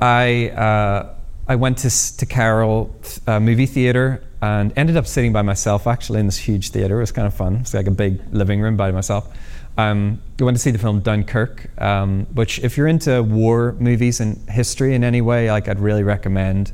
I. 0.00 0.48
Uh, 0.48 1.13
I 1.46 1.56
went 1.56 1.78
to, 1.78 2.16
to 2.16 2.26
Carol 2.26 2.94
uh, 3.26 3.38
movie 3.40 3.66
theater 3.66 4.22
and 4.40 4.72
ended 4.76 4.96
up 4.96 5.06
sitting 5.06 5.32
by 5.32 5.42
myself 5.42 5.86
actually 5.86 6.20
in 6.20 6.26
this 6.26 6.38
huge 6.38 6.70
theater. 6.70 6.98
It 6.98 7.02
was 7.02 7.12
kind 7.12 7.26
of 7.26 7.34
fun. 7.34 7.56
It's 7.56 7.74
like 7.74 7.86
a 7.86 7.90
big 7.90 8.20
living 8.32 8.60
room 8.60 8.76
by 8.76 8.90
myself. 8.90 9.28
Um, 9.76 10.22
I 10.40 10.44
went 10.44 10.56
to 10.56 10.62
see 10.62 10.70
the 10.70 10.78
film 10.78 11.00
Dunkirk, 11.00 11.70
um, 11.80 12.26
which 12.34 12.60
if 12.60 12.76
you're 12.76 12.86
into 12.86 13.22
war 13.22 13.74
movies 13.78 14.20
and 14.20 14.38
history 14.48 14.94
in 14.94 15.02
any 15.02 15.20
way, 15.20 15.50
like 15.50 15.68
I'd 15.68 15.80
really 15.80 16.02
recommend. 16.02 16.72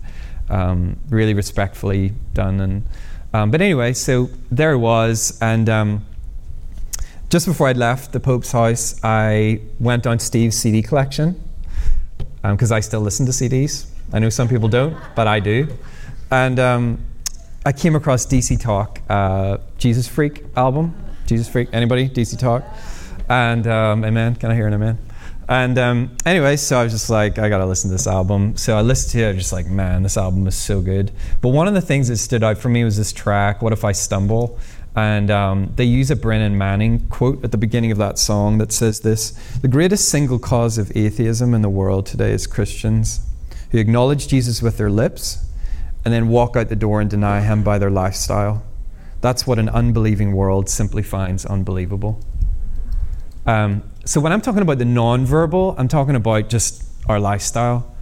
Um, 0.51 0.99
really 1.09 1.33
respectfully 1.33 2.13
done. 2.35 2.61
And 2.61 2.83
um, 3.33 3.51
but 3.53 3.63
anyway, 3.63 3.93
so 3.93 4.29
there 4.51 4.73
it 4.73 4.79
was, 4.79 5.39
and 5.41 5.69
um, 5.69 6.05
just 7.29 7.47
before 7.47 7.69
I 7.69 7.73
left 7.73 8.13
the 8.13 8.19
Pope's 8.19 8.51
house, 8.51 8.99
I 9.05 9.61
went 9.79 10.09
on 10.09 10.19
Steve's 10.19 10.57
CD 10.57 10.83
collection 10.83 11.41
because 12.43 12.73
um, 12.73 12.77
I 12.77 12.81
still 12.81 13.01
listen 13.01 13.27
to 13.27 13.33
CDs. 13.33 13.87
I 14.13 14.19
know 14.19 14.29
some 14.29 14.49
people 14.49 14.69
don't, 14.69 14.97
but 15.15 15.27
I 15.27 15.41
do. 15.41 15.69
And 16.31 16.59
um, 16.59 17.05
I 17.65 17.73
came 17.73 17.95
across 17.95 18.27
DC 18.27 18.61
Talk, 18.61 19.01
uh, 19.09 19.59
Jesus 19.79 20.09
Freak 20.09 20.45
album. 20.57 20.95
Jesus 21.27 21.49
Freak, 21.49 21.69
anybody? 21.73 22.09
DC 22.09 22.39
Talk? 22.39 22.65
And 23.29 23.67
um, 23.67 24.05
amen. 24.05 24.35
Can 24.35 24.51
I 24.51 24.55
hear 24.55 24.67
an 24.67 24.75
amen? 24.75 24.99
And 25.49 25.79
um, 25.79 26.17
anyway, 26.27 26.57
so 26.57 26.79
I 26.79 26.85
was 26.85 26.93
just 26.93 27.11
like, 27.11 27.39
I 27.39 27.49
gotta 27.49 27.67
listen 27.67 27.91
to 27.91 27.95
this 27.95 28.07
album. 28.07 28.57
So 28.57 28.77
I 28.77 28.83
listened 28.83 29.13
to 29.13 29.29
it, 29.29 29.35
just 29.35 29.53
like, 29.53 29.67
man, 29.67 30.03
this 30.03 30.17
album 30.17 30.47
is 30.47 30.57
so 30.57 30.81
good. 30.81 31.13
But 31.41 31.49
one 31.51 31.69
of 31.69 31.75
the 31.75 31.81
things 31.81 32.09
that 32.09 32.17
stood 32.17 32.43
out 32.43 32.59
for 32.59 32.69
me 32.69 32.83
was 32.83 32.97
this 32.97 33.13
track, 33.13 33.63
What 33.63 33.73
If 33.73 33.85
I 33.85 33.93
Stumble? 33.93 34.59
And 34.97 35.31
um, 35.31 35.73
they 35.77 35.85
use 35.85 36.11
a 36.11 36.17
Brennan 36.17 36.59
Manning 36.59 37.07
quote 37.09 37.45
at 37.45 37.53
the 37.53 37.59
beginning 37.59 37.93
of 37.93 37.99
that 37.99 38.19
song 38.19 38.59
that 38.59 38.73
says 38.73 39.01
this 39.01 39.31
The 39.61 39.69
greatest 39.69 40.09
single 40.09 40.41
cause 40.41 40.79
of 40.79 40.91
atheism 40.97 41.55
in 41.55 41.63
the 41.63 41.71
world 41.71 42.07
today 42.07 42.33
is 42.33 42.49
Christians 42.49 43.21
who 43.71 43.79
acknowledge 43.79 44.29
Jesus 44.29 44.63
with 44.63 44.77
their 44.77 44.91
lips 44.91 45.45
and 46.05 46.13
then 46.13 46.29
walk 46.29 46.57
out 46.57 46.69
the 46.69 46.77
door 46.77 47.01
and 47.01 47.11
deny 47.11 47.41
him 47.41 47.63
by 47.63 47.79
their 47.79 47.91
lifestyle. 47.91 48.65
That's 49.21 49.47
what 49.47 49.59
an 49.59 49.69
unbelieving 49.69 50.33
world 50.33 50.69
simply 50.69 51.03
finds 51.03 51.45
unbelievable. 51.45 52.21
Um, 53.47 53.83
so 54.05 54.21
when 54.21 54.33
I'm 54.33 54.41
talking 54.41 54.63
about 54.63 54.79
the 54.79 54.85
nonverbal, 54.85 55.75
I'm 55.79 55.89
talking 55.89 56.15
about 56.15 56.49
just 56.49 56.85
our 57.07 57.21
lifestyle. 57.21 57.95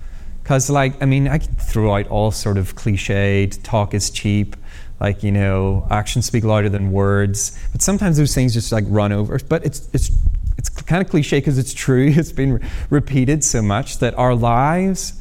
Because, 0.43 0.71
like, 0.71 1.03
I 1.03 1.07
mean, 1.07 1.29
I 1.29 1.39
throw 1.39 1.95
out 1.95 2.09
all 2.09 2.31
sort 2.31 2.57
of 2.57 2.75
cliched, 2.75 3.63
talk 3.63 3.93
is 3.93 4.09
cheap, 4.09 4.57
like, 5.01 5.23
you 5.23 5.31
know, 5.31 5.87
actions 5.91 6.27
speak 6.27 6.45
louder 6.45 6.69
than 6.69 6.91
words. 6.91 7.59
But 7.73 7.83
sometimes 7.83 8.17
those 8.17 8.35
things 8.35 8.55
just 8.55 8.73
like 8.73 8.85
run 8.89 9.13
over. 9.13 9.39
But 9.47 9.67
it's, 9.67 9.89
it's, 9.93 10.11
it's 10.57 10.71
kind 10.71 11.03
of 11.03 11.11
cliche 11.11 11.39
because 11.39 11.59
it's 11.59 11.75
true. 11.75 12.13
It's 12.17 12.33
been 12.33 12.55
re- 12.55 12.69
repeated 12.89 13.45
so 13.45 13.61
much 13.61 13.99
that 13.99 14.15
our 14.15 14.35
lives 14.35 15.18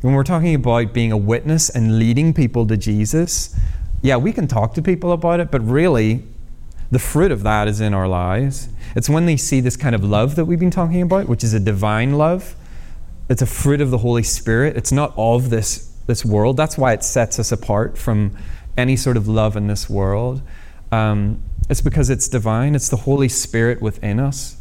when 0.00 0.14
we're 0.14 0.24
talking 0.24 0.54
about 0.54 0.92
being 0.92 1.12
a 1.12 1.16
witness 1.16 1.68
and 1.68 1.98
leading 1.98 2.32
people 2.32 2.66
to 2.66 2.76
Jesus, 2.76 3.58
yeah, 4.02 4.16
we 4.16 4.32
can 4.32 4.46
talk 4.46 4.74
to 4.74 4.82
people 4.82 5.12
about 5.12 5.40
it, 5.40 5.50
but 5.50 5.60
really, 5.66 6.22
the 6.90 6.98
fruit 6.98 7.32
of 7.32 7.42
that 7.42 7.68
is 7.68 7.80
in 7.80 7.92
our 7.92 8.08
lives. 8.08 8.68
It's 8.94 9.08
when 9.08 9.26
they 9.26 9.36
see 9.36 9.60
this 9.60 9.76
kind 9.76 9.94
of 9.94 10.04
love 10.04 10.36
that 10.36 10.44
we've 10.44 10.60
been 10.60 10.70
talking 10.70 11.02
about, 11.02 11.28
which 11.28 11.44
is 11.44 11.52
a 11.52 11.60
divine 11.60 12.16
love. 12.16 12.54
It's 13.28 13.42
a 13.42 13.46
fruit 13.46 13.80
of 13.80 13.90
the 13.90 13.98
Holy 13.98 14.22
Spirit. 14.22 14.76
It's 14.76 14.92
not 14.92 15.12
of 15.16 15.50
this, 15.50 15.92
this 16.06 16.24
world. 16.24 16.56
That's 16.56 16.78
why 16.78 16.92
it 16.92 17.04
sets 17.04 17.38
us 17.38 17.52
apart 17.52 17.98
from 17.98 18.36
any 18.76 18.96
sort 18.96 19.16
of 19.16 19.28
love 19.28 19.56
in 19.56 19.66
this 19.66 19.90
world. 19.90 20.40
Um, 20.90 21.42
it's 21.68 21.82
because 21.82 22.08
it's 22.08 22.28
divine, 22.28 22.74
it's 22.74 22.88
the 22.88 22.96
Holy 22.96 23.28
Spirit 23.28 23.82
within 23.82 24.18
us, 24.18 24.56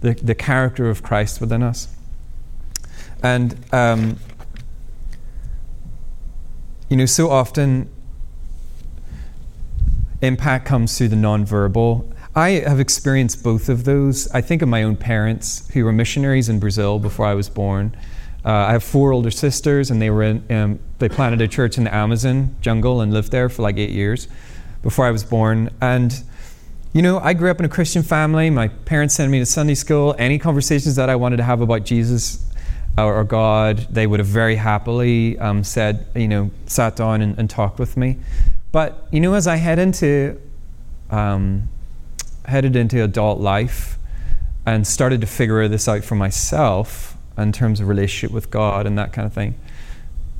the, 0.00 0.12
the 0.14 0.34
character 0.34 0.90
of 0.90 1.02
Christ 1.02 1.40
within 1.40 1.62
us. 1.62 1.88
And 3.22 3.56
um, 3.72 4.18
you 6.90 6.96
know, 6.96 7.06
so 7.06 7.30
often 7.30 7.88
impact 10.20 10.66
comes 10.66 10.98
through 10.98 11.08
the 11.08 11.16
nonverbal. 11.16 12.12
I 12.34 12.50
have 12.50 12.80
experienced 12.80 13.42
both 13.42 13.68
of 13.68 13.84
those. 13.84 14.30
I 14.32 14.40
think 14.40 14.60
of 14.60 14.68
my 14.68 14.82
own 14.82 14.96
parents 14.96 15.68
who 15.72 15.84
were 15.84 15.92
missionaries 15.92 16.48
in 16.48 16.58
Brazil 16.58 16.98
before 16.98 17.26
I 17.26 17.34
was 17.34 17.48
born. 17.48 17.96
Uh, 18.44 18.50
I 18.50 18.72
have 18.72 18.82
four 18.82 19.12
older 19.12 19.30
sisters, 19.30 19.90
and 19.90 20.00
they 20.00 20.10
were 20.10 20.22
in, 20.22 20.44
um, 20.50 20.78
they 20.98 21.08
planted 21.08 21.40
a 21.40 21.48
church 21.48 21.78
in 21.78 21.84
the 21.84 21.94
Amazon 21.94 22.56
jungle 22.60 23.00
and 23.00 23.12
lived 23.12 23.30
there 23.30 23.48
for 23.48 23.62
like 23.62 23.76
eight 23.76 23.90
years 23.90 24.28
before 24.82 25.06
I 25.06 25.10
was 25.10 25.24
born. 25.24 25.70
And 25.80 26.22
you 26.92 27.02
know, 27.02 27.20
I 27.20 27.34
grew 27.34 27.50
up 27.52 27.60
in 27.60 27.64
a 27.64 27.68
Christian 27.68 28.02
family. 28.02 28.50
My 28.50 28.66
parents 28.66 29.14
sent 29.14 29.30
me 29.30 29.38
to 29.38 29.46
Sunday 29.46 29.76
school. 29.76 30.16
Any 30.18 30.40
conversations 30.40 30.96
that 30.96 31.08
I 31.08 31.14
wanted 31.14 31.36
to 31.36 31.44
have 31.44 31.60
about 31.60 31.84
Jesus, 31.84 32.49
or, 32.98 33.24
God, 33.24 33.86
they 33.90 34.06
would 34.06 34.20
have 34.20 34.26
very 34.26 34.56
happily 34.56 35.38
um, 35.38 35.64
said, 35.64 36.06
you 36.14 36.28
know, 36.28 36.50
sat 36.66 36.96
down 36.96 37.22
and, 37.22 37.38
and, 37.38 37.48
talked 37.48 37.78
with 37.78 37.96
me. 37.96 38.18
But 38.72 39.06
you 39.10 39.20
know, 39.20 39.34
as 39.34 39.46
I 39.46 39.56
head 39.56 39.78
into 39.78 40.40
um, 41.10 41.68
headed 42.44 42.76
into 42.76 43.02
adult 43.02 43.40
life 43.40 43.98
and 44.66 44.86
started 44.86 45.20
to 45.22 45.26
figure 45.26 45.66
this 45.68 45.88
out 45.88 46.04
for 46.04 46.14
myself 46.14 47.16
in 47.36 47.52
terms 47.52 47.80
of 47.80 47.88
relationship 47.88 48.32
with 48.32 48.50
God 48.50 48.86
and 48.86 48.98
that 48.98 49.12
kind 49.12 49.26
of 49.26 49.32
thing, 49.32 49.54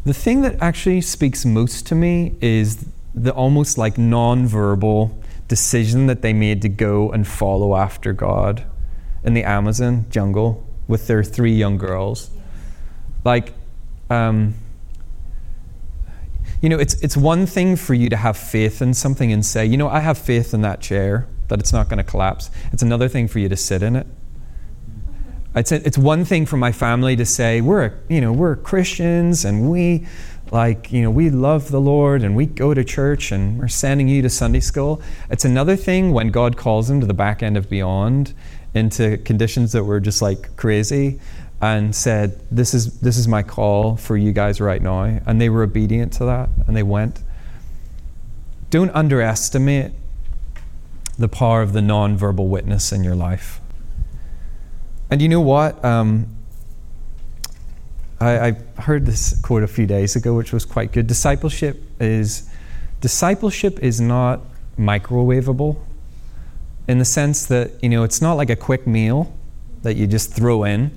the 0.05 0.15
thing 0.15 0.43
that 0.43 0.57
actually 0.61 1.01
speaks 1.01 1.45
most 1.45 1.87
to 1.89 1.95
me 1.95 2.35
is 2.41 2.87
the 3.15 3.33
almost 3.33 3.77
like 3.77 3.99
non-verbal 3.99 5.19
decision 5.49 6.07
that 6.07 6.23
they 6.23 6.33
made 6.33 6.63
to 6.63 6.69
go 6.69 7.11
and 7.11 7.27
follow 7.27 7.75
after 7.75 8.13
God 8.13 8.65
in 9.25 9.35
the 9.35 9.43
Amazon 9.43 10.07
jungle 10.11 10.67
with 10.87 11.07
their 11.09 11.25
three 11.25 11.53
young 11.53 11.77
girls. 11.77 12.31
Like, 13.25 13.55
um, 14.09 14.55
you 16.61 16.68
know, 16.68 16.79
it's, 16.79 16.95
it's 17.03 17.16
one 17.16 17.47
thing 17.47 17.77
for 17.77 17.95
you 17.95 18.09
to 18.11 18.16
have 18.16 18.37
faith 18.37 18.83
in 18.83 18.93
something 18.93 19.33
and 19.33 19.45
say, 19.45 19.64
you 19.64 19.77
know, 19.77 19.89
I 19.89 20.01
have 20.01 20.18
faith 20.18 20.53
in 20.53 20.62
that 20.62 20.81
chair, 20.81 21.27
that 21.49 21.59
it's 21.59 21.73
not 21.73 21.89
going 21.89 21.99
to 21.99 22.05
collapse. 22.05 22.51
It's 22.73 22.83
another 22.83 23.09
thing 23.09 23.29
for 23.29 23.39
you 23.39 23.49
to 23.49 23.57
sit 23.57 23.83
in 23.83 23.97
it. 23.97 24.07
It's, 25.55 25.73
it's 25.73 25.99
one 25.99 26.25
thing 26.25 26.47
for 26.47 26.57
my 26.57 26.71
family 26.71 27.16
to 27.16 27.27
say, 27.27 27.61
we're, 27.61 27.99
you 28.09 28.21
know, 28.21 28.33
we're 28.33 28.57
Christians 28.57 29.45
and 29.45 29.71
we, 29.71 30.07
like, 30.53 30.93
you 30.93 31.03
know, 31.03 31.11
we 31.11 31.31
love 31.31 31.71
the 31.71 31.81
Lord 31.81 32.23
and 32.23 32.37
we 32.37 32.47
go 32.47 32.73
to 32.75 32.85
church 32.85 33.33
and 33.33 33.59
we're 33.59 33.68
sending 33.68 34.07
you 34.07 34.23
to 34.23 34.31
Sunday 34.31 34.61
school. 34.61 35.03
It's 35.29 35.45
another 35.45 35.77
thing 35.77 36.12
when 36.12 36.31
God 36.31 36.57
calls 36.57 36.89
them 36.89 37.01
to 37.01 37.07
the 37.07 37.14
back 37.14 37.43
end 37.43 37.57
of 37.57 37.68
beyond 37.68 38.35
into 38.75 39.18
conditions 39.18 39.73
that 39.73 39.83
were 39.83 39.99
just 39.99 40.23
like 40.23 40.57
crazy 40.57 41.18
and 41.61 41.95
said, 41.95 42.41
"This 42.51 42.75
is 42.75 43.01
this 43.01 43.17
is 43.17 43.29
my 43.29 43.43
call 43.43 43.97
for 43.97 44.17
you 44.17 44.33
guys 44.33 44.61
right 44.61 44.83
now," 44.83 45.21
and 45.27 45.41
they 45.41 45.49
were 45.49 45.63
obedient 45.63 46.13
to 46.15 46.25
that, 46.25 46.49
and 46.67 46.77
they 46.77 46.83
went. 46.83 47.23
Don't 48.71 48.91
underestimate 48.95 49.93
the 51.19 51.29
power 51.29 51.61
of 51.61 51.73
the 51.73 51.83
non-verbal 51.83 52.49
witness 52.49 52.93
in 52.93 53.05
your 53.05 53.17
life. 53.17 53.61
And 55.11 55.21
you 55.21 55.29
know 55.29 55.41
what? 55.41 55.85
Um, 55.85 56.29
I, 58.21 58.49
I 58.49 58.81
heard 58.83 59.07
this 59.07 59.39
quote 59.41 59.63
a 59.63 59.67
few 59.67 59.87
days 59.87 60.15
ago, 60.15 60.35
which 60.35 60.53
was 60.53 60.65
quite 60.65 60.93
good. 60.93 61.07
Discipleship 61.07 61.83
is 61.99 62.49
discipleship 63.01 63.79
is 63.81 64.01
not 64.01 64.41
microwavable 64.79 65.79
in 66.87 66.99
the 66.99 67.05
sense 67.05 67.47
that 67.47 67.73
you 67.83 67.89
know 67.89 68.03
it's 68.03 68.21
not 68.21 68.35
like 68.35 68.51
a 68.51 68.57
quick 68.57 68.87
meal 68.87 69.35
that 69.83 69.97
you 69.97 70.07
just 70.07 70.33
throw 70.33 70.65
in. 70.65 70.91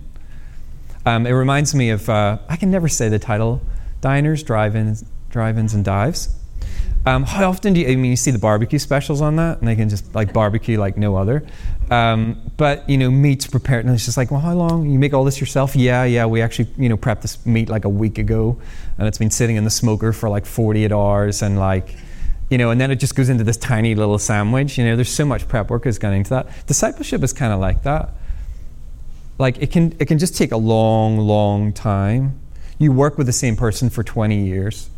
Um, 1.06 1.28
it 1.28 1.32
reminds 1.32 1.76
me 1.76 1.90
of 1.90 2.10
uh, 2.10 2.38
I 2.48 2.56
can 2.56 2.72
never 2.72 2.88
say 2.88 3.10
the 3.10 3.20
title: 3.20 3.62
diners, 4.02 4.44
drive-ins, 4.44 5.04
drive-ins, 5.30 5.74
and 5.74 5.84
dives. 5.84 6.36
Um, 7.06 7.24
how 7.26 7.50
often 7.50 7.74
do 7.74 7.82
you? 7.82 7.88
I 7.88 7.96
mean, 7.96 8.12
you 8.12 8.16
see 8.16 8.32
the 8.32 8.40
barbecue 8.40 8.80
specials 8.80 9.20
on 9.20 9.36
that, 9.36 9.60
and 9.60 9.68
they 9.68 9.76
can 9.76 9.90
just 9.90 10.16
like 10.16 10.32
barbecue 10.32 10.80
like 10.80 10.96
no 10.96 11.18
other. 11.18 11.46
Um, 11.92 12.52
but 12.56 12.90
you 12.90 12.98
know, 12.98 13.12
meat's 13.12 13.46
prepared, 13.46 13.84
and 13.86 13.94
it's 13.94 14.06
just 14.06 14.16
like, 14.16 14.32
well, 14.32 14.40
how 14.40 14.54
long? 14.54 14.90
You 14.90 14.98
make 14.98 15.14
all 15.14 15.26
this 15.26 15.42
yourself? 15.42 15.76
Yeah, 15.76 16.06
yeah. 16.06 16.26
We 16.26 16.42
actually, 16.42 16.70
you 16.78 16.88
know, 16.88 16.96
prepped 16.96 17.22
this 17.22 17.46
meat 17.46 17.68
like 17.68 17.84
a 17.84 17.90
week 17.90 18.18
ago, 18.18 18.58
and 18.98 19.08
it's 19.08 19.18
been 19.18 19.32
sitting 19.32 19.58
in 19.58 19.66
the 19.66 19.70
smoker 19.70 20.14
for 20.14 20.30
like 20.30 20.46
48 20.46 20.94
hours, 20.94 21.42
and 21.42 21.60
like, 21.60 21.94
you 22.50 22.58
know, 22.58 22.70
and 22.70 22.80
then 22.80 22.90
it 22.90 22.96
just 22.96 23.16
goes 23.16 23.28
into 23.28 23.44
this 23.44 23.58
tiny 23.58 23.96
little 23.96 24.18
sandwich. 24.18 24.78
You 24.78 24.86
know, 24.86 24.96
there's 24.96 25.12
so 25.12 25.26
much 25.26 25.50
prep 25.50 25.70
work 25.70 25.84
has 25.84 26.00
gone 26.00 26.14
into 26.14 26.30
that. 26.30 26.48
Discipleship 26.68 27.22
is 27.22 27.34
kind 27.34 27.52
of 27.52 27.60
like 27.60 27.84
that. 27.84 28.12
Like 29.38 29.58
it 29.62 29.72
can, 29.72 29.96
it 30.00 30.06
can 30.06 30.20
just 30.20 30.36
take 30.36 30.52
a 30.52 30.58
long, 30.58 31.18
long 31.18 31.74
time. 31.74 32.40
You 32.78 32.92
work 32.92 33.18
with 33.18 33.28
the 33.28 33.34
same 33.34 33.56
person 33.56 33.90
for 33.90 34.04
20 34.04 34.46
years 34.46 34.90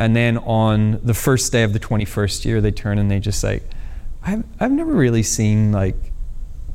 and 0.00 0.16
then 0.16 0.38
on 0.38 0.98
the 1.04 1.12
first 1.12 1.52
day 1.52 1.62
of 1.62 1.74
the 1.74 1.78
21st 1.78 2.46
year, 2.46 2.62
they 2.62 2.70
turn 2.72 2.98
and 2.98 3.10
they 3.10 3.20
just 3.20 3.38
say, 3.38 3.60
I've, 4.22 4.44
I've 4.58 4.72
never 4.72 4.92
really 4.92 5.22
seen 5.22 5.72
like 5.72 5.94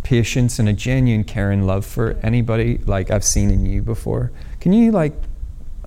patience 0.04 0.60
and 0.60 0.70
a 0.70 0.74
genuine 0.74 1.24
care 1.24 1.50
and 1.50 1.66
love 1.66 1.88
for 1.88 2.12
anybody 2.22 2.78
like 2.86 3.10
I've 3.10 3.24
seen 3.24 3.50
in 3.50 3.66
you 3.66 3.82
before. 3.82 4.32
Can 4.60 4.74
you 4.74 4.92
like, 4.92 5.14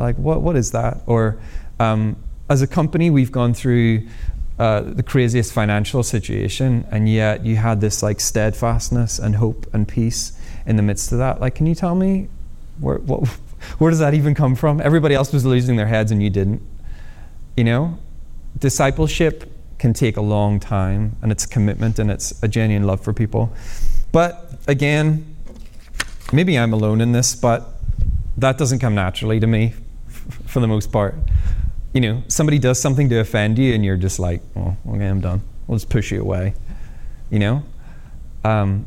like 0.00 0.16
what, 0.16 0.42
what 0.42 0.56
is 0.56 0.72
that? 0.72 1.02
Or 1.06 1.38
um, 1.78 2.16
as 2.50 2.60
a 2.60 2.66
company, 2.66 3.08
we've 3.08 3.30
gone 3.30 3.54
through 3.54 4.08
uh, 4.58 4.80
the 4.80 5.04
craziest 5.04 5.52
financial 5.52 6.02
situation, 6.02 6.84
and 6.90 7.08
yet 7.08 7.46
you 7.46 7.54
had 7.54 7.80
this 7.80 8.02
like 8.02 8.18
steadfastness 8.18 9.20
and 9.20 9.36
hope 9.36 9.72
and 9.72 9.86
peace 9.86 10.32
in 10.68 10.76
the 10.76 10.82
midst 10.82 11.10
of 11.10 11.18
that. 11.18 11.40
Like, 11.40 11.56
can 11.56 11.66
you 11.66 11.74
tell 11.74 11.96
me 11.96 12.28
where, 12.78 12.98
what, 12.98 13.26
where 13.78 13.90
does 13.90 13.98
that 13.98 14.14
even 14.14 14.34
come 14.34 14.54
from? 14.54 14.80
Everybody 14.80 15.16
else 15.16 15.32
was 15.32 15.44
losing 15.44 15.74
their 15.76 15.88
heads, 15.88 16.12
and 16.12 16.22
you 16.22 16.30
didn't. 16.30 16.62
You 17.56 17.64
know, 17.64 17.98
discipleship 18.56 19.50
can 19.78 19.92
take 19.92 20.16
a 20.16 20.20
long 20.20 20.60
time 20.60 21.16
and 21.22 21.30
it's 21.30 21.46
commitment 21.46 21.98
and 21.98 22.10
it's 22.10 22.40
a 22.42 22.48
genuine 22.48 22.86
love 22.86 23.00
for 23.00 23.12
people. 23.12 23.52
But 24.12 24.52
again, 24.66 25.36
maybe 26.32 26.58
I'm 26.58 26.72
alone 26.72 27.00
in 27.00 27.12
this, 27.12 27.34
but 27.34 27.74
that 28.36 28.58
doesn't 28.58 28.80
come 28.80 28.94
naturally 28.94 29.40
to 29.40 29.46
me 29.46 29.74
for 30.46 30.60
the 30.60 30.66
most 30.66 30.92
part. 30.92 31.14
You 31.92 32.00
know, 32.00 32.22
somebody 32.28 32.58
does 32.58 32.80
something 32.80 33.08
to 33.08 33.20
offend 33.20 33.58
you 33.58 33.74
and 33.74 33.84
you're 33.84 33.96
just 33.96 34.18
like, 34.18 34.42
oh, 34.56 34.76
okay, 34.90 35.06
I'm 35.06 35.20
done. 35.20 35.42
We'll 35.66 35.78
just 35.78 35.90
push 35.90 36.12
you 36.12 36.20
away. 36.20 36.54
You 37.30 37.38
know? 37.38 37.62
Um, 38.44 38.86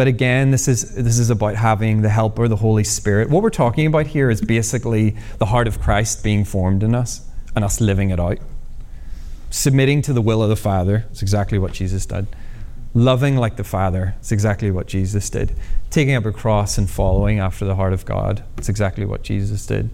but 0.00 0.08
again, 0.08 0.50
this 0.50 0.66
is, 0.66 0.94
this 0.94 1.18
is 1.18 1.28
about 1.28 1.56
having 1.56 2.00
the 2.00 2.08
helper, 2.08 2.48
the 2.48 2.56
Holy 2.56 2.84
Spirit. 2.84 3.28
What 3.28 3.42
we're 3.42 3.50
talking 3.50 3.84
about 3.86 4.06
here 4.06 4.30
is 4.30 4.40
basically 4.40 5.14
the 5.36 5.44
heart 5.44 5.68
of 5.68 5.78
Christ 5.78 6.24
being 6.24 6.46
formed 6.46 6.82
in 6.82 6.94
us 6.94 7.28
and 7.54 7.62
us 7.62 7.82
living 7.82 8.08
it 8.08 8.18
out. 8.18 8.38
Submitting 9.50 10.00
to 10.00 10.14
the 10.14 10.22
will 10.22 10.42
of 10.42 10.48
the 10.48 10.56
Father 10.56 11.04
is 11.12 11.20
exactly 11.20 11.58
what 11.58 11.74
Jesus 11.74 12.06
did. 12.06 12.26
Loving 12.94 13.36
like 13.36 13.56
the 13.56 13.62
Father 13.62 14.14
is 14.22 14.32
exactly 14.32 14.70
what 14.70 14.86
Jesus 14.86 15.28
did. 15.28 15.54
Taking 15.90 16.14
up 16.14 16.24
a 16.24 16.32
cross 16.32 16.78
and 16.78 16.88
following 16.88 17.38
after 17.38 17.66
the 17.66 17.76
heart 17.76 17.92
of 17.92 18.06
God 18.06 18.42
is 18.56 18.70
exactly 18.70 19.04
what 19.04 19.22
Jesus 19.22 19.66
did. 19.66 19.90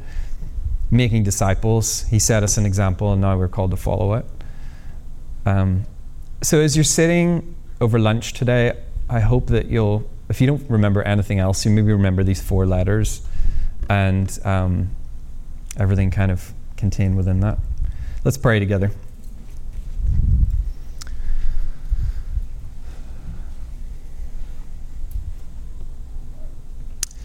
Making 0.89 1.25
disciples, 1.25 2.03
He 2.11 2.21
set 2.21 2.45
us 2.45 2.57
an 2.57 2.65
example, 2.65 3.13
and 3.13 3.21
now 3.21 3.37
we're 3.37 3.49
called 3.49 3.73
to 3.73 3.77
follow 3.77 4.15
it. 4.15 4.25
Um, 5.45 5.85
so 6.45 6.61
as 6.61 6.77
you're 6.77 6.85
sitting 6.85 7.57
over 7.81 7.99
lunch 7.99 8.35
today, 8.35 8.86
I 9.09 9.21
hope 9.21 9.49
that 9.49 9.67
you'll, 9.67 10.09
if 10.29 10.41
you 10.41 10.47
don't 10.47 10.69
remember 10.69 11.03
anything 11.03 11.39
else, 11.39 11.65
you 11.65 11.71
maybe 11.71 11.93
remember 11.93 12.25
these 12.25 12.43
four 12.43 12.67
letters 12.67 13.27
and 13.89 14.37
um, 14.45 14.91
everything 15.77 16.11
kind 16.11 16.33
of 16.33 16.53
contained 16.77 17.17
within 17.17 17.41
that. 17.41 17.59
Let's 18.25 18.37
pray 18.37 18.59
together. 18.59 18.91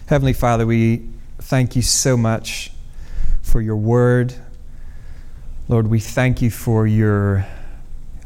Heavenly 0.06 0.34
Father, 0.34 0.66
we 0.66 1.08
thank 1.38 1.74
you 1.74 1.82
so 1.82 2.16
much 2.16 2.70
for 3.40 3.60
your 3.60 3.76
word. 3.76 4.34
Lord, 5.68 5.88
we 5.88 6.00
thank 6.00 6.42
you 6.42 6.50
for 6.50 6.86
your 6.86 7.46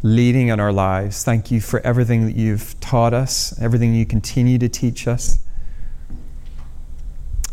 leading 0.03 0.49
in 0.49 0.61
our 0.61 0.73
lives. 0.73 1.25
Thank 1.25 1.51
you 1.51 1.61
for 1.61 1.81
everything 1.81 2.27
that 2.27 2.37
you've 2.37 2.79
taught 2.81 3.15
us, 3.15 3.59
everything 3.61 3.95
you 3.95 4.07
continue 4.07 4.59
to 4.59 4.69
teach 4.69 5.09
us. 5.09 5.39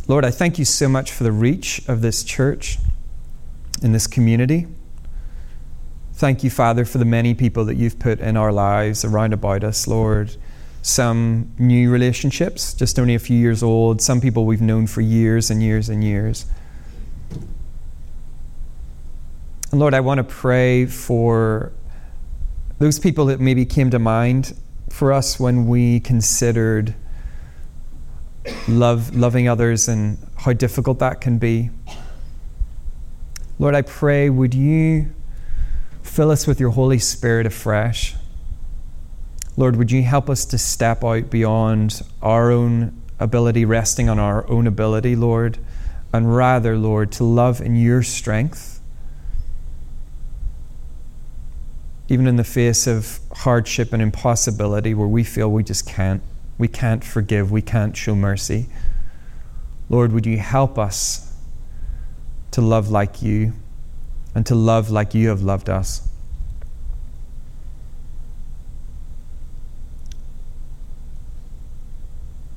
Lord, 0.07 0.25
I 0.25 0.31
thank 0.31 0.59
you 0.59 0.65
so 0.65 0.89
much 0.89 1.11
for 1.11 1.23
the 1.23 1.31
reach 1.31 1.87
of 1.87 2.01
this 2.01 2.23
church 2.23 2.77
in 3.81 3.93
this 3.93 4.05
community. 4.05 4.67
Thank 6.13 6.43
you, 6.43 6.49
Father, 6.49 6.85
for 6.85 6.97
the 6.97 7.05
many 7.05 7.33
people 7.33 7.65
that 7.65 7.75
you've 7.75 7.99
put 7.99 8.19
in 8.19 8.37
our 8.37 8.51
lives 8.51 9.03
around 9.03 9.33
about 9.33 9.63
us, 9.63 9.87
Lord. 9.87 10.35
Some 10.81 11.53
new 11.57 11.89
relationships, 11.89 12.73
just 12.73 12.99
only 12.99 13.15
a 13.15 13.19
few 13.19 13.37
years 13.37 13.63
old, 13.63 14.01
some 14.01 14.19
people 14.19 14.45
we've 14.45 14.61
known 14.61 14.85
for 14.85 15.01
years 15.01 15.49
and 15.49 15.63
years 15.63 15.87
and 15.87 16.03
years. 16.03 16.45
And 19.71 19.79
Lord, 19.79 19.93
I 19.93 20.01
want 20.01 20.17
to 20.19 20.23
pray 20.23 20.85
for 20.85 21.71
those 22.79 22.99
people 22.99 23.25
that 23.27 23.39
maybe 23.39 23.65
came 23.65 23.89
to 23.91 23.99
mind 23.99 24.57
for 24.89 25.11
us 25.11 25.39
when 25.39 25.67
we 25.67 25.99
considered 25.99 26.95
love, 28.67 29.15
loving 29.15 29.47
others 29.47 29.87
and 29.87 30.17
how 30.37 30.53
difficult 30.53 30.99
that 30.99 31.21
can 31.21 31.37
be. 31.37 31.69
Lord, 33.59 33.75
I 33.75 33.81
pray, 33.81 34.29
would 34.29 34.53
you 34.53 35.13
fill 36.01 36.31
us 36.31 36.45
with 36.45 36.59
your 36.59 36.71
Holy 36.71 36.99
Spirit 36.99 37.45
afresh? 37.45 38.15
Lord, 39.55 39.75
would 39.75 39.91
you 39.91 40.03
help 40.03 40.29
us 40.29 40.45
to 40.45 40.57
step 40.57 41.03
out 41.03 41.29
beyond 41.29 42.01
our 42.21 42.51
own 42.51 42.99
ability, 43.19 43.65
resting 43.65 44.09
on 44.09 44.19
our 44.19 44.49
own 44.49 44.67
ability, 44.67 45.15
Lord, 45.15 45.59
and 46.11 46.35
rather, 46.35 46.77
Lord, 46.77 47.11
to 47.13 47.23
love 47.23 47.61
in 47.61 47.75
your 47.75 48.03
strength, 48.03 48.72
even 52.13 52.27
in 52.27 52.35
the 52.35 52.43
face 52.43 52.85
of 52.85 53.19
hardship 53.31 53.91
and 53.91 54.01
impossibility 54.01 54.93
where 54.93 55.07
we 55.07 55.23
feel 55.23 55.49
we 55.49 55.63
just 55.63 55.87
can't. 55.87 56.21
We 56.57 56.67
can't 56.67 57.03
forgive, 57.03 57.51
we 57.51 57.63
can't 57.63 57.97
show 57.97 58.15
mercy. 58.15 58.67
Lord, 59.89 60.13
would 60.13 60.25
you 60.25 60.37
help 60.37 60.77
us 60.77 61.33
to 62.51 62.61
love 62.61 62.91
like 62.91 63.23
you 63.23 63.53
and 64.35 64.45
to 64.45 64.53
love 64.53 64.91
like 64.91 65.15
you 65.15 65.29
have 65.29 65.41
loved 65.41 65.69
us. 65.69 66.07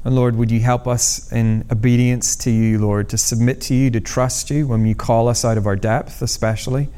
And 0.04 0.14
Lord, 0.14 0.36
would 0.36 0.50
you 0.50 0.60
help 0.60 0.86
us 0.86 1.32
in 1.32 1.66
obedience 1.72 2.36
to 2.36 2.50
you, 2.50 2.78
Lord, 2.78 3.08
to 3.08 3.18
submit 3.18 3.60
to 3.62 3.74
you, 3.74 3.90
to 3.90 4.00
trust 4.00 4.50
you 4.50 4.68
when 4.68 4.86
you 4.86 4.94
call 4.94 5.28
us 5.28 5.44
out 5.44 5.58
of 5.58 5.66
our 5.66 5.74
depth, 5.74 6.22
especially. 6.22 6.88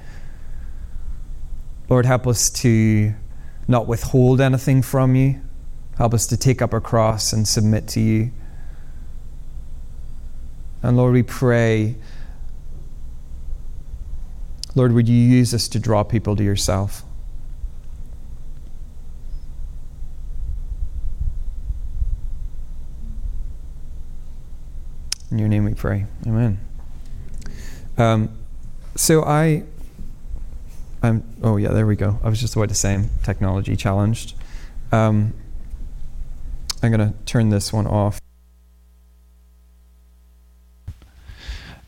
Lord, 1.89 2.07
help 2.07 2.26
us 2.26 2.51
to 2.51 3.14
not 3.66 3.86
withhold 3.86 4.41
anything 4.41 4.82
from 4.82 5.14
you. 5.14 5.41
Help 5.97 6.14
us 6.14 6.26
to 6.28 6.36
take 6.36 6.62
up 6.62 6.72
our 6.72 6.80
cross 6.80 7.32
and 7.32 7.47
submit 7.47 7.89
to 7.89 8.01
you. 8.01 8.30
And 10.82 10.97
Lord, 10.97 11.12
we 11.12 11.22
pray 11.22 11.97
Lord, 14.78 14.93
would 14.93 15.09
you 15.09 15.16
use 15.16 15.53
us 15.55 15.66
to 15.70 15.80
draw 15.80 16.05
people 16.05 16.36
to 16.36 16.45
yourself? 16.45 17.03
In 25.32 25.39
your 25.41 25.49
name 25.49 25.64
we 25.64 25.74
pray. 25.74 26.07
Amen. 26.28 26.61
Um, 27.97 28.39
so 28.95 29.24
I, 29.24 29.64
I'm, 31.03 31.22
oh 31.42 31.57
yeah, 31.57 31.68
there 31.68 31.86
we 31.86 31.96
go. 31.96 32.18
I 32.22 32.28
was 32.28 32.40
just 32.40 32.57
about 32.57 32.68
to 32.70 32.74
say 32.74 33.09
technology 33.22 33.76
challenged. 33.76 34.34
Um, 34.90 35.34
I'm 36.82 36.90
going 36.92 37.12
to 37.12 37.14
turn 37.24 37.51
this 37.51 37.72
one 37.72 37.86
off. 37.86 38.20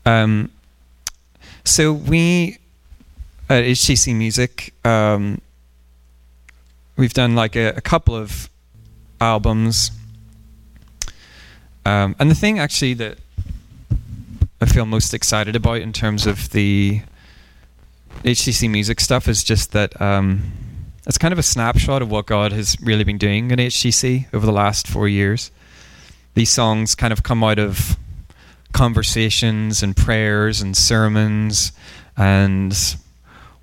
Um, 0.05 0.49
so 1.63 1.93
we 1.93 2.57
at 3.49 3.63
HTC 3.63 4.15
Music, 4.15 4.73
um, 4.85 5.41
we've 6.95 7.13
done 7.13 7.35
like 7.35 7.55
a, 7.55 7.69
a 7.69 7.81
couple 7.81 8.15
of 8.15 8.49
albums. 9.19 9.91
Um, 11.85 12.15
and 12.19 12.31
the 12.31 12.35
thing 12.35 12.59
actually 12.59 12.93
that 12.95 13.17
I 14.61 14.65
feel 14.65 14.85
most 14.85 15.13
excited 15.13 15.55
about 15.55 15.81
in 15.81 15.91
terms 15.91 16.25
of 16.25 16.51
the 16.51 17.01
HTC 18.23 18.69
Music 18.69 18.99
stuff 18.99 19.27
is 19.27 19.43
just 19.43 19.71
that 19.71 19.99
um, 20.01 20.51
it's 21.07 21.17
kind 21.17 21.31
of 21.31 21.39
a 21.39 21.43
snapshot 21.43 22.01
of 22.01 22.11
what 22.11 22.27
God 22.27 22.51
has 22.51 22.77
really 22.81 23.03
been 23.03 23.17
doing 23.17 23.51
in 23.51 23.57
HTC 23.59 24.33
over 24.33 24.45
the 24.45 24.51
last 24.51 24.87
four 24.87 25.07
years. 25.07 25.51
These 26.35 26.51
songs 26.51 26.95
kind 26.95 27.11
of 27.11 27.23
come 27.23 27.43
out 27.43 27.59
of 27.59 27.97
conversations 28.73 29.83
and 29.83 29.95
prayers 29.95 30.61
and 30.61 30.77
sermons 30.77 31.71
and 32.15 32.77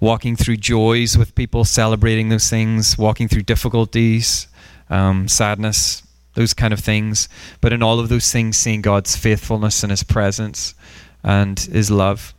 walking 0.01 0.37
through 0.37 0.57
joys 0.57 1.17
with 1.17 1.35
people, 1.35 1.65
celebrating 1.65 2.29
those 2.29 2.51
things, 2.51 2.99
walking 2.99 3.29
through 3.29 3.43
difficulties, 3.43 4.47
um, 4.91 5.29
sadness, 5.29 6.03
those 6.35 6.55
kind 6.55 6.73
of 6.73 6.81
things. 6.81 7.29
But 7.61 7.73
in 7.73 7.83
all 7.83 7.99
of 8.01 8.09
those 8.09 8.31
things, 8.31 8.57
seeing 8.57 8.83
God's 8.83 9.17
faithfulness 9.17 9.83
and 9.83 9.91
His 9.91 10.03
presence 10.03 10.75
and 11.23 11.59
His 11.59 11.91
love. 11.91 12.35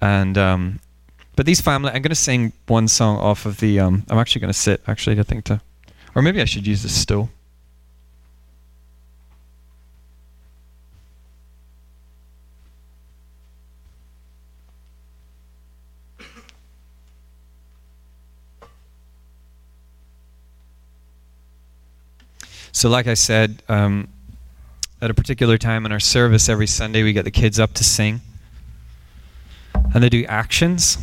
And 0.00 0.36
um, 0.36 0.80
but 1.38 1.46
these 1.46 1.60
family, 1.60 1.90
I'm 1.90 2.02
going 2.02 2.10
to 2.10 2.16
sing 2.16 2.52
one 2.66 2.88
song 2.88 3.16
off 3.16 3.46
of 3.46 3.60
the. 3.60 3.78
Um, 3.78 4.02
I'm 4.10 4.18
actually 4.18 4.40
going 4.40 4.52
to 4.52 4.58
sit. 4.58 4.82
Actually, 4.88 5.20
I 5.20 5.22
think 5.22 5.44
to, 5.44 5.60
or 6.16 6.20
maybe 6.20 6.42
I 6.42 6.44
should 6.44 6.66
use 6.66 6.82
the 6.82 6.88
stool. 6.88 7.30
So, 22.72 22.88
like 22.88 23.06
I 23.06 23.14
said, 23.14 23.62
um, 23.68 24.08
at 25.00 25.08
a 25.08 25.14
particular 25.14 25.56
time 25.56 25.86
in 25.86 25.92
our 25.92 26.00
service 26.00 26.48
every 26.48 26.66
Sunday, 26.66 27.04
we 27.04 27.12
get 27.12 27.24
the 27.24 27.30
kids 27.30 27.60
up 27.60 27.74
to 27.74 27.84
sing. 27.84 28.22
And 29.94 30.02
they 30.02 30.08
do 30.08 30.24
actions. 30.24 30.98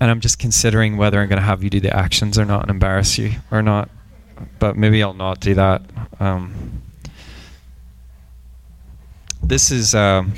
And 0.00 0.10
I'm 0.10 0.20
just 0.20 0.38
considering 0.38 0.96
whether 0.96 1.20
I'm 1.20 1.28
going 1.28 1.40
to 1.40 1.46
have 1.46 1.62
you 1.62 1.70
do 1.70 1.80
the 1.80 1.94
actions 1.94 2.38
or 2.38 2.44
not 2.44 2.62
and 2.62 2.70
embarrass 2.70 3.18
you 3.18 3.32
or 3.50 3.62
not. 3.62 3.90
But 4.58 4.76
maybe 4.76 5.02
I'll 5.02 5.14
not 5.14 5.40
do 5.40 5.54
that. 5.54 5.82
Um, 6.20 6.82
this 9.42 9.70
is 9.70 9.94
um, 9.94 10.32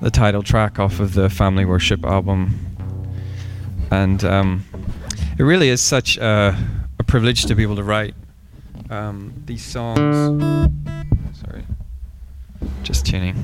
the 0.00 0.10
title 0.10 0.42
track 0.42 0.78
off 0.78 1.00
of 1.00 1.14
the 1.14 1.28
Family 1.28 1.64
Worship 1.64 2.04
album. 2.04 2.76
And 3.90 4.24
um, 4.24 4.64
it 5.38 5.42
really 5.42 5.68
is 5.68 5.80
such 5.80 6.16
a, 6.16 6.56
a 6.98 7.04
privilege 7.04 7.44
to 7.46 7.54
be 7.54 7.62
able 7.62 7.76
to 7.76 7.84
write 7.84 8.14
um, 8.90 9.32
these 9.46 9.64
songs. 9.64 10.16
Sorry, 11.40 11.64
just 12.82 13.04
tuning. 13.04 13.36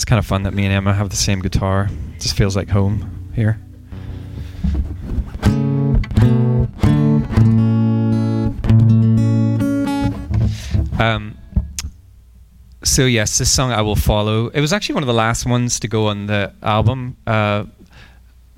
It's 0.00 0.06
kind 0.06 0.18
of 0.18 0.24
fun 0.24 0.44
that 0.44 0.54
me 0.54 0.64
and 0.64 0.72
Emma 0.72 0.94
have 0.94 1.10
the 1.10 1.16
same 1.16 1.40
guitar. 1.40 1.90
It 2.14 2.20
just 2.20 2.34
feels 2.34 2.56
like 2.56 2.70
home 2.70 3.30
here. 3.34 3.60
Um, 10.98 11.36
so 12.82 13.04
yes, 13.04 13.36
this 13.36 13.50
song 13.50 13.72
I 13.72 13.82
will 13.82 13.94
follow. 13.94 14.48
It 14.48 14.62
was 14.62 14.72
actually 14.72 14.94
one 14.94 15.02
of 15.02 15.06
the 15.06 15.12
last 15.12 15.44
ones 15.44 15.78
to 15.80 15.86
go 15.86 16.06
on 16.06 16.28
the 16.28 16.54
album. 16.62 17.18
Uh, 17.26 17.66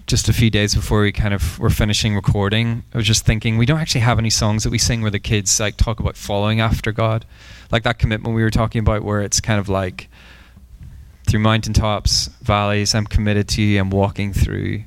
just 0.07 0.29
a 0.29 0.33
few 0.33 0.49
days 0.49 0.77
before 0.77 1.03
we 1.03 1.11
kind 1.11 1.35
of 1.35 1.59
were 1.59 1.71
finishing 1.71 2.15
recording, 2.15 2.85
I 2.95 2.99
was 2.99 3.07
just 3.09 3.25
thinking 3.25 3.59
we 3.59 3.67
don't 3.67 3.81
actually 3.81 4.03
have 4.03 4.21
any 4.21 4.31
songs 4.31 4.63
that 4.63 4.71
we 4.71 4.79
sing 4.79 5.03
where 5.03 5.11
the 5.11 5.19
kids 5.19 5.59
like 5.59 5.77
talk 5.77 5.99
about 5.99 6.17
following 6.17 6.61
after 6.61 6.93
God, 6.93 7.25
like 7.73 7.83
that 7.83 7.99
commitment 7.99 8.37
we 8.37 8.43
were 8.43 8.51
talking 8.51 8.79
about, 8.79 9.03
where 9.03 9.23
it's 9.23 9.41
kind 9.41 9.59
of 9.59 9.69
like 9.69 10.09
through 11.27 11.41
mountaintops, 11.41 12.29
valleys, 12.43 12.95
I'm 12.95 13.07
committed 13.07 13.49
to 13.51 13.63
you. 13.63 13.81
I'm 13.81 13.91
walking 13.91 14.33
through, 14.33 14.83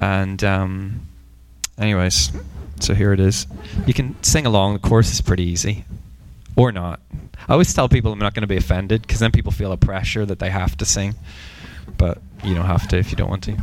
and 0.00 0.42
um, 0.44 1.06
anyways, 1.78 2.30
so 2.80 2.94
here 2.94 3.12
it 3.12 3.20
is. 3.20 3.46
You 3.86 3.94
can 3.94 4.20
sing 4.22 4.46
along. 4.46 4.74
The 4.74 4.78
chorus 4.80 5.12
is 5.12 5.20
pretty 5.20 5.44
easy, 5.44 5.84
or 6.56 6.72
not. 6.72 7.00
I 7.48 7.52
always 7.52 7.72
tell 7.72 7.88
people 7.88 8.12
I'm 8.12 8.18
not 8.18 8.34
going 8.34 8.42
to 8.42 8.48
be 8.48 8.56
offended 8.56 9.02
because 9.02 9.18
then 9.20 9.32
people 9.32 9.52
feel 9.52 9.72
a 9.72 9.76
pressure 9.76 10.26
that 10.26 10.38
they 10.38 10.50
have 10.50 10.76
to 10.78 10.84
sing, 10.84 11.14
but 11.96 12.18
you 12.44 12.54
don't 12.54 12.66
have 12.66 12.86
to 12.88 12.98
if 12.98 13.10
you 13.10 13.16
don't 13.16 13.30
want 13.30 13.44
to. 13.44 13.56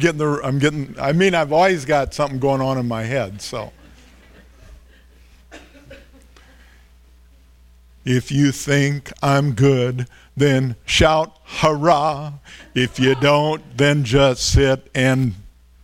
Getting 0.00 0.18
the. 0.18 0.40
I'm 0.42 0.58
getting. 0.58 0.96
I 0.98 1.12
mean, 1.12 1.34
I've 1.34 1.52
always 1.52 1.84
got 1.84 2.12
something 2.12 2.40
going 2.40 2.60
on 2.60 2.78
in 2.78 2.88
my 2.88 3.04
head. 3.04 3.40
So, 3.40 3.72
if 8.04 8.32
you 8.32 8.50
think 8.50 9.12
I'm 9.22 9.52
good, 9.52 10.08
then 10.36 10.74
shout 10.84 11.36
hurrah. 11.44 12.32
If 12.74 12.98
you 12.98 13.14
don't, 13.14 13.62
then 13.76 14.02
just 14.02 14.52
sit 14.52 14.90
and 14.94 15.34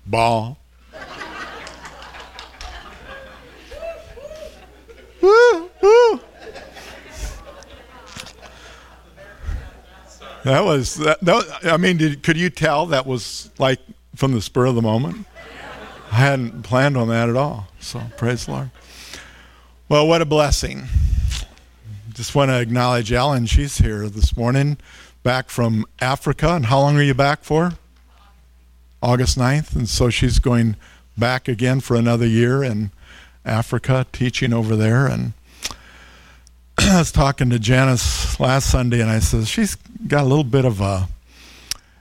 bawl. 0.06 0.58
That 10.46 10.64
was 10.64 10.94
that, 10.94 11.20
that 11.22 11.58
I 11.64 11.76
mean, 11.76 11.96
did, 11.96 12.22
could 12.22 12.36
you 12.36 12.50
tell 12.50 12.86
that 12.86 13.04
was 13.04 13.50
like 13.58 13.80
from 14.16 14.32
the 14.32 14.40
spur 14.40 14.66
of 14.66 14.74
the 14.74 14.82
moment? 14.82 15.26
I 16.10 16.16
hadn't 16.16 16.62
planned 16.62 16.96
on 16.96 17.08
that 17.08 17.28
at 17.28 17.36
all. 17.36 17.68
So 17.80 18.00
praise 18.16 18.46
the 18.46 18.52
Lord. 18.52 18.70
Well, 19.88 20.06
what 20.08 20.22
a 20.22 20.24
blessing. 20.24 20.88
Just 22.12 22.34
want 22.34 22.50
to 22.50 22.60
acknowledge 22.60 23.12
Ellen. 23.12 23.46
She's 23.46 23.78
here 23.78 24.08
this 24.08 24.36
morning, 24.36 24.78
back 25.22 25.50
from 25.50 25.84
Africa. 26.00 26.54
And 26.54 26.66
how 26.66 26.80
long 26.80 26.96
are 26.96 27.02
you 27.02 27.14
back 27.14 27.44
for? 27.44 27.72
August 29.02 29.38
9th. 29.38 29.76
And 29.76 29.88
so 29.88 30.08
she's 30.10 30.38
going 30.38 30.76
back 31.16 31.46
again 31.46 31.80
for 31.80 31.94
another 31.94 32.26
year 32.26 32.64
in 32.64 32.90
Africa, 33.44 34.06
teaching 34.12 34.52
over 34.52 34.74
there. 34.76 35.06
And 35.06 35.34
I 36.78 36.98
was 36.98 37.12
talking 37.12 37.50
to 37.50 37.58
Janice 37.58 38.40
last 38.40 38.70
Sunday, 38.70 39.00
and 39.00 39.10
I 39.10 39.18
said 39.18 39.46
she's 39.46 39.76
got 40.06 40.22
a 40.22 40.26
little 40.26 40.44
bit 40.44 40.64
of 40.64 40.80
a 40.80 41.08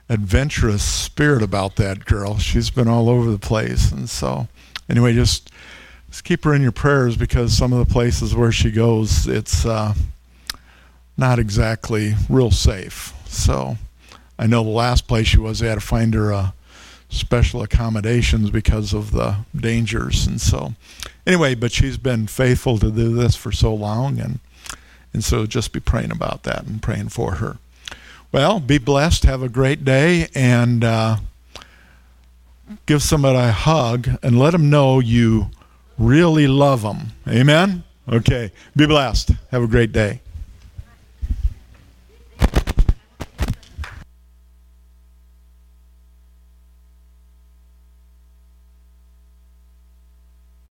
adventurous 0.08 0.82
spirit 0.82 1.42
about 1.42 1.76
that 1.76 2.04
girl. 2.04 2.38
She's 2.38 2.70
been 2.70 2.88
all 2.88 3.08
over 3.08 3.30
the 3.30 3.38
place, 3.38 3.90
and 3.90 4.08
so 4.08 4.48
anyway, 4.88 5.14
just 5.14 5.50
just 6.08 6.24
keep 6.24 6.44
her 6.44 6.54
in 6.54 6.62
your 6.62 6.72
prayers 6.72 7.16
because 7.16 7.56
some 7.56 7.72
of 7.72 7.86
the 7.86 7.92
places 7.92 8.34
where 8.34 8.52
she 8.52 8.70
goes, 8.70 9.26
it's 9.26 9.66
uh, 9.66 9.94
not 11.16 11.38
exactly 11.38 12.14
real 12.28 12.50
safe. 12.50 13.12
So 13.26 13.76
I 14.38 14.46
know 14.46 14.62
the 14.62 14.70
last 14.70 15.08
place 15.08 15.26
she 15.26 15.38
was, 15.38 15.58
they 15.58 15.68
had 15.68 15.74
to 15.74 15.80
find 15.80 16.14
her 16.14 16.32
uh, 16.32 16.50
special 17.08 17.62
accommodations 17.62 18.50
because 18.50 18.92
of 18.94 19.10
the 19.12 19.38
dangers, 19.54 20.26
and 20.26 20.40
so 20.40 20.74
anyway, 21.26 21.54
but 21.54 21.72
she's 21.72 21.98
been 21.98 22.26
faithful 22.26 22.78
to 22.78 22.90
do 22.90 23.14
this 23.14 23.34
for 23.34 23.50
so 23.52 23.74
long, 23.74 24.20
and 24.20 24.38
and 25.12 25.24
so 25.24 25.46
just 25.46 25.72
be 25.72 25.80
praying 25.80 26.12
about 26.12 26.42
that 26.42 26.64
and 26.66 26.82
praying 26.82 27.08
for 27.08 27.36
her. 27.36 27.56
Well, 28.36 28.60
be 28.60 28.76
blessed. 28.76 29.24
Have 29.24 29.42
a 29.42 29.48
great 29.48 29.82
day 29.82 30.28
and 30.34 30.84
uh, 30.84 31.16
give 32.84 33.02
somebody 33.02 33.38
a 33.38 33.50
hug 33.50 34.10
and 34.22 34.38
let 34.38 34.50
them 34.50 34.68
know 34.68 35.00
you 35.00 35.46
really 35.96 36.46
love 36.46 36.82
them. 36.82 37.12
Amen? 37.26 37.82
Okay. 38.06 38.52
Be 38.76 38.86
blessed. 38.86 39.30
Have 39.52 39.62
a 39.62 39.66
great 39.66 39.90
day. 39.90 40.20